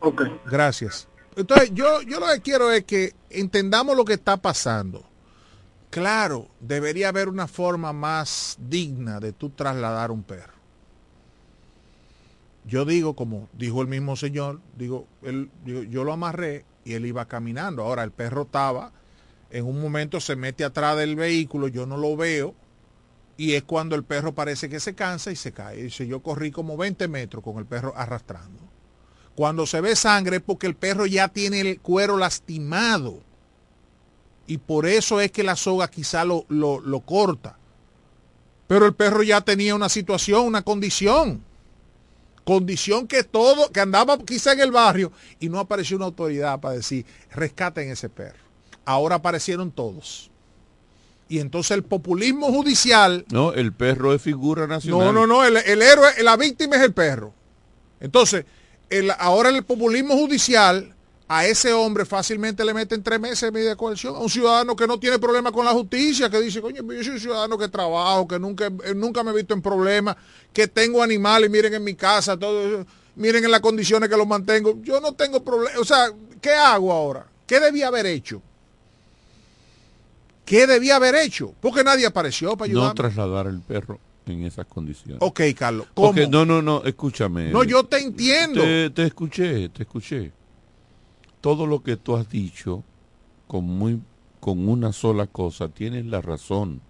Ok. 0.00 0.22
Gracias. 0.46 1.08
Entonces, 1.34 1.72
yo, 1.72 2.02
yo 2.02 2.20
lo 2.20 2.26
que 2.26 2.40
quiero 2.40 2.70
es 2.70 2.84
que 2.84 3.14
entendamos 3.30 3.96
lo 3.96 4.04
que 4.04 4.14
está 4.14 4.36
pasando. 4.36 5.02
Claro, 5.90 6.48
debería 6.60 7.08
haber 7.08 7.28
una 7.28 7.48
forma 7.48 7.92
más 7.92 8.56
digna 8.58 9.18
de 9.18 9.32
tú 9.32 9.50
trasladar 9.50 10.10
un 10.10 10.22
perro. 10.22 10.61
Yo 12.64 12.84
digo, 12.84 13.14
como 13.14 13.48
dijo 13.52 13.82
el 13.82 13.88
mismo 13.88 14.16
señor, 14.16 14.60
digo, 14.76 15.06
él, 15.22 15.50
digo, 15.64 15.82
yo 15.82 16.04
lo 16.04 16.12
amarré 16.12 16.64
y 16.84 16.94
él 16.94 17.06
iba 17.06 17.26
caminando. 17.26 17.82
Ahora 17.82 18.04
el 18.04 18.12
perro 18.12 18.42
estaba, 18.42 18.92
en 19.50 19.66
un 19.66 19.80
momento 19.80 20.20
se 20.20 20.36
mete 20.36 20.64
atrás 20.64 20.96
del 20.96 21.16
vehículo, 21.16 21.68
yo 21.68 21.86
no 21.86 21.96
lo 21.96 22.16
veo, 22.16 22.54
y 23.36 23.54
es 23.54 23.64
cuando 23.64 23.96
el 23.96 24.04
perro 24.04 24.34
parece 24.34 24.68
que 24.68 24.80
se 24.80 24.94
cansa 24.94 25.32
y 25.32 25.36
se 25.36 25.52
cae. 25.52 25.82
Dice, 25.82 26.06
yo 26.06 26.22
corrí 26.22 26.50
como 26.50 26.76
20 26.76 27.08
metros 27.08 27.42
con 27.42 27.58
el 27.58 27.66
perro 27.66 27.92
arrastrando. 27.96 28.62
Cuando 29.34 29.66
se 29.66 29.80
ve 29.80 29.96
sangre 29.96 30.36
es 30.36 30.42
porque 30.42 30.66
el 30.66 30.76
perro 30.76 31.06
ya 31.06 31.28
tiene 31.28 31.60
el 31.60 31.80
cuero 31.80 32.16
lastimado. 32.16 33.20
Y 34.46 34.58
por 34.58 34.86
eso 34.86 35.20
es 35.20 35.32
que 35.32 35.42
la 35.42 35.56
soga 35.56 35.88
quizá 35.88 36.24
lo, 36.24 36.44
lo, 36.48 36.80
lo 36.80 37.00
corta. 37.00 37.58
Pero 38.66 38.86
el 38.86 38.94
perro 38.94 39.22
ya 39.22 39.40
tenía 39.40 39.74
una 39.74 39.88
situación, 39.88 40.46
una 40.46 40.62
condición. 40.62 41.42
Condición 42.44 43.06
que 43.06 43.22
todo, 43.22 43.70
que 43.70 43.80
andaba 43.80 44.18
quizá 44.18 44.52
en 44.52 44.60
el 44.60 44.72
barrio 44.72 45.12
y 45.38 45.48
no 45.48 45.58
apareció 45.60 45.96
una 45.96 46.06
autoridad 46.06 46.58
para 46.60 46.74
decir, 46.74 47.06
rescaten 47.32 47.90
ese 47.90 48.08
perro. 48.08 48.38
Ahora 48.84 49.16
aparecieron 49.16 49.70
todos. 49.70 50.30
Y 51.28 51.38
entonces 51.38 51.70
el 51.70 51.84
populismo 51.84 52.48
judicial 52.48 53.24
No, 53.30 53.52
el 53.52 53.72
perro 53.72 54.12
es 54.12 54.20
figura 54.20 54.66
nacional. 54.66 55.06
no, 55.06 55.12
no, 55.12 55.26
no, 55.26 55.44
el, 55.44 55.56
el 55.56 55.80
héroe, 55.80 56.10
la 56.22 56.36
víctima 56.36 56.76
es 56.76 56.82
el 56.82 56.92
perro. 56.92 57.32
Entonces, 58.00 58.44
el- 58.90 59.12
ahora 59.18 59.48
el 59.48 59.62
populismo 59.64 60.14
judicial 60.16 60.91
a 61.34 61.46
ese 61.46 61.72
hombre 61.72 62.04
fácilmente 62.04 62.62
le 62.62 62.74
meten 62.74 63.02
tres 63.02 63.18
meses 63.18 63.40
de 63.40 63.52
medida 63.52 63.70
de 63.70 63.76
coerción. 63.76 64.14
A 64.14 64.18
un 64.18 64.28
ciudadano 64.28 64.76
que 64.76 64.86
no 64.86 64.98
tiene 65.00 65.18
problema 65.18 65.50
con 65.50 65.64
la 65.64 65.72
justicia, 65.72 66.28
que 66.28 66.38
dice, 66.42 66.60
coño, 66.60 66.82
yo 66.82 67.02
soy 67.02 67.14
un 67.14 67.20
ciudadano 67.20 67.56
que 67.56 67.68
trabajo, 67.68 68.28
que 68.28 68.38
nunca, 68.38 68.66
eh, 68.66 68.94
nunca 68.94 69.24
me 69.24 69.30
he 69.30 69.34
visto 69.36 69.54
en 69.54 69.62
problemas, 69.62 70.14
que 70.52 70.68
tengo 70.68 71.02
animales, 71.02 71.48
miren 71.48 71.72
en 71.72 71.82
mi 71.84 71.94
casa, 71.94 72.36
todo 72.36 72.84
miren 73.16 73.42
en 73.46 73.50
las 73.50 73.60
condiciones 73.62 74.10
que 74.10 74.16
los 74.18 74.26
mantengo. 74.26 74.78
Yo 74.82 75.00
no 75.00 75.14
tengo 75.14 75.42
problema. 75.42 75.80
O 75.80 75.84
sea, 75.86 76.12
¿qué 76.38 76.50
hago 76.52 76.92
ahora? 76.92 77.24
¿Qué 77.46 77.60
debía 77.60 77.88
haber 77.88 78.04
hecho? 78.04 78.42
¿Qué 80.44 80.66
debía 80.66 80.96
haber 80.96 81.14
hecho? 81.14 81.54
Porque 81.62 81.82
nadie 81.82 82.04
apareció 82.04 82.58
para 82.58 82.70
No 82.70 82.80
ayudar. 82.80 82.94
trasladar 82.94 83.46
el 83.46 83.60
perro 83.60 83.98
en 84.26 84.44
esas 84.44 84.66
condiciones. 84.66 85.16
Ok, 85.20 85.40
Carlos. 85.56 85.86
¿Cómo? 85.94 86.08
Porque 86.08 86.26
no, 86.26 86.44
no, 86.44 86.60
no, 86.60 86.82
escúchame. 86.84 87.50
No, 87.50 87.64
yo 87.64 87.84
te 87.84 88.00
entiendo. 88.00 88.60
Te, 88.60 88.90
te 88.90 89.04
escuché, 89.06 89.70
te 89.70 89.84
escuché. 89.84 90.30
Todo 91.42 91.66
lo 91.66 91.82
que 91.82 91.98
tú 91.98 92.16
has 92.16 92.30
dicho 92.30 92.82
con 93.46 93.64
muy 93.64 94.00
con 94.40 94.68
una 94.68 94.92
sola 94.92 95.26
cosa 95.26 95.68
tienes 95.68 96.06
la 96.06 96.22
razón. 96.22 96.80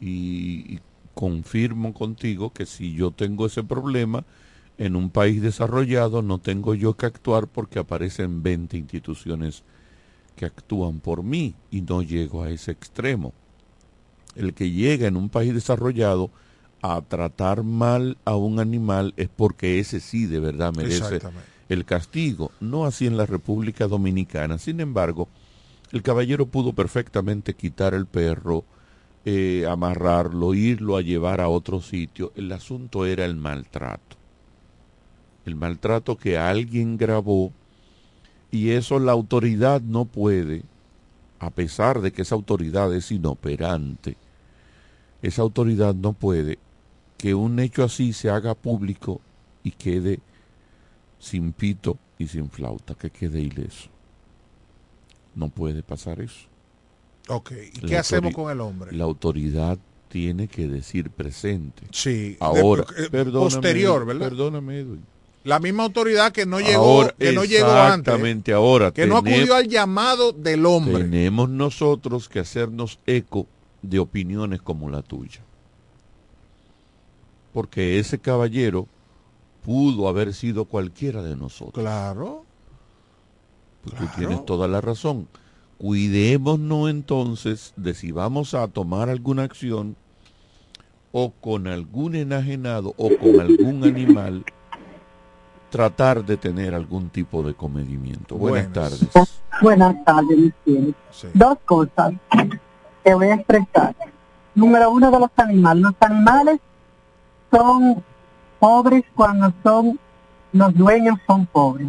Y, 0.00 0.74
y 0.74 0.80
confirmo 1.14 1.92
contigo 1.92 2.52
que 2.52 2.64
si 2.64 2.94
yo 2.94 3.10
tengo 3.10 3.46
ese 3.46 3.64
problema 3.64 4.24
en 4.78 4.94
un 4.94 5.10
país 5.10 5.42
desarrollado 5.42 6.22
no 6.22 6.38
tengo 6.38 6.74
yo 6.74 6.94
que 6.94 7.06
actuar 7.06 7.48
porque 7.48 7.80
aparecen 7.80 8.44
20 8.44 8.76
instituciones 8.76 9.64
que 10.36 10.46
actúan 10.46 11.00
por 11.00 11.24
mí 11.24 11.56
y 11.70 11.82
no 11.82 12.00
llego 12.02 12.44
a 12.44 12.50
ese 12.50 12.70
extremo. 12.70 13.34
El 14.36 14.54
que 14.54 14.70
llega 14.70 15.08
en 15.08 15.16
un 15.16 15.28
país 15.28 15.52
desarrollado 15.52 16.30
a 16.80 17.02
tratar 17.02 17.64
mal 17.64 18.16
a 18.24 18.36
un 18.36 18.60
animal 18.60 19.12
es 19.16 19.28
porque 19.28 19.80
ese 19.80 19.98
sí 19.98 20.26
de 20.26 20.38
verdad 20.38 20.72
merece. 20.74 21.20
El 21.68 21.84
castigo, 21.84 22.52
no 22.60 22.84
así 22.84 23.06
en 23.06 23.16
la 23.16 23.26
República 23.26 23.86
Dominicana. 23.86 24.58
Sin 24.58 24.80
embargo, 24.80 25.28
el 25.92 26.02
caballero 26.02 26.46
pudo 26.46 26.72
perfectamente 26.72 27.54
quitar 27.54 27.94
el 27.94 28.06
perro, 28.06 28.64
eh, 29.24 29.66
amarrarlo, 29.68 30.54
irlo 30.54 30.96
a 30.96 31.02
llevar 31.02 31.40
a 31.40 31.48
otro 31.48 31.80
sitio. 31.80 32.32
El 32.36 32.50
asunto 32.52 33.06
era 33.06 33.24
el 33.24 33.36
maltrato. 33.36 34.16
El 35.44 35.56
maltrato 35.56 36.16
que 36.16 36.36
alguien 36.36 36.96
grabó 36.96 37.52
y 38.50 38.70
eso 38.70 38.98
la 38.98 39.12
autoridad 39.12 39.80
no 39.80 40.04
puede, 40.04 40.62
a 41.38 41.50
pesar 41.50 42.00
de 42.00 42.12
que 42.12 42.22
esa 42.22 42.34
autoridad 42.34 42.94
es 42.94 43.10
inoperante, 43.10 44.16
esa 45.22 45.42
autoridad 45.42 45.94
no 45.94 46.12
puede 46.12 46.58
que 47.18 47.34
un 47.34 47.58
hecho 47.58 47.82
así 47.82 48.12
se 48.12 48.30
haga 48.30 48.54
público 48.54 49.20
y 49.64 49.72
quede 49.72 50.20
sin 51.18 51.52
pito 51.52 51.98
y 52.18 52.26
sin 52.28 52.50
flauta, 52.50 52.94
que 52.94 53.10
quede 53.10 53.40
ileso. 53.40 53.88
No 55.34 55.48
puede 55.48 55.82
pasar 55.82 56.20
eso. 56.20 56.46
Ok, 57.28 57.52
¿y 57.74 57.80
La 57.82 57.88
qué 57.88 57.96
hacemos 57.98 58.32
con 58.34 58.50
el 58.50 58.60
hombre? 58.60 58.92
La 58.96 59.04
autoridad 59.04 59.78
tiene 60.08 60.48
que 60.48 60.66
decir 60.66 61.10
presente. 61.10 61.82
Sí, 61.92 62.36
Ahora, 62.40 62.84
de- 62.96 63.04
eh, 63.04 63.10
perdóname, 63.10 63.50
posterior, 63.54 64.06
¿verdad? 64.06 64.28
Perdóname, 64.30 64.78
Edwin. 64.80 65.04
La 65.44 65.60
misma 65.60 65.84
autoridad 65.84 66.32
que 66.32 66.44
no 66.46 66.58
llegó, 66.60 66.82
Ahora, 67.02 67.14
que 67.18 67.32
no 67.32 67.44
llegó 67.44 67.70
antes, 67.70 68.00
Exactamente, 68.12 68.52
ahora. 68.52 68.90
que 68.92 69.06
no 69.06 69.18
acudió 69.18 69.54
al 69.54 69.68
llamado 69.68 70.32
del 70.32 70.66
hombre. 70.66 71.04
Tenemos 71.04 71.48
nosotros 71.48 72.28
que 72.28 72.40
hacernos 72.40 72.98
eco 73.06 73.46
de 73.82 73.98
opiniones 73.98 74.60
como 74.60 74.90
la 74.90 75.02
tuya. 75.02 75.40
Porque 77.52 77.98
ese 77.98 78.18
caballero 78.18 78.88
pudo 79.64 80.08
haber 80.08 80.34
sido 80.34 80.64
cualquiera 80.64 81.22
de 81.22 81.36
nosotros. 81.36 81.82
Claro. 81.84 82.44
Pues 83.82 83.94
tú 83.96 84.04
tienes 84.16 84.44
toda 84.44 84.68
la 84.68 84.80
razón. 84.80 85.28
Cuidémonos 85.78 86.90
entonces 86.90 87.72
de 87.76 87.94
si 87.94 88.10
vamos 88.10 88.54
a 88.54 88.66
tomar 88.68 89.08
alguna 89.08 89.44
acción 89.44 89.96
o 91.12 91.30
con 91.30 91.66
algún 91.66 92.14
enajenado 92.14 92.94
o 92.96 93.10
con 93.16 93.40
algún 93.40 93.84
animal, 93.84 94.44
tratar 95.70 96.24
de 96.24 96.36
tener 96.36 96.74
algún 96.74 97.10
tipo 97.10 97.42
de 97.42 97.54
comedimiento. 97.54 98.36
Buenas, 98.36 98.72
Buenas. 98.72 98.98
tardes. 99.12 99.40
Buenas 99.62 100.04
tardes, 100.04 100.52
mis. 100.64 100.94
Dos 101.34 101.58
cosas 101.64 102.14
que 103.04 103.14
voy 103.14 103.28
a 103.28 103.34
expresar. 103.34 103.94
Número 104.54 104.90
uno 104.90 105.10
de 105.10 105.20
los 105.20 105.30
animales. 105.36 105.82
Los 105.82 105.94
animales 106.00 106.60
son 107.50 108.02
pobres 108.58 109.04
cuando 109.14 109.52
son, 109.62 109.98
los 110.52 110.74
dueños 110.74 111.18
son 111.26 111.46
pobres. 111.46 111.88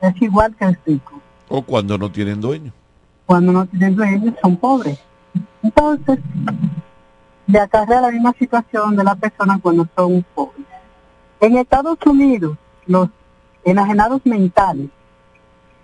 Es 0.00 0.20
igual 0.20 0.54
que 0.56 0.64
el 0.66 0.78
rico. 0.86 1.20
O 1.48 1.62
cuando 1.62 1.96
no 1.98 2.10
tienen 2.10 2.40
dueño. 2.40 2.72
Cuando 3.26 3.52
no 3.52 3.66
tienen 3.66 3.96
dueños 3.96 4.34
son 4.42 4.56
pobres. 4.56 4.98
Entonces, 5.62 6.18
le 7.46 7.58
acarrea 7.58 8.00
la 8.00 8.10
misma 8.10 8.34
situación 8.38 8.96
de 8.96 9.04
la 9.04 9.14
persona 9.14 9.58
cuando 9.60 9.86
son 9.96 10.24
pobres. 10.34 10.66
En 11.40 11.56
Estados 11.56 11.98
Unidos, 12.06 12.56
los 12.86 13.08
enajenados 13.64 14.20
mentales, 14.24 14.88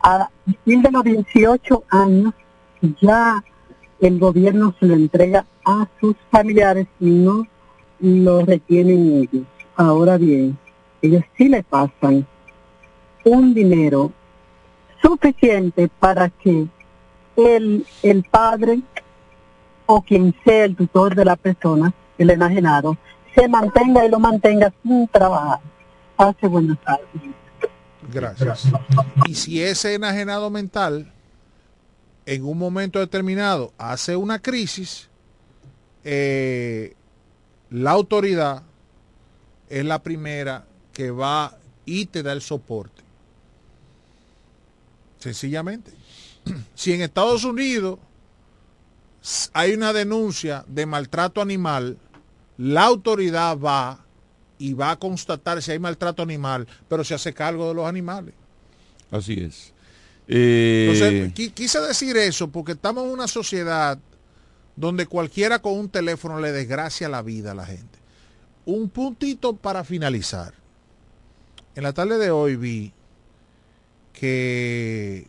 a 0.03 0.31
partir 0.47 0.81
de 0.81 0.91
los 0.91 1.05
18 1.05 1.85
años, 1.91 2.35
ya 3.01 3.43
el 4.01 4.18
gobierno 4.18 4.74
se 4.81 4.87
lo 4.87 4.95
entrega 4.95 5.45
a 5.64 5.87
sus 6.01 6.16
familiares 6.31 6.87
y 6.99 7.11
no 7.11 7.47
lo 8.01 8.45
retienen 8.45 9.28
ellos. 9.31 9.47
Ahora 9.77 10.18
bien, 10.18 10.59
ellos 11.03 11.25
sí 11.37 11.49
le 11.49 11.62
pasan 11.62 12.27
un 13.25 13.55
dinero 13.55 14.12
suficiente 15.03 15.89
para 15.99 16.29
que 16.29 16.66
el, 17.37 17.87
el 18.03 18.23
padre 18.25 18.81
o 19.87 20.03
quien 20.03 20.35
sea 20.45 20.64
el 20.64 20.77
tutor 20.77 21.14
de 21.14 21.25
la 21.25 21.37
persona, 21.37 21.93
el 22.18 22.31
enajenado, 22.31 22.97
se 23.35 23.49
mantenga 23.49 24.05
y 24.05 24.11
lo 24.11 24.21
mantenga 24.21 24.73
sin 24.83 25.09
trabajar. 25.09 25.61
Hace 26.16 26.47
buenas 26.47 26.79
tardes. 26.81 27.07
Gracias. 28.12 28.68
Y 29.27 29.35
si 29.35 29.62
ese 29.62 29.95
enajenado 29.95 30.51
mental 30.51 31.12
en 32.27 32.45
un 32.45 32.59
momento 32.59 32.99
determinado 32.99 33.73
hace 33.79 34.16
una 34.16 34.39
crisis, 34.39 35.09
eh, 36.05 36.95
la 37.71 37.93
autoridad 37.93 38.62
es 39.71 39.85
la 39.85 40.03
primera 40.03 40.66
que 40.93 41.11
va 41.11 41.57
y 41.87 42.07
te 42.07 42.23
da 42.23 42.33
el 42.33 42.43
soporte. 42.43 43.03
Sencillamente. 45.18 45.93
Si 46.75 46.93
en 46.93 47.03
Estados 47.03 47.45
Unidos 47.45 47.99
hay 49.53 49.73
una 49.75 49.93
denuncia 49.93 50.64
de 50.66 50.87
maltrato 50.87 51.41
animal, 51.41 51.99
la 52.57 52.85
autoridad 52.85 53.59
va 53.59 54.05
y 54.59 54.73
va 54.73 54.93
a 54.93 54.99
constatar 54.99 55.62
si 55.62 55.73
hay 55.73 55.79
maltrato 55.79 56.23
animal, 56.23 56.66
pero 56.89 57.05
se 57.05 57.14
hace 57.14 57.33
cargo 57.33 57.68
de 57.68 57.75
los 57.75 57.87
animales. 57.87 58.35
Así 59.11 59.35
es. 59.35 59.73
Eh, 60.27 60.89
Entonces, 60.91 61.53
quise 61.55 61.81
decir 61.81 62.16
eso 62.16 62.49
porque 62.49 62.73
estamos 62.73 63.05
en 63.05 63.11
una 63.11 63.29
sociedad 63.29 63.99
donde 64.77 65.07
cualquiera 65.07 65.61
con 65.61 65.79
un 65.79 65.89
teléfono 65.89 66.41
le 66.41 66.53
desgracia 66.53 67.09
la 67.09 67.23
vida 67.23 67.53
a 67.53 67.55
la 67.55 67.66
gente. 67.66 67.99
Un 68.71 68.89
puntito 68.89 69.57
para 69.57 69.83
finalizar. 69.83 70.55
En 71.75 71.83
la 71.83 71.93
tarde 71.93 72.18
de 72.18 72.31
hoy 72.31 72.55
vi 72.55 72.93
que 74.12 75.27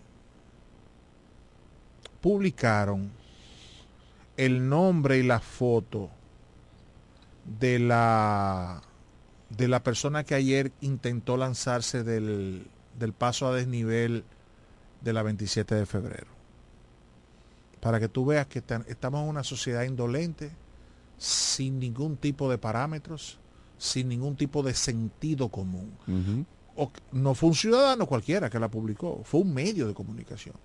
publicaron 2.22 3.12
el 4.38 4.70
nombre 4.70 5.18
y 5.18 5.24
la 5.24 5.39
foto 5.39 6.12
de 7.60 7.80
la 7.80 8.84
de 9.50 9.68
la 9.68 9.82
persona 9.82 10.24
que 10.24 10.36
ayer 10.36 10.72
intentó 10.82 11.36
lanzarse 11.36 12.04
del, 12.04 12.68
del 13.00 13.12
paso 13.12 13.48
a 13.48 13.56
desnivel 13.56 14.24
de 15.02 15.14
la 15.14 15.24
27 15.24 15.74
de 15.74 15.88
febrero. 15.88 16.28
Para 17.80 18.00
que 18.00 18.08
tú 18.08 18.24
veas 18.24 18.46
que 18.46 18.62
estamos 18.88 19.24
en 19.24 19.30
una 19.30 19.44
sociedad 19.44 19.82
indolente, 19.82 20.52
sin 21.22 21.80
ningún 21.80 22.17
tipo 22.17 22.49
de 22.49 22.57
parámetros, 22.57 23.38
sin 23.78 24.09
ningún 24.09 24.36
tipo 24.36 24.63
de 24.63 24.74
sentido 24.74 25.49
común. 25.49 25.91
o, 26.76 26.91
no 27.11 27.36
fue 27.36 27.49
un 27.49 27.55
ciudadano 27.55 28.07
cualquiera 28.07 28.49
que 28.49 28.57
la 28.57 28.69
publicó, 28.69 29.22
fue 29.24 29.41
un 29.41 29.53
medio 29.53 29.88
de 29.88 29.93
comunicación. 29.93 30.55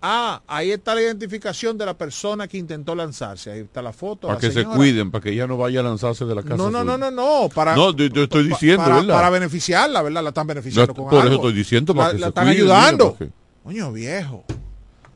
Ah, 0.00 0.42
ahí 0.46 0.70
está 0.70 0.94
la 0.94 1.02
identificación 1.02 1.76
de 1.76 1.86
la 1.86 1.94
persona 1.98 2.46
que 2.46 2.56
intentó 2.56 2.94
lanzarse. 2.94 3.50
Ahí 3.50 3.60
está 3.60 3.82
la 3.82 3.92
foto. 3.92 4.28
Para 4.28 4.38
que 4.38 4.52
se 4.52 4.64
cuiden, 4.64 5.10
para 5.10 5.24
que 5.24 5.32
ella 5.32 5.48
no 5.48 5.56
vaya 5.56 5.80
a 5.80 5.82
lanzarse 5.82 6.24
de 6.24 6.36
la 6.36 6.42
casa. 6.44 6.56
No, 6.56 6.70
no, 6.70 6.84
no, 6.84 6.96
no, 6.96 7.10
no. 7.10 7.48
Para, 7.52 7.74
no, 7.74 7.92
yo, 7.94 8.22
estoy 8.22 8.48
diciendo, 8.48 8.84
para, 8.84 8.96
¿verdad? 8.96 9.14
Para 9.14 9.30
beneficiarla, 9.30 10.02
¿verdad? 10.02 10.22
La 10.22 10.28
están 10.28 10.46
beneficiando 10.46 10.94
con 10.94 11.08
Por 11.08 11.26
eso 11.26 11.34
estoy 11.34 11.52
diciendo, 11.52 11.94
para 11.96 12.08
la, 12.08 12.14
que 12.14 12.20
la 12.20 12.26
se 12.26 12.28
están 12.28 12.44
cuiden, 12.46 12.60
ayudando. 12.62 13.16
mira, 13.18 13.32
Coño, 13.64 13.92
viejo. 13.92 14.44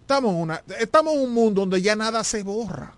Estamos 0.01 0.35
una, 0.35 0.63
estamos 0.81 1.15
en 1.15 1.21
un 1.21 1.33
mundo 1.33 1.61
donde 1.63 1.81
ya 1.81 1.95
nada 1.95 2.25
se 2.25 2.43
borra. 2.43 2.95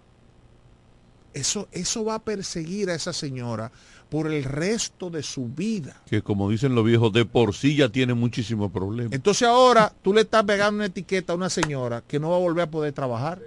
Eso, 1.36 1.68
eso 1.70 2.02
va 2.02 2.14
a 2.14 2.18
perseguir 2.18 2.88
a 2.88 2.94
esa 2.94 3.12
señora 3.12 3.70
por 4.08 4.26
el 4.32 4.42
resto 4.42 5.10
de 5.10 5.22
su 5.22 5.48
vida. 5.48 6.00
Que 6.06 6.22
como 6.22 6.48
dicen 6.48 6.74
los 6.74 6.82
viejos, 6.82 7.12
de 7.12 7.26
por 7.26 7.54
sí 7.54 7.76
ya 7.76 7.90
tiene 7.90 8.14
muchísimos 8.14 8.72
problemas. 8.72 9.12
Entonces 9.12 9.46
ahora 9.46 9.92
tú 10.00 10.14
le 10.14 10.22
estás 10.22 10.44
pegando 10.44 10.76
una 10.76 10.86
etiqueta 10.86 11.34
a 11.34 11.36
una 11.36 11.50
señora 11.50 12.02
que 12.08 12.18
no 12.18 12.30
va 12.30 12.36
a 12.36 12.38
volver 12.38 12.62
a 12.64 12.70
poder 12.70 12.94
trabajar, 12.94 13.42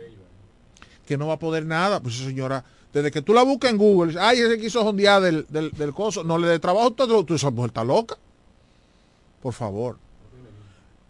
que 1.08 1.18
no 1.18 1.26
va 1.26 1.34
a 1.34 1.40
poder 1.40 1.66
nada. 1.66 2.00
Pues 2.00 2.18
esa 2.18 2.26
señora, 2.26 2.64
desde 2.94 3.10
que 3.10 3.24
tú 3.24 3.34
la 3.34 3.42
buscas 3.42 3.72
en 3.72 3.78
Google, 3.78 4.20
ay, 4.20 4.38
ese 4.38 4.60
quiso 4.60 4.84
jondear 4.84 5.24
del, 5.24 5.48
del, 5.50 5.72
del 5.72 5.92
coso, 5.92 6.24
no 6.24 6.38
le 6.38 6.48
dé 6.48 6.60
trabajo, 6.60 6.92
tú, 6.92 7.24
tú 7.24 7.34
esa 7.34 7.50
mujer 7.50 7.70
está 7.70 7.84
loca. 7.84 8.20
Por 9.42 9.56
favor. 9.56 9.98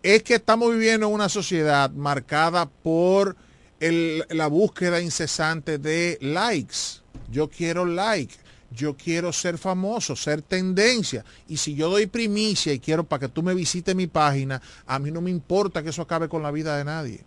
Es 0.01 0.23
que 0.23 0.36
estamos 0.36 0.71
viviendo 0.71 1.07
en 1.07 1.13
una 1.13 1.27
sociedad 1.27 1.91
marcada 1.91 2.67
por 2.67 3.36
la 3.80 4.47
búsqueda 4.47 5.01
incesante 5.01 5.77
de 5.77 6.17
likes. 6.21 7.01
Yo 7.32 7.49
quiero 7.49 7.86
like 7.86 8.36
yo 8.71 8.95
quiero 8.95 9.34
ser 9.34 9.57
famoso, 9.57 10.15
ser 10.15 10.41
tendencia. 10.41 11.25
Y 11.47 11.57
si 11.57 11.75
yo 11.75 11.89
doy 11.89 12.07
primicia 12.07 12.73
y 12.73 12.80
quiero 12.80 13.03
para 13.03 13.21
que 13.21 13.30
tú 13.30 13.41
me 13.41 13.53
visites 13.53 13.95
mi 13.95 14.07
página, 14.07 14.61
a 14.86 14.99
mí 14.99 15.11
no 15.11 15.21
me 15.21 15.32
importa 15.32 15.82
que 15.82 15.89
eso 15.89 16.01
acabe 16.01 16.30
con 16.30 16.43
la 16.43 16.51
vida 16.51 16.77
de 16.77 16.86
nadie. 16.86 17.23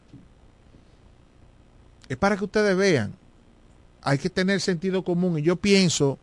Es 2.09 2.17
para 2.17 2.37
que 2.37 2.45
ustedes 2.45 2.77
vean. 2.77 3.15
Hay 4.03 4.19
que 4.19 4.31
tener 4.31 4.61
sentido 4.61 5.03
común. 5.03 5.39
Y 5.39 5.43
yo 5.43 5.57
pienso 5.57 6.19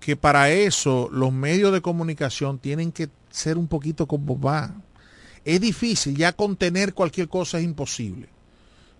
que 0.00 0.16
para 0.16 0.50
eso 0.50 1.08
los 1.12 1.32
medios 1.32 1.72
de 1.72 1.80
comunicación 1.80 2.58
tienen 2.58 2.92
que 2.92 3.08
ser 3.30 3.56
un 3.56 3.68
poquito 3.68 4.06
como 4.06 4.38
va. 4.38 4.74
Es 5.44 5.60
difícil, 5.60 6.16
ya 6.16 6.32
contener 6.32 6.94
cualquier 6.94 7.28
cosa 7.28 7.58
es 7.58 7.64
imposible. 7.64 8.28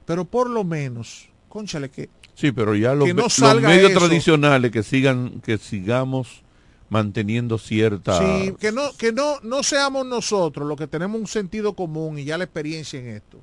Pero 0.05 0.25
por 0.25 0.51
lo 0.51 0.65
menos, 0.65 1.29
conchale 1.49 1.91
que 1.91 2.09
Sí, 2.35 2.51
pero 2.51 2.75
ya 2.75 2.95
los, 2.95 3.07
Que 3.07 3.15
no 3.15 3.23
los 3.25 3.61
medios 3.61 3.91
eso. 3.91 4.01
tradicionales 4.01 4.71
que 4.71 4.83
sigan, 4.83 5.41
que 5.43 5.59
sigamos 5.59 6.43
manteniendo 6.89 7.59
cierta. 7.59 8.19
Sí, 8.19 8.55
que 8.59 8.73
no, 8.73 8.93
que 8.97 9.13
no, 9.13 9.39
no 9.43 9.63
seamos 9.63 10.05
nosotros 10.07 10.67
los 10.67 10.77
que 10.77 10.87
tenemos 10.87 11.21
un 11.21 11.27
sentido 11.27 11.75
común 11.75 12.19
y 12.19 12.25
ya 12.25 12.39
la 12.39 12.45
experiencia 12.45 12.99
en 12.99 13.09
esto. 13.09 13.39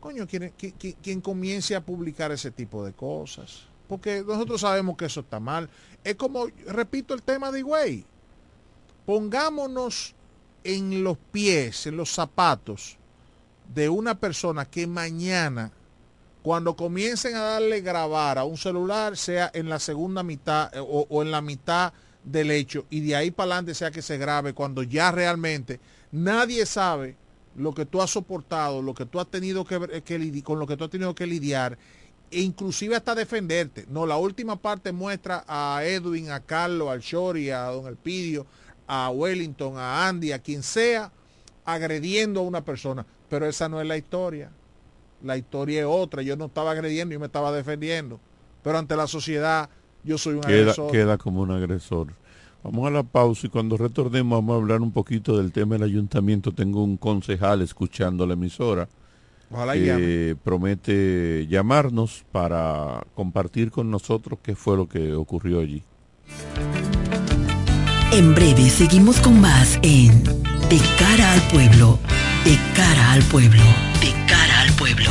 Coño, 0.00 0.26
quien, 0.26 0.52
quien, 0.58 0.72
quien- 0.72 0.96
quien 1.02 1.20
comience 1.20 1.74
a 1.74 1.80
publicar 1.80 2.30
ese 2.32 2.50
tipo 2.50 2.84
de 2.84 2.92
cosas. 2.92 3.62
Porque 3.88 4.22
nosotros 4.26 4.60
sabemos 4.60 4.96
que 4.96 5.06
eso 5.06 5.20
está 5.20 5.40
mal. 5.40 5.70
Es 6.02 6.16
como, 6.16 6.46
repito 6.66 7.14
el 7.14 7.22
tema 7.22 7.50
de 7.52 7.60
Higüey. 7.60 8.04
Pongámonos 9.06 10.14
en 10.64 11.04
los 11.04 11.18
pies, 11.30 11.86
en 11.86 11.96
los 11.96 12.10
zapatos 12.10 12.96
de 13.72 13.88
una 13.88 14.18
persona 14.18 14.64
que 14.64 14.86
mañana, 14.86 15.70
cuando 16.42 16.76
comiencen 16.76 17.34
a 17.36 17.40
darle 17.40 17.80
grabar 17.80 18.38
a 18.38 18.44
un 18.44 18.56
celular, 18.56 19.16
sea 19.16 19.50
en 19.54 19.68
la 19.68 19.78
segunda 19.78 20.22
mitad 20.22 20.74
eh, 20.74 20.80
o, 20.80 21.22
en 21.22 21.30
la 21.30 21.40
mitad 21.40 21.92
del 22.24 22.50
hecho, 22.50 22.86
y 22.90 23.00
de 23.00 23.16
ahí 23.16 23.30
para 23.30 23.52
adelante 23.52 23.74
sea 23.74 23.90
que 23.90 24.02
se 24.02 24.18
grabe, 24.18 24.54
cuando 24.54 24.82
ya 24.82 25.12
realmente 25.12 25.80
nadie 26.12 26.66
sabe 26.66 27.16
lo 27.56 27.72
que 27.72 27.86
tú 27.86 28.02
has 28.02 28.10
soportado, 28.10 28.82
lo 28.82 28.94
que 28.94 29.06
tú 29.06 29.20
has 29.20 29.26
tenido 29.28 29.64
que, 29.64 29.78
ver- 29.78 30.02
que 30.02 30.42
con 30.42 30.58
lo 30.58 30.66
que 30.66 30.76
tú 30.76 30.84
has 30.84 30.90
tenido 30.90 31.14
que 31.14 31.26
lidiar, 31.26 31.78
e 32.30 32.40
inclusive 32.40 32.96
hasta 32.96 33.14
defenderte. 33.14 33.86
No, 33.88 34.06
la 34.06 34.16
última 34.16 34.56
parte 34.56 34.90
muestra 34.92 35.44
a 35.46 35.82
Edwin, 35.84 36.30
a 36.30 36.40
Carlos, 36.40 36.88
al 36.88 37.00
Shori, 37.00 37.50
a 37.50 37.64
Don 37.64 37.86
Elpidio, 37.86 38.46
a 38.86 39.10
Wellington, 39.10 39.78
a 39.78 40.08
Andy, 40.08 40.32
a 40.32 40.38
quien 40.38 40.62
sea, 40.62 41.10
agrediendo 41.64 42.40
a 42.40 42.42
una 42.42 42.64
persona. 42.64 43.06
Pero 43.28 43.46
esa 43.46 43.68
no 43.68 43.80
es 43.80 43.86
la 43.86 43.96
historia. 43.96 44.50
La 45.22 45.36
historia 45.36 45.80
es 45.80 45.86
otra. 45.88 46.22
Yo 46.22 46.36
no 46.36 46.46
estaba 46.46 46.72
agrediendo, 46.72 47.12
yo 47.12 47.20
me 47.20 47.26
estaba 47.26 47.52
defendiendo. 47.52 48.20
Pero 48.62 48.78
ante 48.78 48.96
la 48.96 49.06
sociedad, 49.06 49.68
yo 50.02 50.18
soy 50.18 50.34
un 50.34 50.42
queda, 50.42 50.60
agresor. 50.60 50.92
queda 50.92 51.18
como 51.18 51.40
un 51.40 51.50
agresor. 51.50 52.08
Vamos 52.62 52.86
a 52.86 52.90
la 52.90 53.02
pausa 53.02 53.46
y 53.46 53.50
cuando 53.50 53.76
retornemos 53.76 54.38
vamos 54.38 54.54
a 54.54 54.56
hablar 54.56 54.80
un 54.80 54.90
poquito 54.90 55.36
del 55.36 55.52
tema 55.52 55.74
del 55.74 55.82
ayuntamiento. 55.84 56.52
Tengo 56.52 56.82
un 56.82 56.96
concejal 56.96 57.60
escuchando 57.60 58.26
la 58.26 58.34
emisora 58.34 58.88
Ojalá 59.50 59.74
que 59.74 60.36
promete 60.42 61.46
llamarnos 61.48 62.24
para 62.32 63.06
compartir 63.14 63.70
con 63.70 63.90
nosotros 63.90 64.38
qué 64.42 64.56
fue 64.56 64.76
lo 64.76 64.88
que 64.88 65.14
ocurrió 65.14 65.60
allí. 65.60 65.82
En 68.14 68.32
breve 68.32 68.70
seguimos 68.70 69.18
con 69.18 69.40
más 69.40 69.76
en 69.82 70.22
De 70.68 70.80
cara 71.00 71.32
al 71.32 71.42
pueblo, 71.48 71.98
de 72.44 72.56
cara 72.76 73.10
al 73.10 73.24
pueblo, 73.24 73.64
de 74.00 74.14
cara 74.28 74.60
al 74.60 74.72
pueblo. 74.74 75.10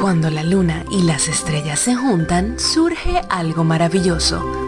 Cuando 0.00 0.30
la 0.30 0.42
luna 0.42 0.86
y 0.90 1.02
las 1.02 1.28
estrellas 1.28 1.80
se 1.80 1.94
juntan, 1.94 2.58
surge 2.58 3.20
algo 3.28 3.64
maravilloso. 3.64 4.67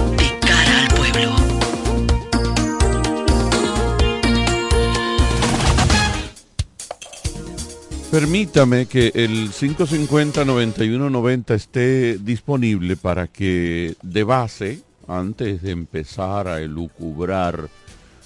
Permítame 8.11 8.85
que 8.87 9.13
el 9.15 9.51
550-9190 9.51 11.55
esté 11.55 12.17
disponible 12.17 12.97
para 12.97 13.27
que 13.27 13.95
de 14.03 14.25
base, 14.25 14.81
antes 15.07 15.61
de 15.61 15.71
empezar 15.71 16.49
a 16.49 16.59
elucubrar 16.59 17.69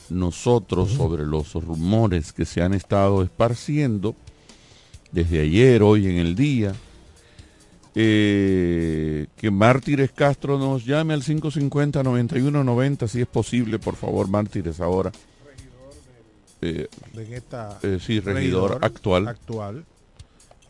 nosotros 0.10 0.90
sobre 0.90 1.24
los 1.24 1.54
rumores 1.54 2.34
que 2.34 2.46
se 2.46 2.64
han 2.64 2.74
estado 2.74 3.22
esparciendo 3.22 4.16
desde 5.12 5.42
ayer, 5.42 5.84
hoy 5.84 6.08
en 6.08 6.18
el 6.18 6.36
día, 6.36 6.74
eh, 7.94 9.28
que 9.38 9.52
Mártires 9.52 10.12
Castro 10.12 10.58
nos 10.58 10.84
llame 10.84 11.14
al 11.14 11.22
550-9190 11.22 13.08
si 13.08 13.22
es 13.22 13.28
posible, 13.28 13.78
por 13.78 13.96
favor, 13.96 14.30
Mártires 14.30 14.80
ahora. 14.80 15.12
Eh, 16.66 16.88
de 17.14 17.36
esta 17.38 17.78
eh, 17.84 18.00
sí, 18.02 18.20
regidor, 18.20 18.80
actual. 18.82 19.28
actual 19.28 19.86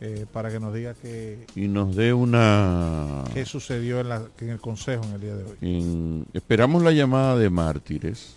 eh, 0.00 0.26
para 0.32 0.50
que 0.50 0.60
nos 0.60 0.74
diga 0.74 0.92
que 0.94 1.46
y 1.54 1.68
nos 1.68 1.94
dé 1.96 2.12
una 2.12 3.24
qué 3.32 3.46
sucedió 3.46 4.00
en, 4.00 4.08
la, 4.10 4.22
en 4.40 4.50
el 4.50 4.60
consejo 4.60 5.04
en 5.04 5.12
el 5.14 5.20
día 5.20 5.34
de 5.36 5.44
hoy. 5.44 5.56
en- 5.62 6.26
esperamos 6.34 6.82
la 6.82 6.92
llamada 6.92 7.36
de 7.38 7.48
Mártires. 7.50 8.34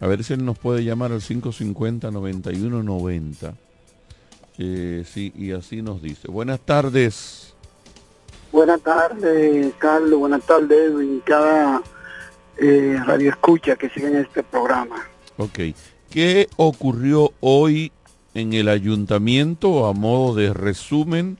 A 0.00 0.06
ver 0.06 0.22
si 0.22 0.34
él 0.34 0.44
nos 0.44 0.56
puede 0.58 0.84
llamar 0.84 1.10
al 1.10 1.20
550-9190. 1.20 3.52
Eh, 4.58 5.04
sí, 5.12 5.32
y 5.36 5.50
así 5.52 5.82
nos 5.82 6.00
dice. 6.02 6.28
Buenas 6.28 6.60
tardes. 6.60 7.52
Buenas 8.52 8.80
tardes, 8.80 9.72
Carlos. 9.78 10.18
Buenas 10.20 10.44
tardes, 10.46 10.70
Edwin. 10.90 11.20
Cada 11.24 11.82
eh, 12.58 12.96
radio 13.06 13.30
escucha 13.30 13.74
que 13.76 13.88
sigue 13.90 14.06
en 14.06 14.16
este 14.18 14.42
programa. 14.44 15.02
Ok. 15.36 15.58
¿Qué 16.10 16.48
ocurrió 16.56 17.32
hoy 17.40 17.92
en 18.34 18.54
el 18.54 18.68
ayuntamiento 18.68 19.86
a 19.86 19.92
modo 19.92 20.34
de 20.34 20.54
resumen? 20.54 21.38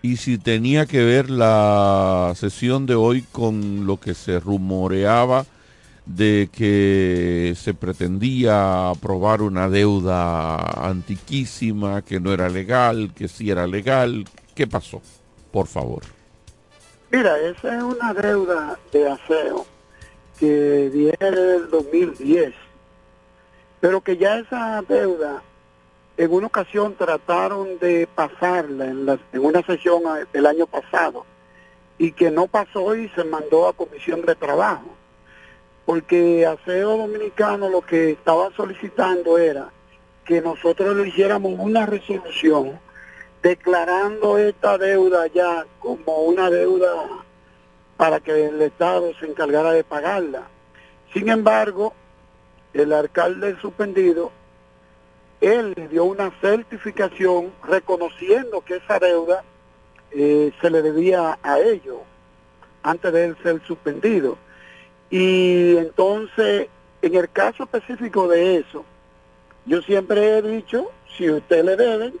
Y 0.00 0.16
si 0.16 0.38
tenía 0.38 0.86
que 0.86 1.04
ver 1.04 1.28
la 1.28 2.32
sesión 2.34 2.86
de 2.86 2.94
hoy 2.94 3.22
con 3.32 3.86
lo 3.86 3.98
que 3.98 4.14
se 4.14 4.40
rumoreaba 4.40 5.44
de 6.06 6.48
que 6.52 7.54
se 7.56 7.74
pretendía 7.74 8.90
aprobar 8.90 9.42
una 9.42 9.68
deuda 9.68 10.56
antiquísima, 10.88 12.02
que 12.02 12.20
no 12.20 12.32
era 12.32 12.48
legal, 12.48 13.12
que 13.14 13.28
sí 13.28 13.50
era 13.50 13.66
legal. 13.66 14.24
¿Qué 14.54 14.66
pasó? 14.66 15.02
Por 15.50 15.66
favor. 15.66 16.02
Mira, 17.10 17.38
esa 17.40 17.76
es 17.76 17.82
una 17.82 18.14
deuda 18.14 18.78
de 18.92 19.10
aseo 19.10 19.66
que 20.38 20.90
viene 20.92 21.36
del 21.36 21.70
2010, 21.70 22.54
pero 23.86 24.00
que 24.00 24.16
ya 24.16 24.38
esa 24.40 24.82
deuda 24.88 25.44
en 26.16 26.32
una 26.32 26.48
ocasión 26.48 26.96
trataron 26.96 27.78
de 27.78 28.08
pasarla 28.12 28.86
en, 28.86 29.06
la- 29.06 29.20
en 29.32 29.44
una 29.44 29.62
sesión 29.62 30.02
eh, 30.18 30.24
del 30.32 30.46
año 30.46 30.66
pasado 30.66 31.24
y 31.96 32.10
que 32.10 32.32
no 32.32 32.48
pasó 32.48 32.96
y 32.96 33.08
se 33.10 33.22
mandó 33.22 33.68
a 33.68 33.72
comisión 33.74 34.22
de 34.22 34.34
trabajo, 34.34 34.88
porque 35.84 36.44
Aseo 36.44 36.96
Dominicano 36.96 37.68
lo 37.68 37.80
que 37.80 38.10
estaba 38.10 38.50
solicitando 38.56 39.38
era 39.38 39.68
que 40.24 40.40
nosotros 40.40 40.96
le 40.96 41.06
hiciéramos 41.06 41.52
una 41.56 41.86
resolución 41.86 42.80
declarando 43.40 44.36
esta 44.36 44.78
deuda 44.78 45.28
ya 45.28 45.64
como 45.78 46.22
una 46.22 46.50
deuda 46.50 46.92
para 47.96 48.18
que 48.18 48.46
el 48.46 48.60
Estado 48.62 49.12
se 49.20 49.26
encargara 49.26 49.70
de 49.70 49.84
pagarla. 49.84 50.42
Sin 51.12 51.28
embargo, 51.28 51.94
el 52.76 52.92
alcalde 52.92 53.56
suspendido, 53.60 54.30
él 55.40 55.72
le 55.76 55.88
dio 55.88 56.04
una 56.04 56.30
certificación 56.40 57.52
reconociendo 57.62 58.60
que 58.62 58.76
esa 58.76 58.98
deuda 58.98 59.44
eh, 60.10 60.52
se 60.60 60.70
le 60.70 60.82
debía 60.82 61.38
a 61.42 61.58
ellos 61.58 61.98
antes 62.82 63.12
de 63.12 63.24
él 63.26 63.36
ser 63.42 63.60
suspendido. 63.66 64.38
Y 65.10 65.76
entonces, 65.76 66.68
en 67.02 67.14
el 67.14 67.30
caso 67.30 67.64
específico 67.64 68.28
de 68.28 68.58
eso, 68.58 68.84
yo 69.64 69.82
siempre 69.82 70.38
he 70.38 70.42
dicho, 70.42 70.90
si 71.16 71.30
usted 71.30 71.64
le 71.64 71.76
deben 71.76 72.14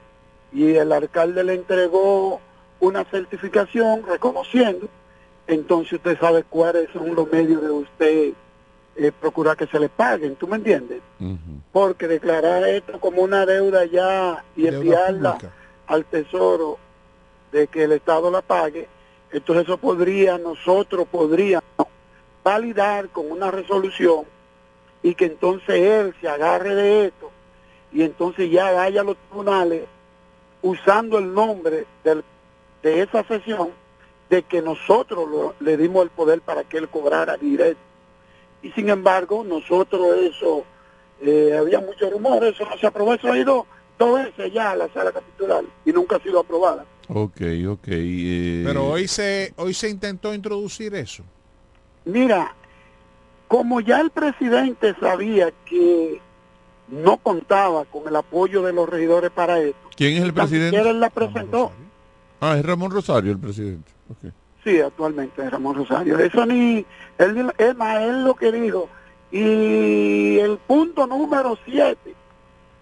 y 0.52 0.74
el 0.74 0.92
alcalde 0.92 1.44
le 1.44 1.54
entregó 1.54 2.40
una 2.80 3.04
certificación 3.04 4.04
reconociendo, 4.06 4.88
entonces 5.46 5.94
usted 5.94 6.18
sabe 6.18 6.44
cuáles 6.44 6.88
son 6.90 7.14
los 7.14 7.30
medios 7.30 7.62
de 7.62 7.70
usted 7.70 8.32
eh, 8.96 9.12
procurar 9.12 9.56
que 9.56 9.66
se 9.66 9.78
le 9.78 9.88
paguen, 9.88 10.36
¿tú 10.36 10.46
me 10.48 10.56
entiendes? 10.56 11.00
Porque 11.72 12.08
declarar 12.08 12.66
esto 12.68 12.98
como 13.00 13.22
una 13.22 13.44
deuda 13.46 13.84
ya 13.84 14.44
y 14.56 14.62
Deuda 14.62 14.76
enviarla 14.78 15.32
pública. 15.34 15.52
al 15.86 16.04
tesoro 16.06 16.78
de 17.52 17.66
que 17.68 17.84
el 17.84 17.92
Estado 17.92 18.30
la 18.30 18.42
pague, 18.42 18.88
entonces 19.32 19.64
eso 19.64 19.76
podría, 19.78 20.38
nosotros 20.38 21.06
podríamos 21.10 21.64
validar 22.42 23.08
con 23.10 23.30
una 23.30 23.50
resolución 23.50 24.24
y 25.02 25.14
que 25.14 25.26
entonces 25.26 25.68
él 25.80 26.14
se 26.20 26.28
agarre 26.28 26.74
de 26.74 27.06
esto 27.06 27.30
y 27.92 28.02
entonces 28.02 28.50
ya 28.50 28.72
vaya 28.72 29.00
a 29.00 29.04
los 29.04 29.16
tribunales 29.28 29.84
usando 30.62 31.18
el 31.18 31.32
nombre 31.34 31.86
del- 32.02 32.24
de 32.82 33.02
esa 33.02 33.22
sesión 33.24 33.70
de 34.30 34.42
que 34.42 34.62
nosotros 34.62 35.28
lo- 35.28 35.54
le 35.60 35.76
dimos 35.76 36.02
el 36.02 36.10
poder 36.10 36.40
para 36.40 36.64
que 36.64 36.78
él 36.78 36.88
cobrara 36.88 37.36
directo. 37.36 37.80
Y 38.66 38.72
sin 38.72 38.88
embargo, 38.90 39.44
nosotros 39.44 40.16
eso, 40.16 40.64
eh, 41.20 41.56
había 41.56 41.78
muchos 41.80 42.10
rumores, 42.10 42.54
eso 42.54 42.68
no 42.68 42.76
se 42.76 42.86
aprobó, 42.88 43.14
eso 43.14 43.30
ha 43.30 43.38
ido 43.38 43.64
dos 43.96 44.24
veces 44.24 44.52
ya 44.52 44.72
a 44.72 44.76
la 44.76 44.88
sala 44.92 45.12
capitular 45.12 45.62
y 45.84 45.92
nunca 45.92 46.16
ha 46.16 46.20
sido 46.20 46.40
aprobada. 46.40 46.84
Ok, 47.08 47.40
ok. 47.68 47.86
eh, 47.88 48.62
Pero 48.66 48.86
hoy 48.88 49.06
se, 49.06 49.54
hoy 49.56 49.72
se 49.72 49.88
intentó 49.88 50.34
introducir 50.34 50.96
eso. 50.96 51.22
Mira, 52.04 52.56
como 53.46 53.80
ya 53.80 54.00
el 54.00 54.10
presidente 54.10 54.96
sabía 54.98 55.52
que 55.64 56.20
no 56.88 57.18
contaba 57.18 57.84
con 57.84 58.08
el 58.08 58.16
apoyo 58.16 58.62
de 58.62 58.72
los 58.72 58.88
regidores 58.88 59.30
para 59.30 59.60
esto, 59.60 59.78
¿Quién 59.94 60.16
es 60.16 60.24
el 60.24 60.34
presidente? 60.34 60.76
él 60.76 60.98
la 60.98 61.10
presentó. 61.10 61.70
Ah, 62.40 62.56
es 62.58 62.66
Ramón 62.66 62.90
Rosario 62.90 63.30
el 63.30 63.38
presidente. 63.38 63.92
Sí, 64.66 64.80
actualmente 64.80 65.48
Ramón 65.48 65.76
Rosario. 65.76 66.18
Eso 66.18 66.44
ni, 66.44 66.84
él, 67.18 67.52
es 67.56 67.76
más, 67.76 68.02
él 68.02 68.24
lo 68.24 68.34
que 68.34 68.50
dijo. 68.50 68.88
Y 69.30 70.40
el 70.40 70.58
punto 70.58 71.06
número 71.06 71.56
7, 71.64 71.96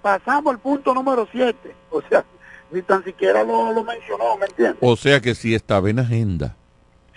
pasamos 0.00 0.54
al 0.54 0.60
punto 0.60 0.94
número 0.94 1.28
7. 1.30 1.74
O 1.90 2.00
sea, 2.08 2.24
ni 2.70 2.80
tan 2.80 3.04
siquiera 3.04 3.44
lo, 3.44 3.70
lo 3.74 3.84
mencionó, 3.84 4.34
¿me 4.38 4.46
entiendes? 4.46 4.78
O 4.80 4.96
sea 4.96 5.20
que 5.20 5.34
sí 5.34 5.54
estaba 5.54 5.90
en 5.90 5.98
agenda. 5.98 6.56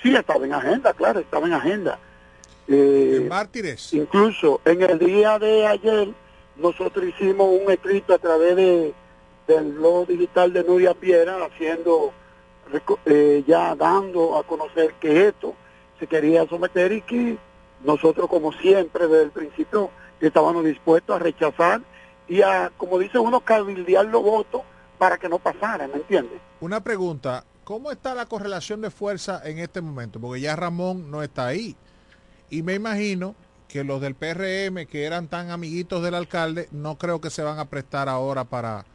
Sí, 0.03 0.13
estaba 0.13 0.45
en 0.45 0.53
agenda, 0.53 0.93
claro, 0.93 1.21
estaba 1.21 1.47
en 1.47 1.53
agenda. 1.53 1.97
Eh, 2.67 3.25
mártires. 3.29 3.93
Incluso 3.93 4.59
en 4.65 4.81
el 4.81 4.99
día 4.99 5.39
de 5.39 5.65
ayer 5.65 6.09
nosotros 6.57 7.05
hicimos 7.05 7.47
un 7.63 7.71
escrito 7.71 8.13
a 8.13 8.17
través 8.17 8.57
de 8.57 8.93
del 9.47 9.71
blog 9.71 10.07
digital 10.07 10.51
de 10.51 10.61
Nuria 10.65 10.93
Piera 10.93 11.37
haciendo 11.45 12.11
eh, 13.05 13.43
ya 13.47 13.75
dando 13.75 14.37
a 14.37 14.43
conocer 14.43 14.93
que 14.99 15.27
esto 15.27 15.55
se 15.99 16.07
quería 16.07 16.47
someter 16.47 16.91
y 16.91 17.01
que 17.01 17.37
nosotros 17.83 18.27
como 18.27 18.51
siempre 18.53 19.07
desde 19.07 19.23
el 19.23 19.31
principio 19.31 19.89
estábamos 20.19 20.63
dispuestos 20.65 21.15
a 21.15 21.19
rechazar 21.19 21.81
y 22.27 22.41
a, 22.41 22.71
como 22.77 22.99
dice 22.99 23.19
uno, 23.19 23.39
cabildear 23.39 24.05
los 24.05 24.21
votos 24.21 24.61
para 24.97 25.17
que 25.17 25.29
no 25.29 25.39
pasara, 25.39 25.87
¿me 25.87 25.95
entiendes? 25.95 26.39
Una 26.59 26.83
pregunta, 26.83 27.45
¿cómo 27.63 27.91
está 27.91 28.15
la 28.15 28.25
correlación 28.25 28.81
de 28.81 28.89
fuerza 28.89 29.41
en 29.45 29.59
este 29.59 29.81
momento? 29.81 30.19
Porque 30.19 30.41
ya 30.41 30.55
Ramón 30.55 31.09
no 31.11 31.23
está 31.23 31.47
ahí. 31.47 31.75
Y 32.49 32.63
me 32.63 32.73
imagino 32.73 33.35
que 33.67 33.83
los 33.83 34.01
del 34.01 34.15
PRM, 34.15 34.87
que 34.87 35.03
eran 35.03 35.27
tan 35.27 35.51
amiguitos 35.51 36.01
del 36.01 36.15
alcalde, 36.15 36.67
no 36.71 36.97
creo 36.97 37.21
que 37.21 37.29
se 37.29 37.43
van 37.43 37.59
a 37.59 37.65
prestar 37.65 38.09
ahora 38.09 38.45
para, 38.45 38.85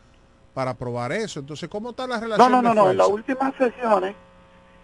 para 0.55 0.73
aprobar 0.73 1.13
eso. 1.13 1.41
Entonces, 1.41 1.69
¿cómo 1.69 1.91
está 1.91 2.07
la 2.07 2.17
No, 2.17 2.23
relación 2.23 2.53
no, 2.53 2.63
no, 2.63 2.69
de 2.71 2.75
no, 2.75 2.91
en 2.91 2.97
las 2.99 3.09
últimas 3.09 3.55
sesiones, 3.57 4.15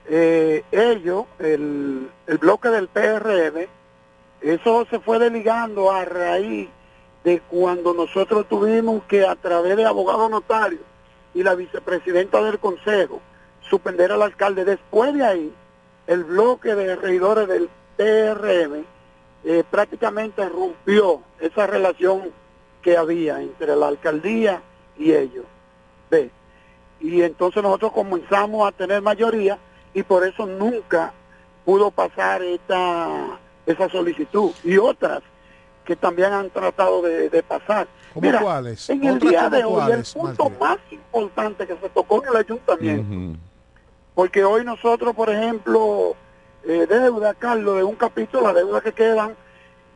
eh, 0.06 0.64
ellos, 0.70 1.26
el, 1.38 2.10
el 2.26 2.38
bloque 2.38 2.68
del 2.68 2.88
PRM, 2.88 3.66
eso 4.40 4.86
se 4.90 5.00
fue 5.00 5.18
desligando 5.18 5.90
a 5.90 6.04
raíz 6.04 6.68
de 7.24 7.40
cuando 7.40 7.92
nosotros 7.92 8.46
tuvimos 8.48 9.02
que 9.04 9.26
a 9.26 9.34
través 9.36 9.76
de 9.76 9.84
abogado 9.84 10.28
notario 10.28 10.78
y 11.34 11.42
la 11.42 11.54
vicepresidenta 11.54 12.42
del 12.42 12.58
consejo 12.58 13.20
suspender 13.68 14.12
al 14.12 14.22
alcalde. 14.22 14.64
Después 14.64 15.12
de 15.14 15.24
ahí, 15.24 15.54
el 16.06 16.24
bloque 16.24 16.74
de 16.74 16.96
regidores 16.96 17.48
del 17.48 17.68
PRM 17.96 18.84
eh, 19.44 19.64
prácticamente 19.70 20.48
rompió 20.48 21.20
esa 21.40 21.66
relación 21.66 22.30
que 22.80 22.96
había 22.96 23.42
entre 23.42 23.76
la 23.76 23.88
alcaldía 23.88 24.62
y 24.96 25.12
ellos. 25.12 25.44
¿Ve? 26.10 26.30
Y 27.00 27.22
entonces 27.22 27.62
nosotros 27.62 27.92
comenzamos 27.92 28.66
a 28.66 28.72
tener 28.72 29.00
mayoría 29.02 29.58
y 29.94 30.02
por 30.02 30.26
eso 30.26 30.46
nunca 30.46 31.12
pudo 31.64 31.90
pasar 31.90 32.42
esta 32.42 33.38
esa 33.66 33.88
solicitud 33.90 34.50
y 34.64 34.78
otras 34.78 35.20
que 35.84 35.94
también 35.94 36.32
han 36.32 36.50
tratado 36.50 37.02
de, 37.02 37.28
de 37.28 37.42
pasar. 37.42 37.86
¿Cómo 38.14 38.26
Mira, 38.26 38.40
cuáles? 38.40 38.88
En 38.90 39.04
el 39.04 39.16
¿Otras 39.16 39.30
día 39.30 39.48
de 39.50 39.64
hoy, 39.64 39.92
el 39.92 40.04
punto 40.04 40.50
Martín? 40.50 40.58
más 40.58 40.78
importante 40.90 41.66
que 41.66 41.76
se 41.76 41.88
tocó 41.90 42.22
en 42.22 42.30
el 42.30 42.36
ayuntamiento, 42.36 43.38
porque 44.14 44.44
hoy 44.44 44.64
nosotros, 44.64 45.14
por 45.14 45.30
ejemplo, 45.30 46.16
eh, 46.64 46.86
deuda, 46.88 47.34
Carlos, 47.34 47.76
de 47.76 47.84
un 47.84 47.94
capítulo, 47.96 48.46
la 48.46 48.54
deuda 48.54 48.80
que 48.80 48.92
quedan, 48.92 49.36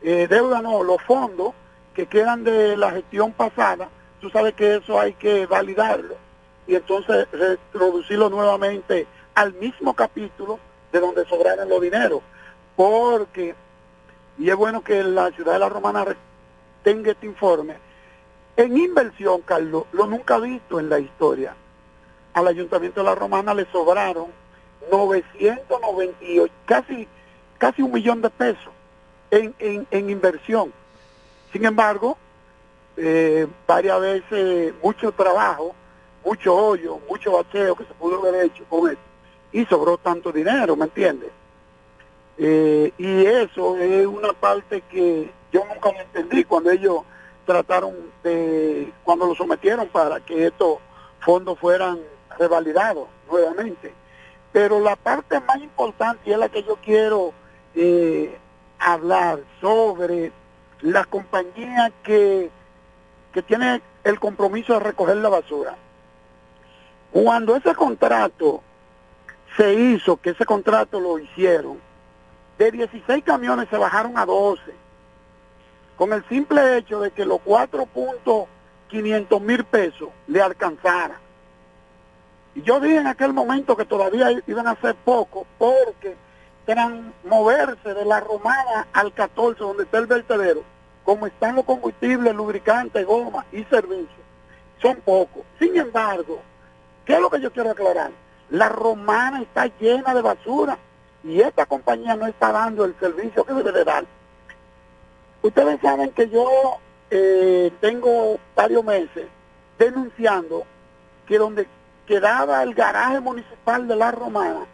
eh, 0.01 0.27
deuda 0.29 0.61
no, 0.61 0.83
los 0.83 1.01
fondos 1.01 1.53
que 1.93 2.05
quedan 2.05 2.43
de 2.43 2.77
la 2.77 2.91
gestión 2.91 3.31
pasada, 3.31 3.89
tú 4.23 4.29
sabes 4.29 4.53
que 4.53 4.77
eso 4.77 4.97
hay 4.97 5.11
que 5.15 5.45
validarlo 5.47 6.15
y 6.65 6.75
entonces 6.75 7.27
reintroducirlo 7.33 8.29
nuevamente 8.29 9.05
al 9.35 9.53
mismo 9.55 9.93
capítulo 9.93 10.59
de 10.93 11.01
donde 11.01 11.25
sobraron 11.25 11.67
los 11.67 11.81
dineros, 11.81 12.21
porque, 12.77 13.53
y 14.37 14.49
es 14.49 14.55
bueno 14.55 14.81
que 14.81 15.03
la 15.03 15.29
ciudad 15.31 15.53
de 15.53 15.59
la 15.59 15.67
Romana 15.67 16.05
tenga 16.85 17.11
este 17.11 17.25
informe, 17.25 17.75
en 18.55 18.77
inversión, 18.77 19.41
Carlos, 19.41 19.83
lo 19.91 20.07
nunca 20.07 20.39
visto 20.39 20.79
en 20.79 20.87
la 20.87 20.99
historia. 20.99 21.53
Al 22.33 22.47
Ayuntamiento 22.47 23.01
de 23.01 23.07
la 23.07 23.15
Romana 23.15 23.53
le 23.53 23.69
sobraron 23.73 24.27
998, 24.89 26.53
casi, 26.65 27.09
casi 27.57 27.81
un 27.81 27.91
millón 27.91 28.21
de 28.21 28.29
pesos 28.29 28.71
en, 29.31 29.53
en, 29.59 29.85
en 29.91 30.09
inversión. 30.09 30.71
Sin 31.51 31.65
embargo, 31.65 32.17
eh, 32.97 33.47
varias 33.67 33.99
veces 33.99 34.73
mucho 34.83 35.11
trabajo, 35.11 35.75
mucho 36.23 36.55
hoyo, 36.55 36.99
mucho 37.09 37.33
bacheo 37.33 37.75
que 37.75 37.85
se 37.85 37.93
pudo 37.93 38.19
haber 38.19 38.45
hecho 38.45 38.63
con 38.69 38.89
esto 38.89 39.03
y 39.51 39.65
sobró 39.65 39.97
tanto 39.97 40.31
dinero, 40.31 40.75
¿me 40.75 40.85
entiendes? 40.85 41.29
Eh, 42.37 42.91
y 42.97 43.25
eso 43.25 43.77
es 43.77 44.05
una 44.07 44.33
parte 44.33 44.81
que 44.89 45.31
yo 45.51 45.63
nunca 45.65 45.91
lo 45.91 45.99
entendí 45.99 46.43
cuando 46.43 46.71
ellos 46.71 47.01
trataron 47.45 47.93
de, 48.23 48.91
cuando 49.03 49.27
lo 49.27 49.35
sometieron 49.35 49.87
para 49.87 50.19
que 50.19 50.47
estos 50.47 50.77
fondos 51.19 51.59
fueran 51.59 51.99
revalidados 52.39 53.07
nuevamente. 53.29 53.93
Pero 54.51 54.79
la 54.79 54.95
parte 54.95 55.39
más 55.41 55.57
importante 55.61 56.29
y 56.29 56.33
es 56.33 56.37
la 56.37 56.49
que 56.49 56.63
yo 56.63 56.77
quiero 56.77 57.33
eh, 57.75 58.37
hablar 58.79 59.39
sobre 59.61 60.31
la 60.81 61.05
compañía 61.05 61.91
que, 62.03 62.49
que 63.33 63.41
tiene 63.41 63.81
el 64.03 64.19
compromiso 64.19 64.73
de 64.73 64.79
recoger 64.79 65.17
la 65.17 65.29
basura. 65.29 65.75
Cuando 67.11 67.55
ese 67.55 67.75
contrato 67.75 68.61
se 69.57 69.73
hizo, 69.73 70.17
que 70.17 70.31
ese 70.31 70.45
contrato 70.45 70.99
lo 70.99 71.19
hicieron, 71.19 71.79
de 72.57 72.71
16 72.71 73.23
camiones 73.23 73.69
se 73.69 73.77
bajaron 73.77 74.17
a 74.17 74.25
12, 74.25 74.61
con 75.97 76.13
el 76.13 76.27
simple 76.27 76.77
hecho 76.77 77.01
de 77.01 77.11
que 77.11 77.25
los 77.25 77.39
4.500 77.39 79.41
mil 79.41 79.63
pesos 79.65 80.09
le 80.27 80.41
alcanzara. 80.41 81.19
Y 82.55 82.61
yo 82.61 82.79
dije 82.79 82.97
en 82.97 83.07
aquel 83.07 83.33
momento 83.33 83.75
que 83.75 83.85
todavía 83.85 84.29
iban 84.45 84.67
a 84.67 84.79
ser 84.79 84.95
poco, 84.95 85.47
porque 85.57 86.15
eran 86.67 87.13
moverse 87.23 87.93
de 87.93 88.05
la 88.05 88.19
Romana 88.19 88.87
al 88.93 89.13
14, 89.13 89.59
donde 89.59 89.83
está 89.83 89.97
el 89.97 90.07
vertedero, 90.07 90.63
como 91.03 91.27
están 91.27 91.55
los 91.55 91.65
combustibles, 91.65 92.33
lubricantes, 92.33 93.05
goma 93.05 93.45
y 93.51 93.63
servicios, 93.65 94.09
son 94.81 94.97
pocos. 94.97 95.43
Sin 95.59 95.75
embargo, 95.77 96.39
¿qué 97.05 97.13
es 97.13 97.19
lo 97.19 97.29
que 97.29 97.41
yo 97.41 97.51
quiero 97.51 97.71
aclarar? 97.71 98.11
La 98.49 98.69
romana 98.69 99.41
está 99.41 99.67
llena 99.79 100.13
de 100.13 100.21
basura 100.21 100.77
y 101.23 101.41
esta 101.41 101.65
compañía 101.65 102.15
no 102.15 102.27
está 102.27 102.51
dando 102.51 102.85
el 102.85 102.95
servicio 102.99 103.43
que 103.43 103.53
debe 103.53 103.71
de 103.71 103.83
dar. 103.83 104.05
Ustedes 105.41 105.79
saben 105.81 106.11
que 106.11 106.29
yo 106.29 106.79
eh, 107.09 107.71
tengo 107.81 108.37
varios 108.55 108.83
meses 108.83 109.27
denunciando 109.77 110.63
que 111.27 111.37
donde 111.37 111.67
quedaba 112.05 112.63
el 112.63 112.73
garaje 112.73 113.19
municipal 113.19 113.87
de 113.87 113.95
la 113.95 114.11
romana 114.11 114.65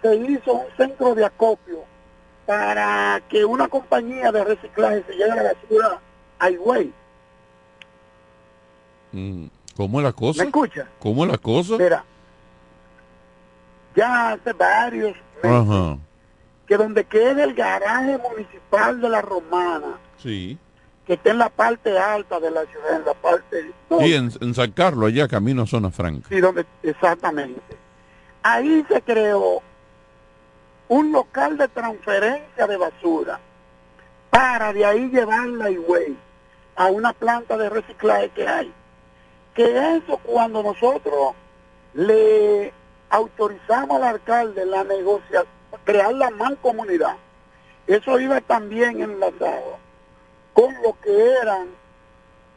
se 0.00 0.16
hizo 0.16 0.52
un 0.54 0.66
centro 0.76 1.14
de 1.14 1.24
acopio 1.24 1.84
para 2.46 3.20
que 3.28 3.44
una 3.44 3.68
compañía 3.68 4.32
de 4.32 4.44
reciclaje 4.44 5.04
se 5.06 5.14
lleve 5.14 5.36
la 5.36 5.42
basura 5.54 6.00
a 6.38 6.50
Higüey. 6.50 6.92
Mm, 9.12 9.46
¿Cómo 9.76 10.00
es 10.00 10.04
la 10.04 10.12
cosa? 10.12 10.42
¿Me 10.42 10.46
escucha? 10.48 10.86
¿Cómo 10.98 11.24
es 11.24 11.30
la 11.30 11.38
cosa? 11.38 11.76
Mira, 11.78 12.04
ya 13.94 14.32
hace 14.32 14.52
varios 14.52 15.14
meses 15.42 15.50
Ajá. 15.68 15.98
que 16.66 16.76
donde 16.76 17.04
quede 17.04 17.42
el 17.44 17.54
garaje 17.54 18.18
municipal 18.18 19.00
de 19.00 19.08
la 19.08 19.20
Romana, 19.22 19.98
Sí. 20.18 20.58
que 21.06 21.14
está 21.14 21.30
en 21.30 21.38
la 21.38 21.50
parte 21.50 21.98
alta 21.98 22.40
de 22.40 22.50
la 22.50 22.64
ciudad, 22.66 22.96
en 22.96 23.04
la 23.04 23.14
parte 23.14 23.72
Y 24.00 24.14
en, 24.14 24.30
en 24.40 24.54
San 24.54 24.70
Carlos, 24.72 25.08
allá 25.08 25.28
camino 25.28 25.62
a 25.62 25.66
Zona 25.66 25.90
Franca. 25.90 26.26
Sí, 26.28 26.40
donde, 26.40 26.64
exactamente. 26.82 27.60
Ahí 28.42 28.84
se 28.88 29.00
creó 29.02 29.62
un 30.92 31.10
local 31.10 31.56
de 31.56 31.68
transferencia 31.68 32.66
de 32.66 32.76
basura 32.76 33.40
para 34.28 34.74
de 34.74 34.84
ahí 34.84 35.08
llevarla 35.08 35.64
a 35.64 35.70
Higüey, 35.70 36.18
a 36.76 36.86
una 36.88 37.14
planta 37.14 37.56
de 37.56 37.70
reciclaje 37.70 38.28
que 38.28 38.46
hay. 38.46 38.74
Que 39.54 39.96
eso 39.96 40.18
cuando 40.18 40.62
nosotros 40.62 41.34
le 41.94 42.74
autorizamos 43.08 43.96
al 43.96 44.04
alcalde 44.04 44.66
la 44.66 44.84
negociación, 44.84 45.46
crear 45.82 46.12
la 46.12 46.28
mancomunidad, 46.28 47.16
eso 47.86 48.20
iba 48.20 48.42
también 48.42 49.00
enlazado 49.00 49.78
con 50.52 50.74
lo 50.82 50.94
que 51.00 51.32
eran 51.40 51.68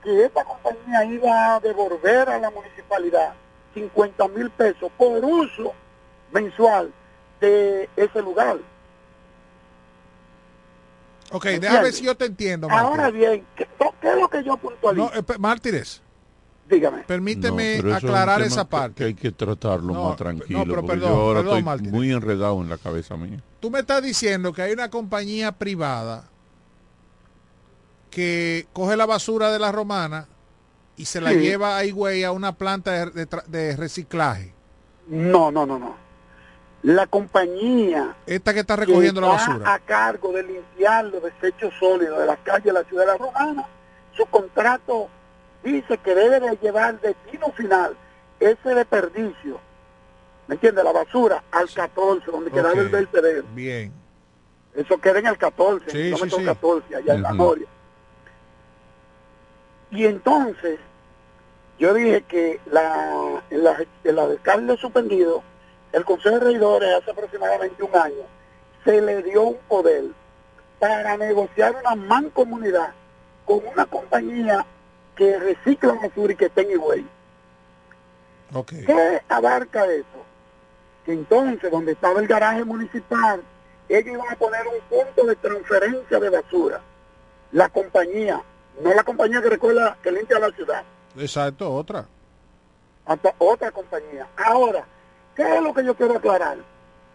que 0.04 0.26
esta 0.26 0.44
compañía 0.44 1.06
iba 1.06 1.56
a 1.56 1.60
devolver 1.62 2.28
a 2.28 2.40
la 2.40 2.50
municipalidad 2.50 3.34
50 3.76 4.28
mil 4.28 4.50
pesos 4.50 4.92
por 4.98 5.24
uso 5.24 5.72
mensual 6.34 6.92
de 7.42 7.90
ese 7.96 8.22
lugar. 8.22 8.58
Ok, 11.32 11.46
¿Entiendes? 11.46 11.62
déjame 11.62 11.84
ver 11.84 11.94
si 11.94 12.04
yo 12.04 12.16
te 12.16 12.26
entiendo. 12.26 12.68
Ahora 12.70 13.10
bien, 13.10 13.46
¿qué, 13.56 13.68
qué 14.02 14.10
es 14.10 14.16
lo 14.20 14.30
que 14.30 14.44
yo 14.44 14.58
puntualizo? 14.58 15.06
No, 15.06 15.12
espe- 15.12 15.38
Mártires, 15.40 16.02
Dígame. 16.70 17.04
permíteme 17.04 17.82
No, 17.82 17.90
es 17.90 17.96
aclarar 17.96 18.42
esa 18.42 18.68
parte. 18.70 18.96
Que 18.96 19.04
hay 19.06 19.14
que 19.16 19.32
tratarlo 19.32 19.94
No, 19.94 20.10
más 20.10 20.18
tranquilo. 20.18 20.60
no, 20.60 20.66
pero 20.66 20.76
porque 20.82 21.00
perdón, 21.00 21.10
yo 21.12 21.16
ahora 21.22 21.40
perdón, 21.40 21.54
estoy 21.58 21.64
Martínez. 21.64 21.92
muy 21.94 22.12
enredado 22.12 22.62
en 22.62 22.70
la 22.70 22.78
cabeza 22.78 23.18
mía. 23.18 23.42
Tú 23.60 23.70
me 23.72 23.80
estás 23.80 24.02
diciendo 24.04 24.54
que 24.54 24.62
hay 24.62 24.74
una 24.74 24.90
compañía 24.90 25.52
privada 25.52 26.26
que 28.12 28.68
coge 28.72 28.96
la 28.96 29.06
basura 29.06 29.52
de 29.52 29.60
la 29.60 29.72
romana 29.72 30.28
y 30.96 31.06
se 31.06 31.20
la 31.20 31.32
Sí. 31.32 31.38
lleva 31.40 31.78
a 31.78 31.84
Higüey 31.86 32.24
a 32.24 32.32
una 32.32 32.54
planta 32.54 32.92
de, 32.92 33.12
de 33.12 33.30
tra- 33.30 33.46
de 33.46 33.76
reciclaje. 33.76 34.54
No, 35.08 35.52
no, 35.52 35.66
no, 35.66 35.78
no. 35.78 36.05
La 36.86 37.08
compañía 37.08 38.16
Esta 38.28 38.54
que 38.54 38.60
está 38.60 38.76
recogiendo 38.76 39.20
la 39.20 39.36
está 39.36 39.48
basura. 39.54 39.74
a 39.74 39.80
cargo 39.80 40.32
de 40.34 40.44
limpiar 40.44 41.06
los 41.06 41.24
desechos 41.24 41.74
sólidos 41.80 42.20
de 42.20 42.28
las 42.28 42.38
calles 42.44 42.66
de 42.66 42.74
la 42.74 42.84
ciudad 42.84 43.06
de 43.08 43.12
la 43.14 43.18
Romana, 43.18 43.66
su 44.16 44.24
contrato 44.28 45.10
dice 45.64 45.98
que 45.98 46.14
debe 46.14 46.40
de 46.40 46.56
llevar 46.62 47.02
destino 47.02 47.52
final 47.54 47.98
ese 48.40 48.76
desperdicio, 48.76 49.60
¿me 50.48 50.54
entiende? 50.56 50.84
La 50.84 50.92
basura 50.92 51.44
al 51.52 51.68
14, 51.74 52.30
donde 52.30 52.52
quedaba 52.52 52.70
Ok. 52.70 52.78
el 52.78 52.90
vertedero. 52.90 53.48
Bien. 53.56 53.92
Eso 54.76 55.00
queda 55.00 55.18
en 55.18 55.26
el 55.26 55.38
14, 55.40 55.90
Sí, 55.90 55.98
el 56.12 56.18
sí, 56.18 56.30
sí. 56.30 56.46
14, 56.46 56.96
allá 56.98 57.16
en 57.16 57.22
la 57.24 57.30
Ujú. 57.30 57.38
Noria. 57.38 57.68
Y 59.90 60.06
entonces, 60.06 60.80
yo 61.80 61.96
dije 61.96 62.22
que 62.28 62.60
la, 62.72 63.42
en 63.50 63.64
la, 63.64 63.76
en 64.04 64.16
la 64.16 64.24
alcalde 64.26 64.78
suspendido, 64.78 65.42
el 65.96 66.04
Consejo 66.04 66.36
de 66.40 66.46
Regidores 66.46 66.90
hace 66.94 67.12
aproximadamente 67.12 67.82
un 67.82 67.96
año, 67.96 68.24
se 68.84 69.02
le 69.02 69.24
dio 69.24 69.44
un 69.44 69.58
poder 69.70 70.04
para 70.78 71.16
negociar 71.16 71.74
una 71.74 71.96
mancomunidad 71.96 72.94
con 73.46 73.62
una 73.66 73.86
compañía 73.86 74.66
que 75.16 75.40
recicla 75.40 75.94
basura 75.94 76.34
y 76.34 76.36
que 76.36 76.46
está 76.48 76.62
en 76.62 76.72
Higüey. 76.72 77.08
Ok. 78.54 78.74
¿Qué 78.86 79.22
abarca 79.30 79.86
eso? 79.86 80.26
Que 81.06 81.14
entonces, 81.14 81.72
donde 81.72 81.94
estaba 81.94 82.20
el 82.20 82.28
garaje 82.28 82.66
municipal, 82.66 83.42
ellos 83.88 84.16
iban 84.16 84.28
a 84.30 84.36
poner 84.36 84.62
un 84.68 84.82
punto 84.90 85.26
de 85.26 85.36
transferencia 85.38 86.20
de 86.20 86.30
basura. 86.30 86.82
La 87.54 87.70
compañía, 87.70 88.42
no 88.82 88.94
la 88.94 89.04
compañía 89.04 89.42
que 89.42 89.50
recuerda 89.50 89.98
que 90.04 90.12
limpia 90.12 90.40
la 90.40 90.50
ciudad, 90.52 90.84
Exacto, 91.18 91.74
otra. 91.74 92.06
hasta 93.06 93.34
otra 93.38 93.72
compañía. 93.72 94.28
Ahora, 94.36 94.86
¿qué 95.36 95.56
es 95.56 95.62
lo 95.62 95.74
que 95.74 95.84
yo 95.84 95.96
quiero 95.96 96.18
aclarar? 96.18 96.58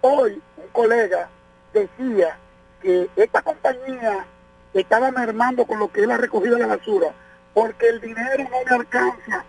Hoy 0.03 0.41
un 0.57 0.69
colega 0.73 1.29
decía 1.73 2.37
que 2.83 3.09
esta 3.17 3.43
compañía 3.43 4.27
estaba 4.75 5.11
mermando 5.11 5.67
con 5.67 5.79
lo 5.79 5.91
que 5.91 6.03
es 6.03 6.07
la 6.07 6.17
recogida 6.17 6.55
de 6.55 6.61
la 6.61 6.77
basura, 6.77 7.13
porque 7.55 7.89
el 7.89 8.01
dinero 8.01 8.45
no 8.45 8.65
le 8.69 8.77
alcanza, 8.77 9.45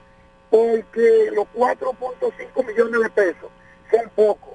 porque 0.50 1.30
los 1.34 1.46
4.5 1.56 2.66
millones 2.66 3.02
de 3.02 3.10
pesos 3.10 3.50
son 3.90 4.10
pocos. 4.16 4.54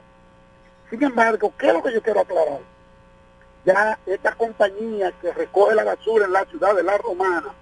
Sin 0.90 1.02
embargo, 1.02 1.52
¿qué 1.58 1.68
es 1.68 1.74
lo 1.74 1.82
que 1.82 1.92
yo 1.92 2.02
quiero 2.02 2.20
aclarar? 2.20 2.60
Ya 3.64 3.98
esta 4.06 4.32
compañía 4.32 5.12
que 5.20 5.32
recoge 5.32 5.74
la 5.74 5.84
basura 5.84 6.26
en 6.26 6.32
la 6.32 6.44
ciudad 6.44 6.74
de 6.74 6.82
La 6.84 6.96
Romana 6.98 7.52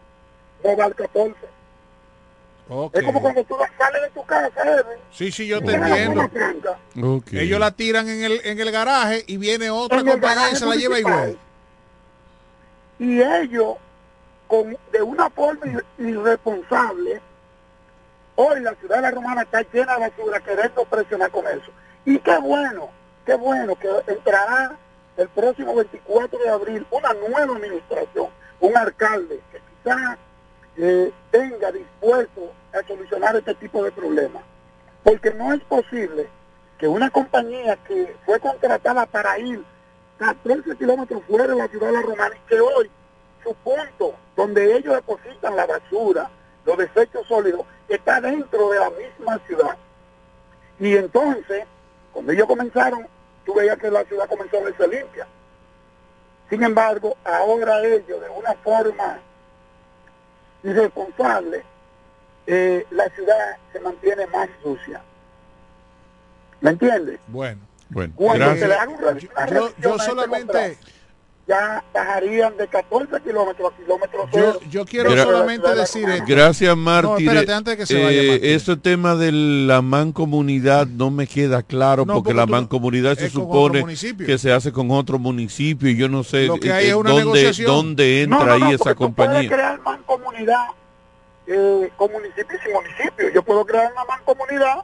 no 0.63 0.77
va 0.77 0.85
al 0.85 0.95
14. 0.95 1.35
Es 2.93 3.03
como 3.03 3.21
cuando 3.21 3.45
tú 3.45 3.57
sales 3.79 4.03
de 4.03 4.11
tu 4.11 4.25
casa, 4.25 4.63
Edwin, 4.65 4.99
Sí, 5.13 5.31
sí, 5.31 5.47
yo 5.47 5.61
te 5.63 5.73
entiendo. 5.75 6.29
Ellos 7.33 7.61
la 7.61 7.71
tiran 7.73 8.09
en 8.09 8.25
el, 8.25 8.41
en 8.45 8.59
el 8.59 8.71
garaje 8.73 9.23
y 9.27 9.37
viene 9.37 9.71
otra 9.71 10.01
En 10.01 10.07
compañía 10.07 10.51
y 10.51 10.57
se 10.57 10.65
la 10.67 10.75
lleva. 10.75 10.99
Higüey. 10.99 11.39
y 12.99 13.21
ellos 13.21 13.77
con, 14.47 14.77
de 14.93 15.03
una 15.03 15.29
forma 15.31 15.67
ir- 15.67 15.85
irresponsable 15.99 17.21
hoy 18.37 18.61
la 18.61 18.75
ciudad 18.77 18.97
de 18.97 19.03
la 19.03 19.11
romana 19.11 19.43
está 19.43 19.63
llena 19.73 19.95
de 19.95 20.09
basura 20.09 20.41
queriendo 20.41 20.85
presionar 20.85 21.31
con 21.31 21.47
eso 21.47 21.71
y 22.05 22.19
qué 22.19 22.37
bueno 22.39 22.89
qué 23.27 23.35
bueno 23.35 23.75
que 23.77 23.89
entrará 24.13 24.77
el 25.17 25.29
próximo 25.29 25.75
24 25.75 26.39
de 26.39 26.49
abril 26.51 26.87
una 26.91 27.13
nueva 27.15 27.55
administración 27.57 28.29
un 28.61 28.77
alcalde 28.77 29.41
que 29.53 29.59
quizás 29.83 30.17
eh, 30.77 31.13
tenga 31.31 31.73
dispuesto 31.73 32.53
a 32.73 32.87
solucionar 32.87 33.37
este 33.37 33.55
tipo 33.55 33.85
de 33.85 33.93
problemas 33.93 34.43
porque 35.05 35.33
no 35.35 35.53
es 35.53 35.61
posible 35.65 36.27
que 36.79 36.89
una 36.89 37.11
compañía 37.11 37.77
que 37.87 38.17
fue 38.25 38.41
contratada 38.41 39.07
para 39.07 39.39
ir 39.39 39.63
14 40.19 40.77
kilómetros 40.77 41.23
fuera 41.29 41.47
de 41.47 41.55
la 41.55 41.69
ciudad 41.69 41.89
de 41.89 41.93
la 41.93 42.03
Romana 42.03 42.35
y 42.35 42.49
que 42.49 42.61
hoy 42.61 42.91
su 43.45 43.55
punto 43.57 44.15
donde 44.35 44.77
ellos 44.77 44.95
depositan 44.95 45.55
la 45.55 45.67
basura, 45.67 46.31
los 46.65 46.79
desechos 46.79 47.27
sólidos, 47.29 47.67
está 47.89 48.21
dentro 48.21 48.71
de 48.71 48.81
la 48.81 48.91
misma 48.91 49.39
ciudad. 49.47 49.77
Y 50.81 50.97
entonces, 50.97 51.65
cuando 52.13 52.33
ellos 52.33 52.47
comenzaron, 52.47 53.07
tú 53.45 53.55
veías 53.55 53.79
que 53.79 53.91
la 53.91 54.05
ciudad 54.05 54.27
comenzó 54.27 54.59
a 54.59 54.65
verse 54.65 54.89
limpia. 54.89 55.27
Sin 56.49 56.63
embargo, 56.63 57.17
ahora 57.25 57.85
ellos, 57.85 58.21
de 58.21 58.29
una 58.31 58.55
forma 58.55 59.19
irresponsable, 60.65 61.63
eh, 62.47 62.87
la 62.91 63.09
ciudad 63.11 63.57
se 63.73 63.81
mantiene 63.81 64.27
más 64.29 64.49
sucia. 64.63 65.03
¿Me 66.61 66.71
entiendes? 66.71 67.21
Bueno. 67.29 67.61
Bueno, 67.91 68.13
Cuando 68.17 68.47
gracias. 68.47 68.61
se 68.61 68.69
le 68.69 68.75
haga 68.75 68.91
una 68.91 69.73
Yo, 69.79 69.99
solamente, 69.99 70.79
ya 71.47 71.85
bajarían 71.93 72.57
de 72.57 72.67
14 72.69 73.21
kilómetros 73.21 73.71
a 73.73 73.77
kilómetros 73.77 74.31
yo, 74.71 74.85
quiero 74.87 75.11
Gra- 75.11 75.25
solamente 75.25 75.75
decir 75.75 76.09
esto. 76.09 76.25
Gracias, 76.27 76.71
No, 76.71 76.83
Mártir. 76.83 77.29
espérate, 77.29 77.53
antes 77.53 77.73
de 77.73 77.77
que 77.77 77.87
se 77.87 78.03
vaya, 78.03 78.23
Eh, 78.23 78.29
Mártir. 78.31 78.51
ese 78.51 78.77
tema 78.77 79.15
de 79.15 79.31
la 79.33 79.83
mancomunidad 79.83 80.87
no 80.87 81.11
me 81.11 81.27
queda 81.27 81.63
claro 81.63 82.07
No, 82.07 82.15
porque 82.15 82.29
porque 82.31 82.35
la 82.39 82.47
mancomunidad 82.47 83.19
se 83.19 83.29
supone 83.29 83.85
que 84.25 84.39
se 84.39 84.53
hace 84.53 84.73
con 84.73 84.91
otro 84.91 85.19
municipio 85.19 85.91
y 85.91 85.97
yo 85.97 86.09
no 86.09 86.25
sé 86.25 86.47
Lo 86.47 86.57
que 86.57 86.69
eh, 86.69 86.73
hay 86.73 86.85
eh, 86.87 86.89
es 86.91 86.95
una 86.95 87.11
dónde, 87.11 87.25
negociación. 87.27 87.67
dónde 87.67 88.23
entra 88.23 88.39
No, 88.39 88.47
no, 88.47 88.59
no, 88.59 88.65
ahí 88.67 88.75
esa 88.75 88.85
porque 88.85 89.05
tú 89.05 89.13
puedes 89.15 89.31
compañía. 89.33 89.51
crear 89.51 89.81
mancomunidad 89.83 90.67
eh, 91.47 91.91
con 91.97 92.11
municipio 92.11 92.57
y 92.59 92.65
sin 92.65 92.73
municipio. 92.73 93.29
Yo 93.35 93.43
puedo 93.43 93.67
crear 93.67 93.93
una 93.93 94.05
mancomunidad 94.07 94.77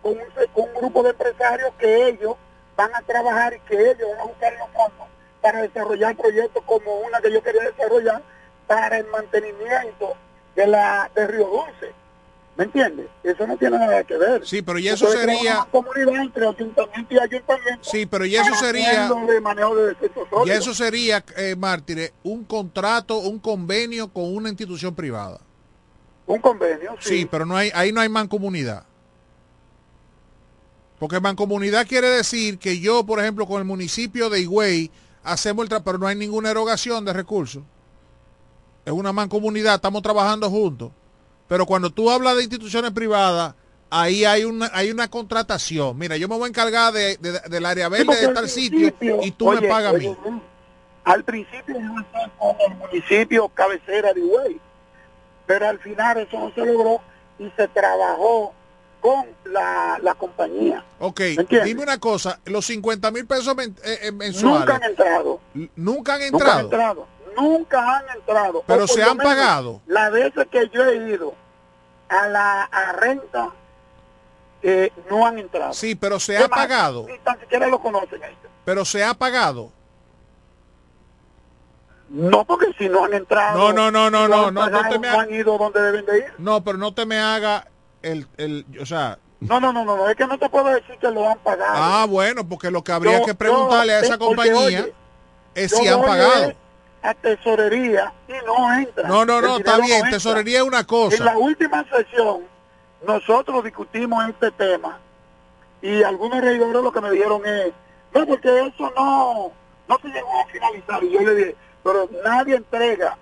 con 0.00 0.12
un, 0.12 0.18
con 0.52 0.64
un 0.68 0.74
grupo 0.80 1.02
de 1.02 1.10
empresarios 1.10 1.70
que 1.78 2.08
ellos 2.10 2.36
van 2.76 2.94
a 2.94 3.00
trabajar 3.02 3.54
y 3.54 3.68
que 3.68 3.74
ellos 3.80 4.08
van 4.12 4.20
a 4.20 4.24
buscar 4.24 4.52
los 4.52 4.68
fondos 4.68 5.08
para 5.44 5.60
desarrollar 5.60 6.16
proyectos 6.16 6.64
como 6.64 7.00
una 7.00 7.20
que 7.20 7.30
yo 7.30 7.42
quería 7.42 7.64
desarrollar 7.64 8.22
para 8.66 8.96
el 8.96 9.06
mantenimiento 9.08 10.14
de 10.56 10.66
la 10.66 11.10
de 11.14 11.26
Río 11.26 11.46
Dulce. 11.46 11.92
¿Me 12.56 12.64
entiendes? 12.64 13.08
Eso 13.22 13.46
no 13.46 13.54
tiene 13.58 13.76
nada 13.78 14.02
que 14.04 14.16
ver. 14.16 14.46
Sí, 14.46 14.62
pero 14.62 14.78
y 14.78 14.88
eso 14.88 15.06
Entonces, 15.06 15.36
sería- 15.36 15.56
una 15.56 15.64
comunidad 15.66 16.22
entre 16.22 16.48
ayuntamiento 16.48 17.14
y 17.14 17.18
ayuntamiento. 17.18 17.84
Sí, 17.84 18.06
pero 18.06 18.24
y 18.24 18.36
eso 18.36 18.54
sería... 18.54 19.06
de 19.06 19.40
manejo 19.42 19.76
de 19.76 19.96
Y 20.46 20.50
eso 20.50 20.72
sería, 20.72 21.22
eh, 21.36 21.54
Mártires, 21.58 22.14
un 22.22 22.44
contrato, 22.44 23.18
un 23.18 23.38
convenio 23.38 24.08
con 24.08 24.34
una 24.34 24.48
institución 24.48 24.94
privada. 24.94 25.40
Un 26.26 26.40
convenio, 26.40 26.96
sí. 27.00 27.18
sí. 27.18 27.28
pero 27.30 27.44
no 27.44 27.54
hay, 27.54 27.70
ahí 27.74 27.92
no 27.92 28.00
hay 28.00 28.08
mancomunidad. 28.08 28.86
Porque 30.98 31.20
mancomunidad 31.20 31.86
quiere 31.86 32.08
decir 32.08 32.56
que 32.58 32.80
yo, 32.80 33.04
por 33.04 33.20
ejemplo, 33.20 33.46
con 33.46 33.58
el 33.58 33.66
municipio 33.66 34.30
de 34.30 34.40
Higüey, 34.40 34.90
hacemos 35.24 35.62
el 35.64 35.68
trabajo, 35.68 35.84
pero 35.86 35.98
no 35.98 36.06
hay 36.06 36.16
ninguna 36.16 36.50
erogación 36.50 37.04
de 37.04 37.12
recursos. 37.12 37.62
Es 38.84 38.92
una 38.92 39.12
mancomunidad, 39.12 39.76
estamos 39.76 40.02
trabajando 40.02 40.50
juntos. 40.50 40.92
Pero 41.48 41.66
cuando 41.66 41.90
tú 41.90 42.10
hablas 42.10 42.36
de 42.36 42.42
instituciones 42.42 42.90
privadas, 42.92 43.54
ahí 43.90 44.24
hay 44.24 44.44
una, 44.44 44.70
hay 44.72 44.90
una 44.90 45.08
contratación. 45.08 45.96
Mira, 45.98 46.16
yo 46.16 46.28
me 46.28 46.36
voy 46.36 46.44
a 46.46 46.48
encargar 46.48 46.92
de, 46.92 47.16
de- 47.16 47.40
del 47.48 47.66
área 47.66 47.88
verde 47.88 48.14
de 48.16 48.26
al 48.26 48.34
tal 48.34 48.48
sitio 48.48 48.92
y 49.22 49.30
tú 49.30 49.48
me 49.50 49.58
oye, 49.58 49.68
pagas 49.68 49.94
a 49.94 49.98
mí. 49.98 50.16
Al 51.04 51.22
principio 51.24 51.76
con 52.38 52.56
el 52.68 52.74
municipio 52.76 53.48
cabecera 53.50 54.12
de 54.14 54.20
Higüey, 54.20 54.60
pero 55.46 55.68
al 55.68 55.78
final 55.78 56.18
eso 56.18 56.38
no 56.38 56.50
se 56.54 56.64
logró 56.64 57.00
y 57.38 57.50
se 57.56 57.68
trabajó 57.68 58.54
con 59.04 59.26
la, 59.52 59.98
la 60.00 60.14
compañía. 60.14 60.82
Ok, 60.98 61.20
dime 61.62 61.82
una 61.82 61.98
cosa, 62.00 62.40
los 62.46 62.64
50 62.64 63.10
mil 63.10 63.26
pesos 63.26 63.54
men- 63.54 63.76
eh, 63.84 63.98
eh, 64.04 64.12
mensuales. 64.12 64.60
Nunca 64.60 64.76
han 64.76 64.82
entrado. 64.82 65.40
Nunca 65.76 66.14
han 66.14 66.20
Nunca 66.32 66.54
han 66.54 66.60
entrado. 66.60 67.06
Nunca 67.36 67.96
han 67.98 68.04
entrado. 68.16 68.64
Pero 68.66 68.86
se 68.86 69.02
han 69.02 69.18
pagado. 69.18 69.82
Las 69.86 70.10
veces 70.10 70.46
que 70.50 70.70
yo 70.72 70.86
he 70.86 70.96
ido 71.10 71.34
a 72.08 72.28
la 72.28 72.62
a 72.62 72.92
renta, 72.92 73.50
eh, 74.62 74.90
no 75.10 75.26
han 75.26 75.38
entrado. 75.38 75.74
Sí, 75.74 75.94
pero 75.94 76.18
se 76.18 76.38
ha 76.38 76.48
pagado. 76.48 77.04
Ni 77.06 77.18
tan 77.18 77.38
siquiera 77.40 77.66
lo 77.66 77.80
conocen 77.80 78.22
ellos. 78.24 78.38
Pero 78.64 78.86
se 78.86 79.04
ha 79.04 79.12
pagado. 79.12 79.70
No, 82.08 82.46
porque 82.46 82.72
si 82.78 82.88
no 82.88 83.04
han 83.04 83.12
entrado. 83.12 83.58
No, 83.58 83.72
no, 83.74 83.90
no, 83.90 84.08
no, 84.08 84.28
no, 84.28 84.50
no, 84.50 84.70
no 84.70 84.88
te 84.88 84.98
me 84.98 85.10
no 85.10 85.20
han 85.20 85.34
ido 85.34 85.58
donde 85.58 85.82
deben 85.82 86.06
de 86.06 86.18
ir. 86.20 86.32
No, 86.38 86.64
pero 86.64 86.78
no 86.78 86.94
te 86.94 87.04
me 87.04 87.18
haga 87.18 87.66
el, 88.04 88.26
el 88.36 88.66
o 88.80 88.86
sea, 88.86 89.18
No, 89.40 89.60
no, 89.60 89.72
no, 89.72 89.84
no, 89.84 90.08
es 90.08 90.16
que 90.16 90.26
no 90.26 90.38
te 90.38 90.48
puedo 90.48 90.66
decir 90.66 90.96
que 90.98 91.10
lo 91.10 91.28
han 91.28 91.38
pagado. 91.38 91.72
ah, 91.76 92.06
bueno, 92.08 92.46
porque 92.48 92.70
lo 92.70 92.82
que 92.84 92.92
habría 92.92 93.18
Yo- 93.20 93.26
que 93.26 93.34
preguntarle 93.34 93.92
yo- 93.92 93.98
a 93.98 94.00
esa 94.00 94.18
porque, 94.18 94.24
compañía 94.36 94.56
oye, 94.80 94.94
es 95.54 95.70
si 95.72 95.86
han 95.88 96.00
pagado. 96.02 96.52
A 97.02 97.12
tesorería 97.14 98.12
y 98.28 98.32
no 98.46 98.74
entra. 98.78 99.06
No, 99.08 99.24
no, 99.26 99.40
no, 99.42 99.58
está 99.58 99.78
bien, 99.78 100.04
no 100.04 100.10
tesorería 100.10 100.58
es 100.60 100.64
una 100.64 100.84
cosa. 100.86 101.16
En 101.16 101.24
la 101.26 101.36
última 101.36 101.84
sesión, 101.90 102.42
nosotros 103.06 103.62
discutimos 103.62 104.26
este 104.28 104.50
tema 104.52 104.98
y 105.82 106.02
algunos 106.02 106.40
regidores 106.40 106.82
lo 106.82 106.90
que 106.92 107.00
me 107.02 107.10
dijeron 107.10 107.42
es, 107.44 107.72
no, 108.14 108.26
porque 108.26 108.48
eso 108.68 108.90
no, 108.96 109.52
no 109.86 109.98
se 110.00 110.08
llegó 110.08 110.40
a 110.40 110.46
finalizar. 110.46 111.04
Y 111.04 111.10
yo 111.12 111.20
le 111.20 111.34
dije, 111.34 111.56
pero 111.82 112.08
nadie 112.24 112.56
entrega. 112.56 113.18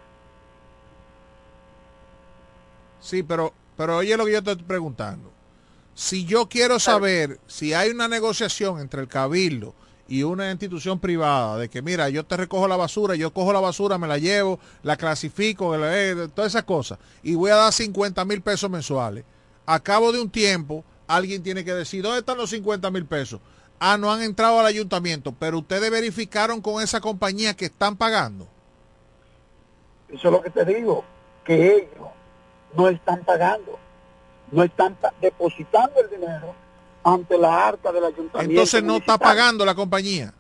Sí, 3.01 3.23
pero, 3.25 3.53
pero 3.77 3.97
oye 3.99 4.16
lo 4.16 4.24
que 4.27 4.32
yo 4.32 4.43
te 4.43 4.53
estoy 4.53 4.66
preguntando. 4.66 5.31
Si 5.94 6.24
yo 6.24 6.49
quiero 6.49 6.78
saber 6.78 7.39
si 7.47 7.74
hay 7.74 7.90
una 7.90 8.09
negociación 8.09 8.81
entre 8.81 9.01
el 9.03 9.09
cabildo 9.09 9.74
y 10.09 10.23
una 10.23 10.51
institución 10.51 10.99
privada 10.99 11.59
de 11.59 11.69
que 11.69 11.82
mira, 11.82 12.09
yo 12.09 12.24
te 12.24 12.36
recojo 12.36 12.66
la 12.66 12.77
basura, 12.77 13.15
yo 13.15 13.32
cojo 13.32 13.53
la 13.53 13.61
basura, 13.61 13.99
me 13.99 14.09
la 14.09 14.19
llevo, 14.19 14.59
la 14.82 14.97
clasifico, 14.97 15.77
la- 15.77 15.94
eh, 15.99 16.28
todas 16.35 16.53
esas 16.53 16.65
cosas, 16.65 16.99
y 17.23 17.35
voy 17.35 17.51
a 17.51 17.57
dar 17.57 17.73
50 17.73 18.24
mil 18.24 18.40
pesos 18.40 18.70
mensuales. 18.70 19.24
A 19.66 19.81
cabo 19.81 20.12
de 20.12 20.20
un 20.20 20.31
tiempo, 20.31 20.85
alguien 21.07 21.43
tiene 21.43 21.65
que 21.65 21.74
decir, 21.74 22.03
¿dónde 22.03 22.20
están 22.20 22.39
los 22.39 22.51
50 22.51 22.90
mil 22.90 23.05
pesos? 23.05 23.40
Ah, 23.78 23.99
no 23.99 24.11
han 24.12 24.23
entrado 24.23 24.61
al 24.61 24.66
ayuntamiento, 24.66 25.32
pero 25.39 25.59
ustedes 25.59 25.90
verificaron 25.90 26.61
con 26.61 26.82
esa 26.82 27.01
compañía 27.01 27.55
que 27.55 27.66
están 27.66 27.97
pagando. 27.97 28.49
Eso 30.09 30.28
es 30.28 30.32
lo 30.32 30.43
que 30.43 30.51
te 30.51 30.65
digo, 30.65 31.05
que 31.44 31.74
ellos 31.77 32.09
no 32.77 32.89
están 32.89 33.24
pagando, 33.24 33.78
no 34.51 34.62
están 34.62 34.97
depositando 35.20 36.01
el 36.01 36.11
dinero 36.11 36.55
ante 37.05 37.36
la 37.39 37.69
arca 37.69 37.93
del 37.93 38.05
ayuntamiento. 38.05 38.51
Entonces 38.51 38.82
no 38.82 38.97
está 38.97 39.19
pagando 39.19 39.65
la 39.65 39.74
compañía. 39.74 40.32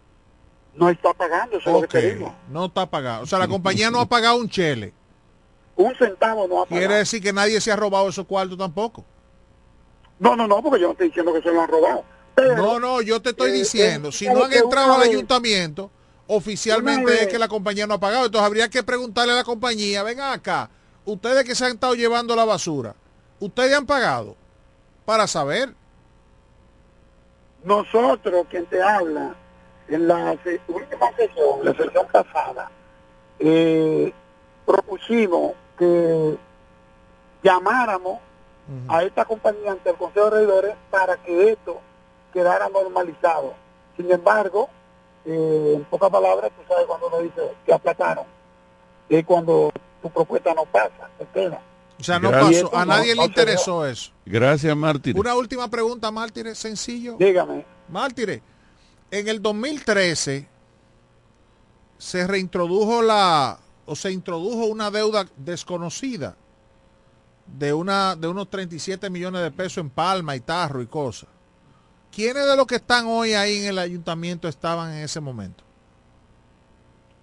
No 0.74 0.88
está 0.88 1.12
pagando, 1.12 1.58
eso 1.58 1.84
es 1.84 2.18
lo 2.18 2.34
no 2.48 2.66
está 2.66 2.86
pagado. 2.86 3.24
O 3.24 3.26
sea, 3.26 3.38
la 3.38 3.48
compañía 3.48 3.90
no 3.90 4.00
ha 4.00 4.06
pagado 4.06 4.36
un 4.36 4.48
chele. 4.48 4.94
Un 5.76 5.94
centavo 5.96 6.46
no 6.48 6.62
ha 6.62 6.66
pagado. 6.66 6.80
Quiere 6.80 6.94
decir 6.94 7.22
que 7.22 7.32
nadie 7.32 7.60
se 7.60 7.70
ha 7.70 7.76
robado 7.76 8.08
esos 8.08 8.26
cuartos 8.26 8.56
tampoco. 8.56 9.04
No, 10.18 10.34
no, 10.34 10.46
no, 10.46 10.62
porque 10.62 10.80
yo 10.80 10.86
no 10.86 10.92
estoy 10.92 11.08
diciendo 11.08 11.32
que 11.32 11.42
se 11.42 11.52
lo 11.52 11.60
han 11.60 11.68
robado. 11.68 12.04
no, 12.56 12.80
no, 12.80 13.02
yo 13.02 13.20
te 13.20 13.30
estoy 13.30 13.50
eh, 13.50 13.54
diciendo, 13.54 14.08
eh, 14.08 14.12
si 14.12 14.26
no 14.28 14.44
han 14.44 14.50
que 14.50 14.58
entrado 14.58 14.94
al 14.94 15.02
ayuntamiento, 15.02 15.90
oficialmente 16.26 17.22
es 17.22 17.28
que 17.28 17.38
la 17.38 17.48
compañía 17.48 17.86
no 17.86 17.94
ha 17.94 18.00
pagado. 18.00 18.26
Entonces 18.26 18.46
habría 18.46 18.70
que 18.70 18.82
preguntarle 18.82 19.32
a 19.32 19.36
la 19.36 19.44
compañía, 19.44 20.02
vengan 20.02 20.32
acá, 20.32 20.70
ustedes 21.04 21.44
que 21.44 21.54
se 21.54 21.64
han 21.64 21.72
estado 21.72 21.94
llevando 21.94 22.36
la 22.36 22.44
basura, 22.44 22.94
¿ustedes 23.40 23.76
han 23.76 23.86
pagado? 23.86 24.36
Para 25.04 25.26
saber. 25.26 25.74
Nosotros, 27.64 28.46
quien 28.50 28.66
te 28.66 28.82
habla, 28.82 29.34
en 29.88 30.08
la 30.08 30.36
última 30.68 31.12
sesión, 31.16 31.64
la 31.64 31.74
sesión 31.74 32.06
pasada, 32.10 32.70
eh, 33.38 34.12
propusimos 34.64 35.52
que 35.78 36.38
llamáramos 37.42 38.18
a 38.88 39.02
esta 39.02 39.24
compañía 39.24 39.72
ante 39.72 39.90
el 39.90 39.96
Consejo 39.96 40.30
de 40.30 40.38
Regidores 40.38 40.74
para 40.90 41.16
que 41.16 41.50
esto 41.50 41.80
quedara 42.32 42.68
normalizado. 42.68 43.54
Sin 43.96 44.10
embargo, 44.10 44.70
eh, 45.24 45.74
en 45.76 45.84
pocas 45.84 46.10
palabras, 46.10 46.50
tú 46.56 46.62
sabes 46.66 46.86
cuando 46.86 47.08
uno 47.08 47.18
dice 47.18 47.52
que 47.66 47.72
aplataron, 47.72 48.24
es 49.08 49.24
cuando 49.24 49.70
tu 50.02 50.10
propuesta 50.10 50.52
no 50.54 50.64
pasa, 50.66 51.08
se 51.18 51.26
queda. 51.32 51.62
O 51.98 52.04
sea, 52.04 52.18
no 52.18 52.30
Gracias. 52.30 52.64
pasó, 52.64 52.76
a 52.76 52.84
nadie 52.84 53.14
le 53.14 53.24
interesó 53.24 53.86
eso. 53.86 54.10
Gracias, 54.26 54.76
Mártir. 54.76 55.16
Una 55.16 55.34
última 55.36 55.68
pregunta, 55.68 56.10
Mártires, 56.10 56.58
sencillo. 56.58 57.16
Dígame. 57.18 57.64
Mártires, 57.88 58.42
en 59.10 59.28
el 59.28 59.40
2013 59.40 60.48
se 61.98 62.26
reintrodujo 62.26 63.02
la, 63.02 63.60
o 63.86 63.94
se 63.94 64.10
introdujo 64.10 64.66
una 64.66 64.90
deuda 64.90 65.26
desconocida 65.36 66.36
de 67.46 67.72
una 67.72 68.16
de 68.16 68.28
unos 68.28 68.48
37 68.50 69.10
millones 69.10 69.42
de 69.42 69.50
pesos 69.50 69.78
en 69.78 69.90
Palma 69.90 70.34
y 70.34 70.40
Tarro 70.40 70.82
y 70.82 70.86
cosas. 70.86 71.28
¿Quiénes 72.10 72.46
de 72.46 72.56
los 72.56 72.66
que 72.66 72.76
están 72.76 73.06
hoy 73.06 73.34
ahí 73.34 73.58
en 73.58 73.66
el 73.66 73.78
ayuntamiento 73.78 74.48
estaban 74.48 74.92
en 74.92 75.04
ese 75.04 75.20
momento? 75.20 75.64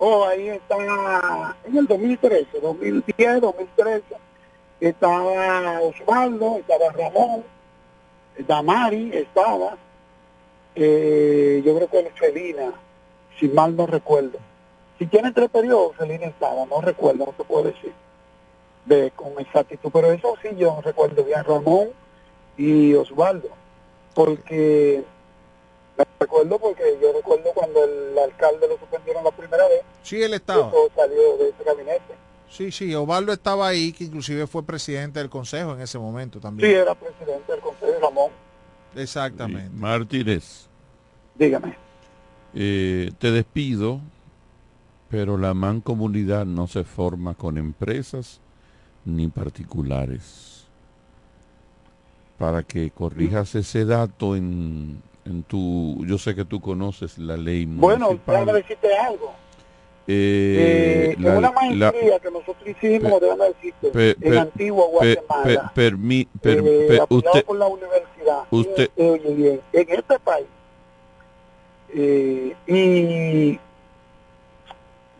Oh, 0.01 0.25
ahí 0.25 0.47
está 0.47 1.53
en 1.65 1.77
el 1.77 1.85
2013, 1.85 2.61
2010, 2.61 3.41
2013. 3.41 4.03
Estaba 4.79 5.81
Osvaldo, 5.81 6.57
estaba 6.57 6.89
Ramón, 6.93 7.43
Damari 8.47 9.11
estaba, 9.13 9.75
eh, 10.73 11.61
yo 11.65 11.75
creo 11.75 11.89
que 11.89 12.11
Felina, 12.11 12.71
si 13.37 13.49
mal 13.49 13.75
no 13.75 13.87
recuerdo. 13.87 14.39
Si 14.97 15.05
tiene 15.05 15.33
tres 15.33 15.49
periodos, 15.49 15.97
Felina 15.97 16.27
estaba, 16.27 16.65
no 16.65 16.79
recuerdo, 16.79 17.25
no 17.25 17.33
te 17.33 17.43
puedo 17.43 17.63
decir 17.65 17.91
de 18.85 19.11
con 19.11 19.33
exactitud, 19.37 19.89
pero 19.91 20.13
eso 20.13 20.35
sí 20.41 20.49
yo 20.57 20.79
recuerdo 20.81 21.25
bien, 21.25 21.43
Ramón 21.43 21.89
y 22.57 22.93
Osvaldo, 22.93 23.49
porque 24.15 25.03
recuerdo 26.19 26.59
porque 26.59 26.97
yo 27.01 27.13
recuerdo 27.13 27.49
cuando 27.53 27.83
el 27.83 28.17
alcalde 28.17 28.67
lo 28.67 28.77
suspendieron 28.77 29.23
la 29.23 29.31
primera 29.31 29.67
vez, 29.67 29.81
Sí, 30.03 30.21
él 30.21 30.33
estaba. 30.33 30.67
eso 30.67 30.89
salió 30.95 31.37
de 31.37 31.49
ese 31.49 31.63
gabinete. 31.63 32.15
Sí, 32.49 32.71
sí, 32.71 32.93
Ovaldo 32.95 33.31
estaba 33.31 33.67
ahí, 33.67 33.91
que 33.93 34.05
inclusive 34.05 34.47
fue 34.47 34.63
presidente 34.63 35.19
del 35.19 35.29
consejo 35.29 35.73
en 35.73 35.81
ese 35.81 35.99
momento 35.99 36.39
Sí, 36.39 36.43
también. 36.43 36.71
era 36.75 36.95
presidente 36.95 37.51
del 37.51 37.61
Consejo 37.61 37.91
Ramón. 38.01 38.31
Exactamente. 38.95 39.69
Martínez. 39.75 40.67
Dígame. 41.35 41.77
Eh, 42.55 43.11
te 43.19 43.31
despido, 43.31 44.01
pero 45.09 45.37
la 45.37 45.53
mancomunidad 45.53 46.45
no 46.47 46.65
se 46.67 46.83
forma 46.83 47.35
con 47.35 47.57
empresas 47.59 48.41
ni 49.05 49.27
particulares. 49.27 50.65
Para 52.39 52.63
que 52.63 52.89
corrijas 52.89 53.53
ese 53.55 53.85
dato 53.85 54.35
en, 54.35 55.01
en 55.29 55.43
tu... 55.43 56.03
Yo 56.05 56.17
sé 56.17 56.35
que 56.35 56.45
tú 56.45 56.59
conoces 56.59 57.17
la 57.17 57.37
ley 57.37 57.65
Bueno, 57.65 58.09
déjame 58.25 58.53
decirte 58.53 58.95
algo. 58.97 59.31
Eh, 60.07 61.11
Eh, 61.11 61.15
la- 61.19 61.29
en 61.33 61.37
una 61.37 61.49
la- 61.49 61.53
maestría 61.91 62.19
que 62.19 62.31
nosotros 62.31 62.67
hicimos, 62.67 63.21
déjame 63.21 63.45
decirte, 63.45 64.17
en 64.21 64.37
Antigua 64.37 64.85
Guatemala, 64.87 65.71
per- 65.75 65.93
eh, 65.93 66.27
pe- 66.41 66.99
apoyado 67.01 67.07
usted, 67.09 67.45
por 67.45 67.57
la 67.57 67.67
universidad. 67.67 68.39
usted- 68.49 68.89
eh, 68.97 69.09
oye 69.11 69.33
bien, 69.35 69.61
en 69.71 69.89
este 69.89 70.19
país, 70.19 70.47
eh, 71.93 72.55
y 72.67 73.59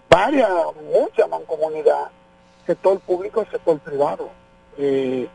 varias, 0.09 0.49
mucha 0.91 1.27
mancomunidad, 1.27 2.09
sector 2.65 2.99
público 3.01 3.43
y 3.47 3.51
sector 3.51 3.79
privado. 3.79 4.29
Eh, 4.77 5.27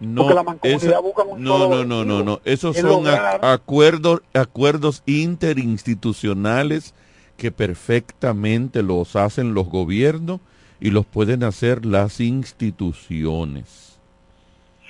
No, 0.00 0.22
Porque 0.22 0.34
la 0.34 0.42
mancomunidad 0.42 0.84
esa- 0.90 1.00
busca 1.00 1.22
un 1.24 1.44
no, 1.44 1.58
solo 1.58 1.84
no, 1.84 2.04
no, 2.04 2.04
no, 2.04 2.24
no. 2.24 2.40
Esos 2.44 2.74
es 2.76 2.82
son 2.82 3.04
lograr- 3.04 3.44
acuerdos, 3.44 4.22
acuerdos 4.32 5.02
interinstitucionales 5.06 6.94
que 7.36 7.50
perfectamente 7.52 8.82
los 8.82 9.14
hacen 9.16 9.52
los 9.54 9.68
gobiernos 9.68 10.40
y 10.80 10.90
los 10.90 11.04
pueden 11.04 11.44
hacer 11.44 11.84
las 11.84 12.18
instituciones. 12.20 13.98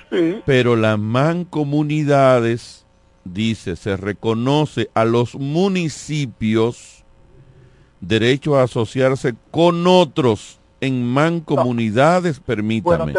Sí. 0.09 0.35
Pero 0.45 0.75
las 0.77 0.97
mancomunidades, 0.97 2.85
dice, 3.25 3.75
se 3.75 3.97
reconoce 3.97 4.89
a 4.93 5.03
los 5.05 5.35
municipios 5.35 7.03
derecho 7.99 8.57
a 8.57 8.63
asociarse 8.63 9.35
con 9.51 9.85
otros 9.87 10.59
en 10.81 11.05
mancomunidades, 11.05 12.39
permítame. 12.39 13.13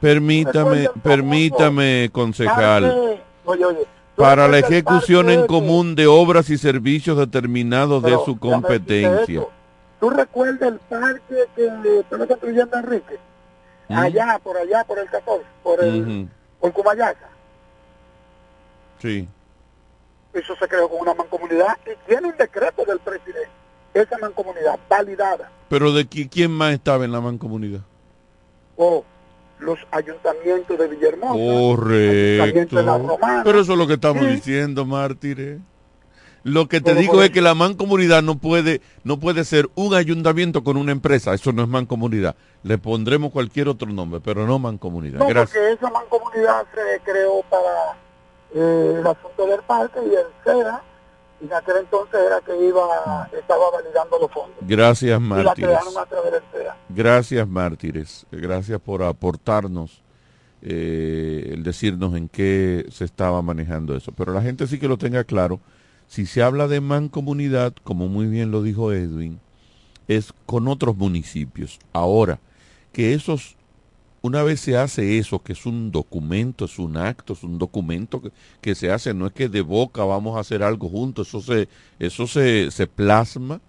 Permítame, 0.00 0.88
permítame, 1.02 2.08
concejal. 2.12 2.84
Parque- 2.84 3.22
oye, 3.44 3.64
oye, 3.64 3.86
¿tú 4.16 4.22
Para 4.22 4.46
la 4.48 4.58
ejecución 4.58 5.28
en 5.28 5.46
común 5.46 5.96
de 5.96 6.06
obras 6.06 6.48
y 6.50 6.56
servicios 6.56 7.18
determinados 7.18 8.02
de 8.02 8.16
su 8.24 8.38
competencia. 8.38 9.44
¿Tú 9.98 10.08
recuerdas 10.08 10.72
el 10.72 10.78
parque 10.78 11.44
que 11.56 11.98
estaba 11.98 12.26
construyendo 12.26 12.78
Enrique? 12.78 13.18
¿Mm? 13.88 13.98
Allá, 13.98 14.40
por 14.42 14.56
allá, 14.56 14.84
por 14.84 14.98
el 14.98 15.10
14, 15.10 15.44
por 15.62 15.82
el, 15.84 16.02
Ujú, 16.02 16.28
por 16.60 16.72
Cumayaca. 16.72 17.28
Sí. 19.00 19.28
Eso 20.32 20.54
se 20.56 20.68
creó 20.68 20.88
con 20.88 21.00
una 21.00 21.12
mancomunidad 21.14 21.76
y 21.84 22.08
tiene 22.08 22.28
un 22.28 22.36
decreto 22.36 22.84
del 22.84 23.00
presidente. 23.00 23.50
Esa 23.92 24.16
mancomunidad 24.18 24.78
validada. 24.88 25.50
Pero 25.70 25.92
de 25.92 26.02
qui- 26.06 26.28
quién 26.28 26.50
más 26.50 26.72
estaba 26.74 27.04
en 27.04 27.12
la 27.12 27.20
mancomunidad? 27.20 27.80
O 28.76 29.04
los 29.60 29.78
ayuntamientos 29.92 30.76
de 30.76 30.88
Villahermosa. 30.88 31.32
Correcto. 31.34 32.76
de 32.76 32.82
La. 32.82 33.42
Pero 33.44 33.60
eso 33.60 33.72
es 33.72 33.78
lo 33.78 33.86
que 33.86 33.94
estamos 33.94 34.24
Sí. 34.24 34.30
diciendo, 34.32 34.84
mártires. 34.84 35.60
Lo 36.42 36.66
que 36.68 36.80
te 36.80 36.94
digo 36.94 37.22
es 37.22 37.30
que 37.30 37.40
la 37.42 37.54
mancomunidad 37.54 38.22
no 38.22 38.36
puede, 38.38 38.80
no 39.04 39.20
puede 39.20 39.44
ser 39.44 39.68
un 39.76 39.94
ayuntamiento 39.94 40.64
con 40.64 40.76
una 40.76 40.90
empresa. 40.90 41.34
Eso 41.34 41.52
no 41.52 41.62
es 41.62 41.68
mancomunidad. 41.68 42.34
Le 42.62 42.76
pondremos 42.78 43.30
cualquier 43.30 43.68
otro 43.68 43.88
nombre, 43.92 44.20
pero 44.24 44.46
no 44.46 44.58
mancomunidad. 44.58 45.18
No, 45.20 45.26
Gracias. 45.28 45.50
porque 45.56 45.72
esa 45.74 45.90
mancomunidad 45.90 46.64
se 46.74 47.00
creó 47.04 47.42
para 47.48 47.96
eh, 48.54 48.96
el 48.98 49.06
asunto 49.06 49.46
del 49.46 49.60
parque 49.60 50.00
y 50.02 50.08
el 50.14 50.26
y 50.58 50.60
en 51.40 51.52
aquel 51.52 51.76
entonces 51.78 52.20
era 52.26 52.40
que 52.40 52.66
iba, 52.66 53.28
estaba 53.38 53.70
validando 53.72 54.18
los 54.20 54.30
fondos. 54.30 54.56
Gracias, 54.62 55.20
mártires. 55.20 55.78
Gracias, 56.88 57.48
mártires. 57.48 58.26
Gracias 58.30 58.80
por 58.80 59.02
aportarnos 59.02 60.02
eh, 60.62 61.50
el 61.52 61.62
decirnos 61.62 62.14
en 62.14 62.28
qué 62.28 62.86
se 62.90 63.04
estaba 63.04 63.40
manejando 63.40 63.96
eso. 63.96 64.12
Pero 64.12 64.32
la 64.32 64.42
gente 64.42 64.66
sí 64.66 64.78
que 64.78 64.88
lo 64.88 64.98
tenga 64.98 65.24
claro. 65.24 65.60
Si 66.06 66.26
se 66.26 66.42
habla 66.42 66.68
de 66.68 66.80
mancomunidad, 66.80 67.72
como 67.84 68.08
muy 68.08 68.26
bien 68.26 68.50
lo 68.50 68.62
dijo 68.62 68.92
Edwin, 68.92 69.40
es 70.08 70.34
con 70.44 70.68
otros 70.68 70.96
municipios. 70.96 71.78
Ahora, 71.92 72.40
que 72.92 73.14
esos, 73.14 73.56
una 74.22 74.42
vez 74.42 74.60
se 74.60 74.76
hace 74.76 75.18
eso, 75.18 75.42
que 75.42 75.54
es 75.54 75.64
un 75.64 75.90
documento, 75.90 76.66
es 76.66 76.78
un 76.78 76.96
acto, 76.96 77.32
es 77.32 77.42
un 77.42 77.58
documento 77.58 78.22
que, 78.60 78.74
se 78.74 78.90
hace, 78.90 79.14
no 79.14 79.26
es 79.26 79.32
que 79.32 79.48
de 79.48 79.62
boca 79.62 80.04
vamos 80.04 80.36
a 80.36 80.40
hacer 80.40 80.62
algo 80.62 80.88
juntos, 80.88 81.28
eso 81.28 81.40
se, 81.40 81.68
eso 81.98 82.26
se, 82.26 82.70
se 82.70 82.86
plasma. 82.86 83.60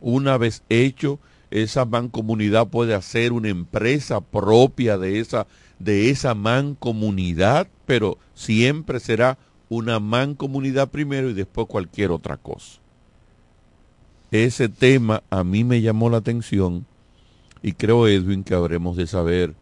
Una 0.00 0.36
vez 0.36 0.64
hecho, 0.68 1.20
esa 1.50 1.84
mancomunidad 1.84 2.66
puede 2.68 2.94
hacer 2.94 3.32
una 3.32 3.48
empresa 3.48 4.20
propia 4.20 4.98
de 4.98 5.20
esa, 5.20 5.46
de 5.78 6.10
esa 6.10 6.34
mancomunidad, 6.34 7.68
pero 7.86 8.18
siempre 8.34 8.98
será 8.98 9.38
una 9.68 10.00
mancomunidad 10.00 10.88
primero 10.88 11.30
y 11.30 11.34
después 11.34 11.68
cualquier 11.68 12.10
otra 12.10 12.36
cosa. 12.36 12.80
Ese 14.32 14.68
tema 14.68 15.22
a 15.30 15.44
mí 15.44 15.62
me 15.62 15.80
llamó 15.80 16.10
la 16.10 16.16
atención 16.16 16.84
y 17.62 17.72
creo, 17.72 18.08
Edwin, 18.08 18.42
que 18.42 18.54
habremos 18.54 18.96
de 18.96 19.06
saber 19.06 19.54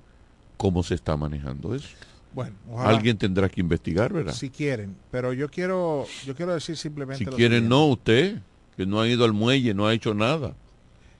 cómo 0.62 0.84
se 0.84 0.94
está 0.94 1.16
manejando 1.16 1.74
eso. 1.74 1.88
Bueno, 2.32 2.54
ojalá. 2.70 2.90
Alguien 2.90 3.18
tendrá 3.18 3.48
que 3.48 3.60
investigar, 3.60 4.12
¿verdad? 4.12 4.32
Si 4.32 4.48
quieren, 4.48 4.96
pero 5.10 5.32
yo 5.32 5.50
quiero, 5.50 6.06
yo 6.24 6.36
quiero 6.36 6.54
decir 6.54 6.76
simplemente 6.76 7.24
si 7.24 7.30
quieren, 7.32 7.68
no, 7.68 7.86
usted, 7.86 8.38
que 8.76 8.86
no 8.86 9.00
ha 9.00 9.08
ido 9.08 9.24
al 9.24 9.32
muelle, 9.32 9.74
no 9.74 9.88
ha 9.88 9.92
hecho 9.92 10.14
nada. 10.14 10.54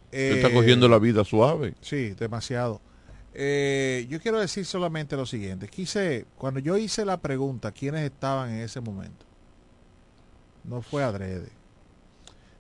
Usted 0.07 0.37
está 0.37 0.49
Eh, 0.49 0.55
cogiendo 0.55 0.89
la 0.89 0.99
vida 1.01 1.25
suave. 1.25 1.75
Sí, 1.81 2.11
demasiado. 2.11 2.81
Eh, 3.35 4.07
yo 4.09 4.21
quiero 4.21 4.39
decir 4.39 4.65
solamente 4.65 5.17
lo 5.17 5.27
siguiente. 5.27 5.67
Quise, 5.67 6.25
cuando 6.39 6.61
yo 6.61 6.77
hice 6.77 7.05
la 7.05 7.17
pregunta, 7.17 7.73
¿quiénes 7.73 8.03
estaban 8.05 8.51
en 8.51 8.61
ese 8.61 8.81
momento? 8.81 9.27
No 10.65 10.83
fue 10.83 11.03
adrede. 11.03 11.49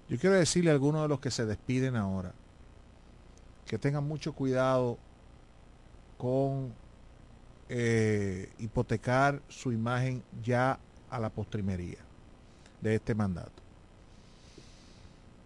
Yo 0.08 0.18
quiero 0.18 0.34
decirle 0.34 0.70
a 0.70 0.72
algunos 0.74 1.02
de 1.02 1.08
los 1.08 1.20
que 1.20 1.30
se 1.30 1.46
despiden 1.46 1.94
ahora 1.94 2.32
que 3.66 3.78
tengan 3.78 4.04
mucho 4.04 4.32
cuidado 4.34 4.98
con 6.22 6.72
eh, 7.68 8.48
hipotecar 8.60 9.42
su 9.48 9.72
imagen 9.72 10.22
ya 10.40 10.78
a 11.10 11.18
la 11.18 11.30
postrimería 11.30 11.98
de 12.80 12.94
este 12.94 13.12
mandato. 13.16 13.60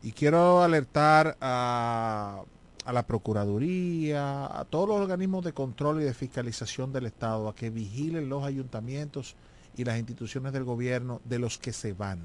Y 0.02 0.12
quiero 0.12 0.62
alertar 0.62 1.38
a, 1.40 2.42
a 2.84 2.92
la 2.92 3.06
Procuraduría, 3.06 4.44
a 4.54 4.66
todos 4.66 4.86
los 4.86 5.00
organismos 5.00 5.46
de 5.46 5.54
control 5.54 6.02
y 6.02 6.04
de 6.04 6.12
fiscalización 6.12 6.92
del 6.92 7.06
Estado, 7.06 7.48
a 7.48 7.54
que 7.54 7.70
vigilen 7.70 8.28
los 8.28 8.44
ayuntamientos 8.44 9.34
y 9.78 9.84
las 9.84 9.98
instituciones 9.98 10.52
del 10.52 10.64
gobierno 10.64 11.22
de 11.24 11.38
los 11.38 11.56
que 11.56 11.72
se 11.72 11.94
van. 11.94 12.20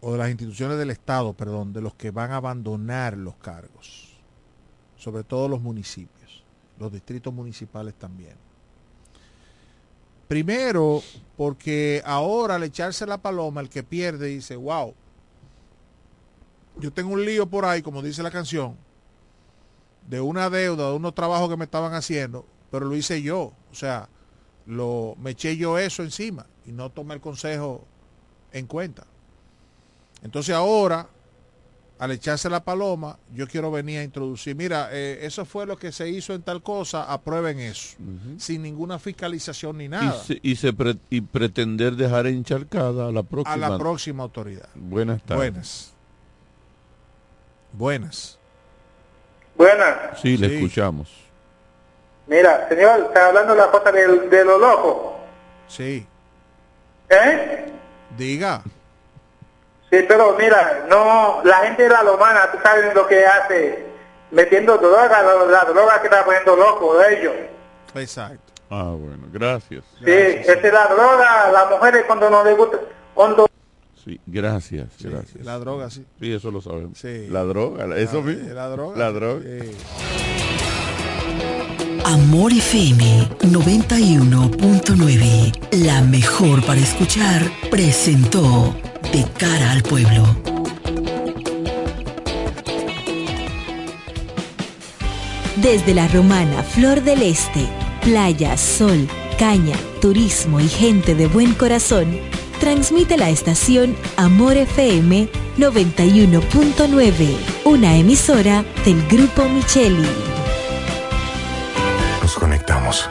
O 0.00 0.10
de 0.10 0.18
las 0.18 0.30
instituciones 0.30 0.78
del 0.78 0.90
Estado, 0.90 1.32
perdón, 1.32 1.72
de 1.72 1.80
los 1.80 1.94
que 1.94 2.10
van 2.10 2.32
a 2.32 2.38
abandonar 2.38 3.16
los 3.16 3.36
cargos. 3.36 4.11
Sobre 5.02 5.24
todo 5.24 5.48
los 5.48 5.60
municipios, 5.60 6.44
los 6.78 6.92
distritos 6.92 7.34
municipales 7.34 7.94
también. 7.94 8.36
Primero, 10.28 11.02
porque 11.36 12.00
ahora 12.04 12.54
al 12.54 12.62
echarse 12.62 13.04
la 13.04 13.18
paloma, 13.18 13.60
el 13.60 13.68
que 13.68 13.82
pierde 13.82 14.28
dice, 14.28 14.54
wow, 14.54 14.94
yo 16.78 16.92
tengo 16.92 17.14
un 17.14 17.24
lío 17.24 17.46
por 17.46 17.64
ahí, 17.64 17.82
como 17.82 18.00
dice 18.00 18.22
la 18.22 18.30
canción, 18.30 18.76
de 20.08 20.20
una 20.20 20.48
deuda, 20.48 20.90
de 20.90 20.94
unos 20.94 21.16
trabajos 21.16 21.50
que 21.50 21.56
me 21.56 21.64
estaban 21.64 21.94
haciendo, 21.94 22.46
pero 22.70 22.86
lo 22.86 22.94
hice 22.94 23.22
yo. 23.22 23.52
O 23.72 23.74
sea, 23.74 24.08
lo, 24.66 25.16
me 25.18 25.32
eché 25.32 25.56
yo 25.56 25.78
eso 25.78 26.04
encima 26.04 26.46
y 26.64 26.70
no 26.70 26.90
tomé 26.90 27.14
el 27.14 27.20
consejo 27.20 27.84
en 28.52 28.68
cuenta. 28.68 29.04
Entonces 30.22 30.54
ahora, 30.54 31.08
al 32.02 32.10
echarse 32.10 32.50
la 32.50 32.64
paloma, 32.64 33.16
yo 33.32 33.46
quiero 33.46 33.70
venir 33.70 34.00
a 34.00 34.02
introducir, 34.02 34.56
mira, 34.56 34.88
eh, 34.90 35.20
eso 35.22 35.44
fue 35.44 35.66
lo 35.66 35.76
que 35.76 35.92
se 35.92 36.08
hizo 36.08 36.34
en 36.34 36.42
tal 36.42 36.60
cosa, 36.60 37.04
aprueben 37.12 37.60
eso, 37.60 37.96
sin 38.38 38.62
ninguna 38.62 38.98
fiscalización 38.98 39.78
ni 39.78 39.86
nada. 39.88 40.16
Y, 40.22 40.26
se- 40.26 40.40
y 40.42 40.56
se 40.56 40.72
pre- 40.72 40.96
y 41.10 41.20
pretender 41.20 41.94
dejar 41.94 42.26
encharcada 42.26 43.06
a 43.06 43.12
la 43.12 43.22
próxima. 43.22 43.54
a 43.54 43.70
la 43.70 43.78
próxima 43.78 44.24
autoridad. 44.24 44.68
Buenas 44.74 45.22
tardes. 45.22 45.38
Buenas. 45.52 45.92
Buenas. 47.72 48.38
Buenas. 49.56 50.20
Sí, 50.20 50.36
le 50.36 50.48
Sí. 50.48 50.54
escuchamos. 50.56 51.08
Mira, 52.26 52.68
señor, 52.68 53.00
está 53.06 53.28
hablando 53.28 53.54
la 53.54 53.70
cosa 53.70 53.92
del- 53.92 54.28
de, 54.28 54.44
lo 54.44 54.58
loco. 54.58 55.20
Sí. 55.68 56.04
¿Eh? 57.08 57.72
Diga. 58.16 58.62
Sí, 59.92 59.98
pero 60.08 60.34
mira, 60.38 60.86
no, 60.88 61.42
la 61.44 61.58
gente 61.58 61.82
de 61.82 61.90
la 61.90 62.02
lomana, 62.02 62.50
tú 62.50 62.56
sabes 62.62 62.94
lo 62.94 63.06
que 63.06 63.26
hace, 63.26 63.84
metiendo 64.30 64.78
droga, 64.78 65.20
la, 65.22 65.44
la 65.44 65.64
droga 65.66 66.00
que 66.00 66.06
está 66.06 66.24
poniendo 66.24 66.56
loco 66.56 66.96
de 66.98 67.20
ellos. 67.20 67.34
Exacto. 67.94 68.38
Ah, 68.70 68.94
bueno, 68.98 69.26
gracias. 69.30 69.84
Sí, 70.02 70.10
esa 70.10 70.52
es 70.54 70.72
la 70.72 70.86
droga, 70.86 71.52
las 71.52 71.68
mujeres 71.70 72.04
cuando 72.06 72.30
no 72.30 72.42
les 72.42 72.56
gusta, 72.56 72.78
cuando 73.12 73.46
Sí, 74.02 74.18
gracias, 74.26 74.88
gracias. 74.98 75.44
La 75.44 75.58
droga, 75.58 75.90
sí. 75.90 76.06
Sí, 76.18 76.32
eso 76.32 76.50
lo 76.50 76.62
sabemos. 76.62 76.96
Sí. 76.98 77.26
La 77.28 77.42
droga, 77.44 77.86
la- 77.86 77.98
eso 77.98 78.16
La- 78.16 78.22
mismo. 78.22 78.54
la 78.54 78.68
droga. 78.68 78.96
La 78.98 79.10
droga. 79.12 79.42
Amor 82.06 82.50
FM 82.52 83.28
91.9, 83.42 85.52
la 85.84 86.00
mejor 86.02 86.64
para 86.66 86.80
escuchar, 86.80 87.42
presentó 87.70 88.74
De 89.12 89.26
cara 89.38 89.72
al 89.72 89.82
pueblo. 89.82 90.24
Desde 95.56 95.94
la 95.94 96.08
romana 96.08 96.62
Flor 96.62 97.02
del 97.02 97.22
Este, 97.22 97.68
playa, 98.02 98.56
sol, 98.56 99.06
caña, 99.38 99.76
turismo 100.00 100.60
y 100.60 100.68
gente 100.68 101.14
de 101.14 101.26
buen 101.26 101.52
corazón, 101.52 102.18
transmite 102.58 103.18
la 103.18 103.28
estación 103.28 103.94
Amor 104.16 104.56
FM 104.56 105.28
91.9, 105.58 107.36
una 107.64 107.96
emisora 107.96 108.64
del 108.84 109.06
Grupo 109.08 109.46
Micheli. 109.48 110.08
Nos 112.22 112.34
conectamos 112.34 113.10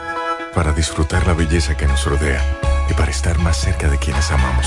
para 0.52 0.72
disfrutar 0.72 1.26
la 1.28 1.34
belleza 1.34 1.76
que 1.76 1.86
nos 1.86 2.04
rodea 2.04 2.44
y 2.90 2.94
para 2.94 3.12
estar 3.12 3.38
más 3.38 3.56
cerca 3.56 3.88
de 3.88 3.98
quienes 3.98 4.30
amamos. 4.32 4.66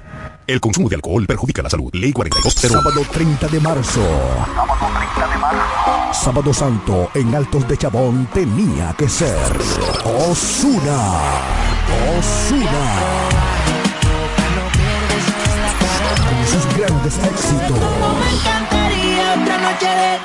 El 0.51 0.59
consumo 0.59 0.89
de 0.89 0.95
alcohol 0.95 1.25
perjudica 1.25 1.61
la 1.61 1.69
salud. 1.69 1.89
Ley 1.93 2.11
42. 2.11 2.53
Sábado 2.53 3.05
30 3.09 3.47
de 3.47 3.59
marzo. 3.61 4.01
Sábado 6.11 6.53
Santo 6.53 7.09
en 7.13 7.33
Altos 7.33 7.65
de 7.69 7.77
Chabón 7.77 8.27
tenía 8.33 8.93
que 8.97 9.07
ser 9.07 9.37
Osuna. 10.03 11.21
Osuna. 12.19 12.85
Con 16.27 16.47
sus 16.47 16.77
grandes 16.77 17.17
éxitos. 17.17 17.79
De 19.79 20.19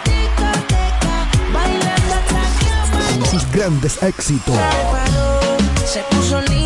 Con 3.15 3.27
sus 3.31 3.53
grandes 3.53 4.03
éxitos. 4.03 4.57
Se 5.85 6.01
puso 6.11 6.40
linda, 6.40 6.65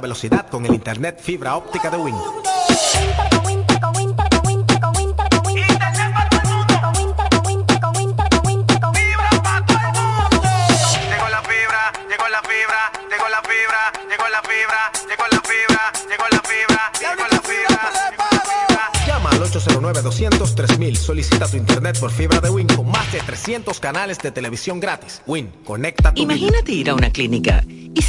Velocidad 0.00 0.48
con 0.48 0.66
el 0.66 0.74
internet 0.74 1.20
fibra 1.20 1.56
óptica 1.56 1.90
de 1.90 1.96
Win. 1.96 2.14
Llama 19.06 19.30
al 19.30 19.40
809-200-3000. 19.40 20.96
Solicita 20.96 21.48
tu 21.48 21.56
internet 21.56 21.98
por 21.98 22.10
fibra 22.10 22.40
de 22.40 22.50
Win 22.50 22.66
con 22.68 22.90
más 22.90 23.12
de 23.12 23.20
300 23.20 23.78
canales 23.80 24.18
de 24.18 24.30
televisión 24.30 24.80
gratis. 24.80 25.22
Win, 25.26 25.50
conecta 25.64 26.14
tu. 26.14 26.22
Imagínate 26.22 26.72
ir 26.72 26.90
a 26.90 26.94
una 26.94 27.10
clínica 27.10 27.64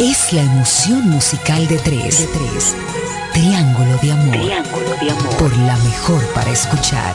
Es 0.00 0.32
la 0.32 0.42
emoción 0.42 1.08
musical 1.10 1.66
de 1.68 1.78
tres. 1.78 2.18
De 2.20 2.26
tres. 2.26 2.76
Triángulo 3.32 3.96
de 4.02 4.12
Amor. 4.12 4.32
Triángulo 4.32 4.90
de 5.00 5.10
Amor. 5.10 5.36
Por 5.36 5.56
la 5.58 5.76
mejor 5.76 6.24
para 6.34 6.50
escuchar. 6.50 7.14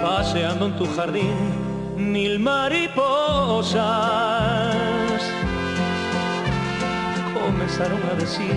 Paseando 0.00 0.66
en 0.66 0.76
tu 0.76 0.86
jardín, 0.94 1.34
mil 1.96 2.38
mariposas 2.38 3.80
comenzaron 7.70 8.02
a 8.10 8.14
decir 8.14 8.54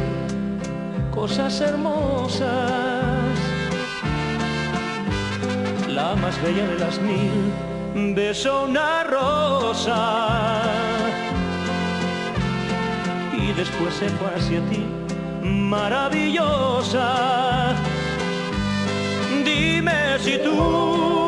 cosas 1.12 1.62
hermosas. 1.62 2.50
La 5.88 6.16
más 6.16 6.42
bella 6.42 6.66
de 6.68 6.80
las 6.80 7.00
mil 7.00 7.54
besó 8.16 8.64
una 8.64 9.04
rosa 9.04 10.64
y 13.34 13.54
después 13.54 13.94
se 13.94 14.10
fue 14.10 14.28
hacia 14.36 14.62
ti, 14.70 14.84
maravillosa. 15.44 17.06
Dime 19.46 20.18
si 20.20 20.40
tú 20.40 21.23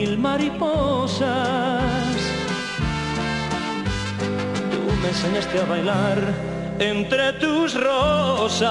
mil 0.00 0.16
mariposas. 0.18 1.28
Tú 4.72 4.80
me 5.02 5.08
enseñaste 5.08 5.56
a 5.60 5.66
bailar 5.66 6.18
entre 6.78 7.34
tus 7.34 7.74
rosas. 7.88 8.70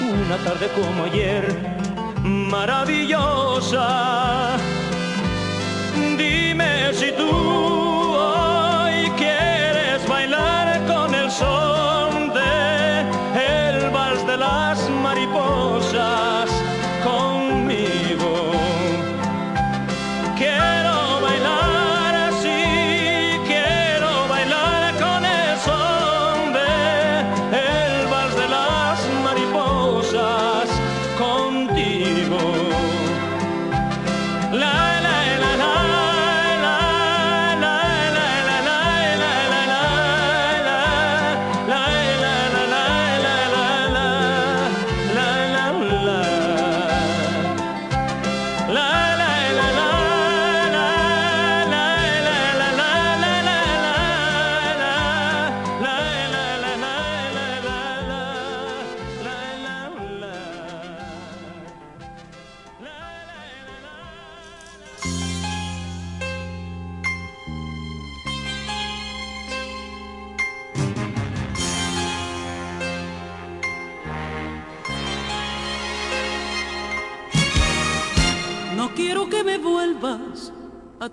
Una 0.00 0.36
tarde 0.46 0.66
como 0.78 1.04
ayer, 1.08 1.44
maravillosa. 2.54 3.88
Dime 6.16 6.70
si 6.92 7.10
tú 7.18 7.87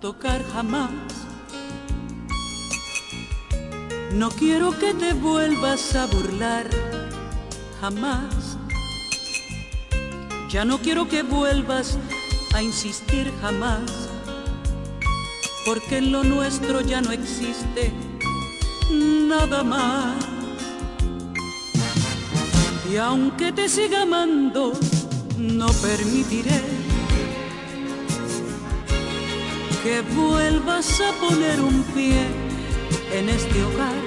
tocar 0.05 0.45
jamás. 0.53 0.91
No 4.13 4.29
quiero 4.29 4.77
que 4.77 4.93
te 4.93 5.13
vuelvas 5.13 5.95
a 5.95 6.05
burlar 6.05 6.69
jamás. 7.81 8.55
Ya 10.47 10.63
no 10.63 10.77
quiero 10.77 11.07
que 11.07 11.23
vuelvas 11.23 11.97
a 12.53 12.61
insistir 12.61 13.33
jamás. 13.41 13.81
Porque 15.65 15.97
en 15.97 16.11
lo 16.11 16.23
nuestro 16.23 16.81
ya 16.81 17.01
no 17.01 17.11
existe 17.11 17.91
nada 18.91 19.63
más. 19.63 20.17
Y 22.91 22.97
aunque 22.97 23.51
te 23.51 23.67
siga 23.67 24.03
amando, 24.03 24.71
no 25.39 25.67
permitiré 25.81 26.84
que 29.85 30.01
vuelvas 30.01 30.99
a 30.99 31.11
poner 31.23 31.61
un 31.61 31.83
pie 31.93 32.25
en 33.13 33.29
este 33.29 33.63
hogar. 33.63 34.01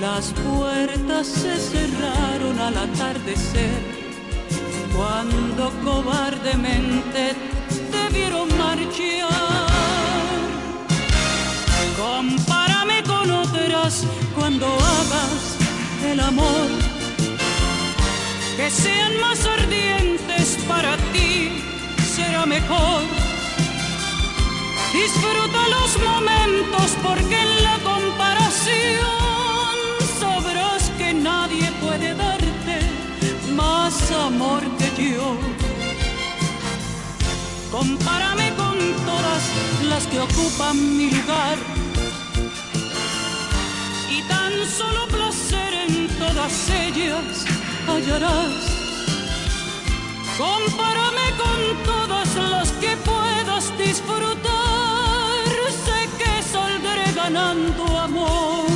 Las 0.00 0.32
puertas 0.46 1.26
se 1.26 1.56
cerraron 1.56 2.56
al 2.60 2.76
atardecer 2.76 3.82
cuando 4.94 5.72
cobardemente 5.82 7.34
te 7.90 8.02
vieron 8.16 8.46
marchar. 8.56 9.66
Compárame 11.98 13.02
con 13.02 13.32
otras 13.32 14.04
cuando 14.38 14.66
hagas 14.66 15.56
el 16.08 16.20
amor, 16.20 16.68
que 18.56 18.70
sean 18.70 19.20
más 19.20 19.44
ardientes 19.44 20.56
para 20.68 20.96
ti, 21.12 21.50
será 22.14 22.46
mejor. 22.46 23.19
Disfruta 24.92 25.68
los 25.68 25.96
momentos 25.98 26.96
porque 27.00 27.40
en 27.40 27.62
la 27.62 27.78
comparación 27.78 28.74
sabrás 30.18 30.90
que 30.98 31.14
nadie 31.14 31.70
puede 31.80 32.12
darte 32.14 32.80
más 33.54 34.10
amor 34.10 34.62
que 34.78 35.12
yo. 35.12 35.36
Compárame 37.70 38.52
con 38.56 38.78
todas 39.06 39.42
las 39.88 40.06
que 40.08 40.18
ocupan 40.20 40.96
mi 40.96 41.08
lugar 41.08 41.56
y 44.10 44.22
tan 44.22 44.52
solo 44.66 45.06
placer 45.06 45.72
en 45.86 46.08
todas 46.18 46.68
ellas 46.68 47.44
hallarás. 47.86 48.80
Compárame 50.36 51.26
con 51.42 51.84
todas 51.84 52.34
las 52.34 52.72
que 52.72 52.96
puedas 52.96 53.78
disfrutar. 53.78 54.59
Amor. 57.36 58.66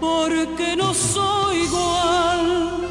Porque 0.00 0.76
no 0.76 0.92
soy 0.92 1.58
igual. 1.58 2.88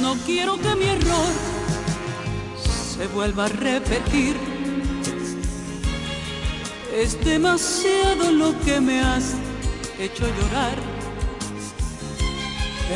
No 0.00 0.14
quiero 0.24 0.58
que 0.58 0.74
mi 0.74 0.86
error 0.86 1.32
se 2.96 3.06
vuelva 3.08 3.44
a 3.44 3.48
repetir. 3.48 4.36
Es 6.94 7.22
demasiado 7.24 8.32
lo 8.32 8.58
que 8.60 8.80
me 8.80 9.00
has 9.00 9.34
hecho 9.98 10.24
llorar. 10.26 10.78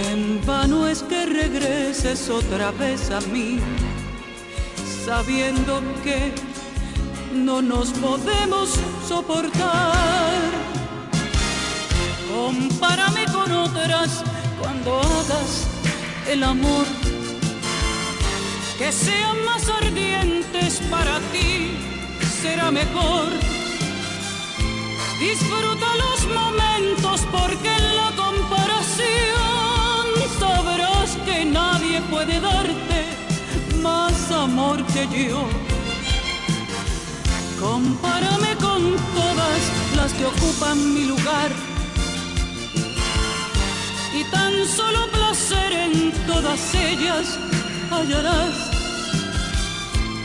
En 0.09 0.41
vano 0.47 0.87
es 0.87 1.03
que 1.03 1.27
regreses 1.27 2.29
otra 2.31 2.71
vez 2.71 3.11
a 3.11 3.21
mí, 3.21 3.59
sabiendo 5.11 5.83
que 6.05 6.33
no 7.35 7.61
nos 7.61 7.89
podemos 7.95 8.79
soportar. 9.09 10.41
Compárame 12.33 13.25
con 13.35 13.51
otras 13.51 14.23
cuando 14.61 15.01
hagas 15.01 15.67
el 16.29 16.45
amor, 16.45 16.87
que 18.79 18.93
sean 18.93 19.45
más 19.45 19.69
ardientes 19.69 20.81
para 20.89 21.19
ti, 21.33 21.73
será 22.41 22.71
mejor. 22.71 23.31
Disfruta 25.19 25.89
los 26.05 26.21
momentos 26.41 27.27
porque 27.33 27.69
en 27.81 27.97
la 27.97 28.11
comparación 28.25 30.05
sabrás 30.39 31.11
que 31.27 31.45
nadie 31.47 32.01
puede 32.03 32.39
darte 32.39 33.20
más 33.81 34.31
amor 34.31 34.85
que 34.87 35.07
yo. 35.29 35.49
Compárame 37.61 38.57
con 38.57 38.97
todas 39.15 39.61
las 39.97 40.13
que 40.13 40.25
ocupan 40.25 40.95
mi 40.95 41.05
lugar 41.05 41.51
y 44.15 44.25
tan 44.25 44.67
solo 44.67 45.11
placer 45.11 45.73
en 45.73 46.13
todas 46.27 46.75
ellas 46.75 47.39
hallarás. 47.91 48.71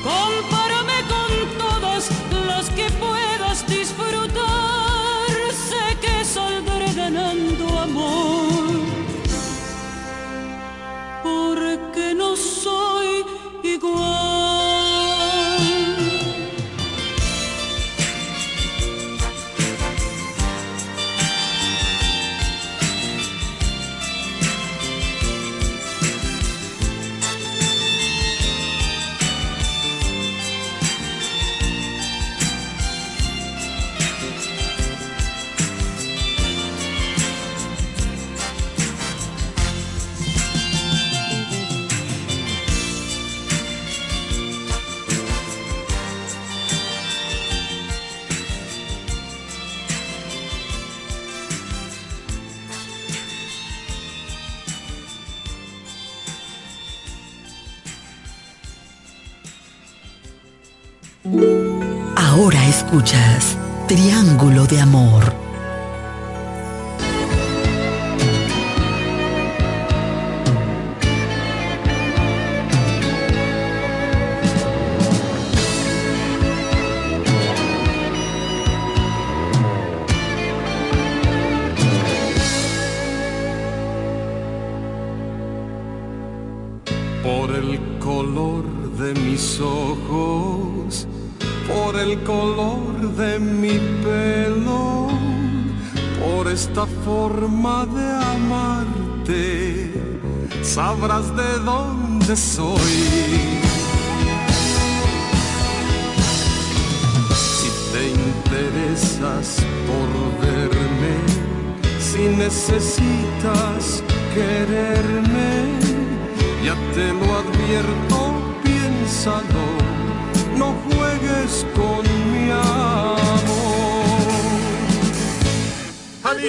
Compárame 0.03 0.99
con 1.13 1.57
todas 1.57 2.09
las 2.47 2.69
que 2.69 2.89
puedas 2.91 3.65
disfrutar, 3.67 5.31
sé 5.69 5.97
que 5.99 6.23
saldré 6.23 6.93
ganando 6.93 7.79
amor, 7.79 8.69
porque 11.23 12.13
no 12.15 12.35
soy 12.35 13.14
igual. 13.75 14.54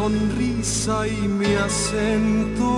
sonrisa 0.00 1.06
y 1.06 1.28
mi 1.28 1.54
acento, 1.56 2.70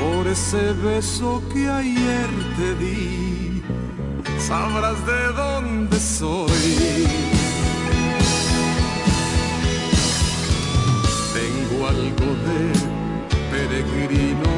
por 0.00 0.28
ese 0.28 0.72
beso 0.74 1.42
que 1.52 1.68
ayer 1.68 2.30
te 2.56 2.68
di, 2.82 3.62
sabrás 4.38 4.98
de 5.12 5.22
dónde 5.42 5.98
soy. 5.98 7.08
Tengo 11.38 11.76
algo 11.94 12.28
de 12.48 12.60
peregrino, 13.52 14.52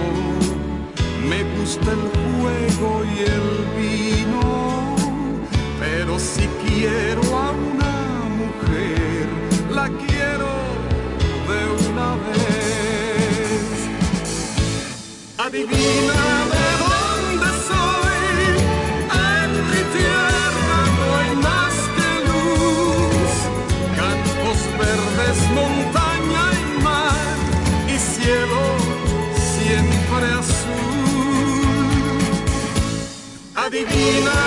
me 1.31 1.41
gusta 1.57 1.91
el 1.99 2.05
juego 2.27 2.91
y 3.15 3.19
el 3.37 3.49
vino. 3.81 4.45
Pero 5.83 6.19
si 6.19 6.47
quiero 6.65 7.23
a 7.45 7.51
una 7.73 7.95
mujer, 8.41 9.27
la 9.79 9.87
quiero 10.05 10.60
Adivina 15.39 16.23
de 16.55 16.67
dónde 16.83 17.49
soy, 17.69 18.43
en 19.33 19.51
mi 19.71 19.83
tierra 19.97 20.79
no 20.99 21.07
hay 21.19 21.33
más 21.37 21.75
que 21.97 22.11
luz, 22.29 23.33
campos 23.97 24.61
verdes, 24.79 25.39
montaña 25.59 26.45
y 26.61 26.83
mar, 26.83 27.37
y 27.89 27.97
cielo 27.99 28.63
siempre 29.55 30.27
azul. 30.41 31.81
Adivina 33.55 34.39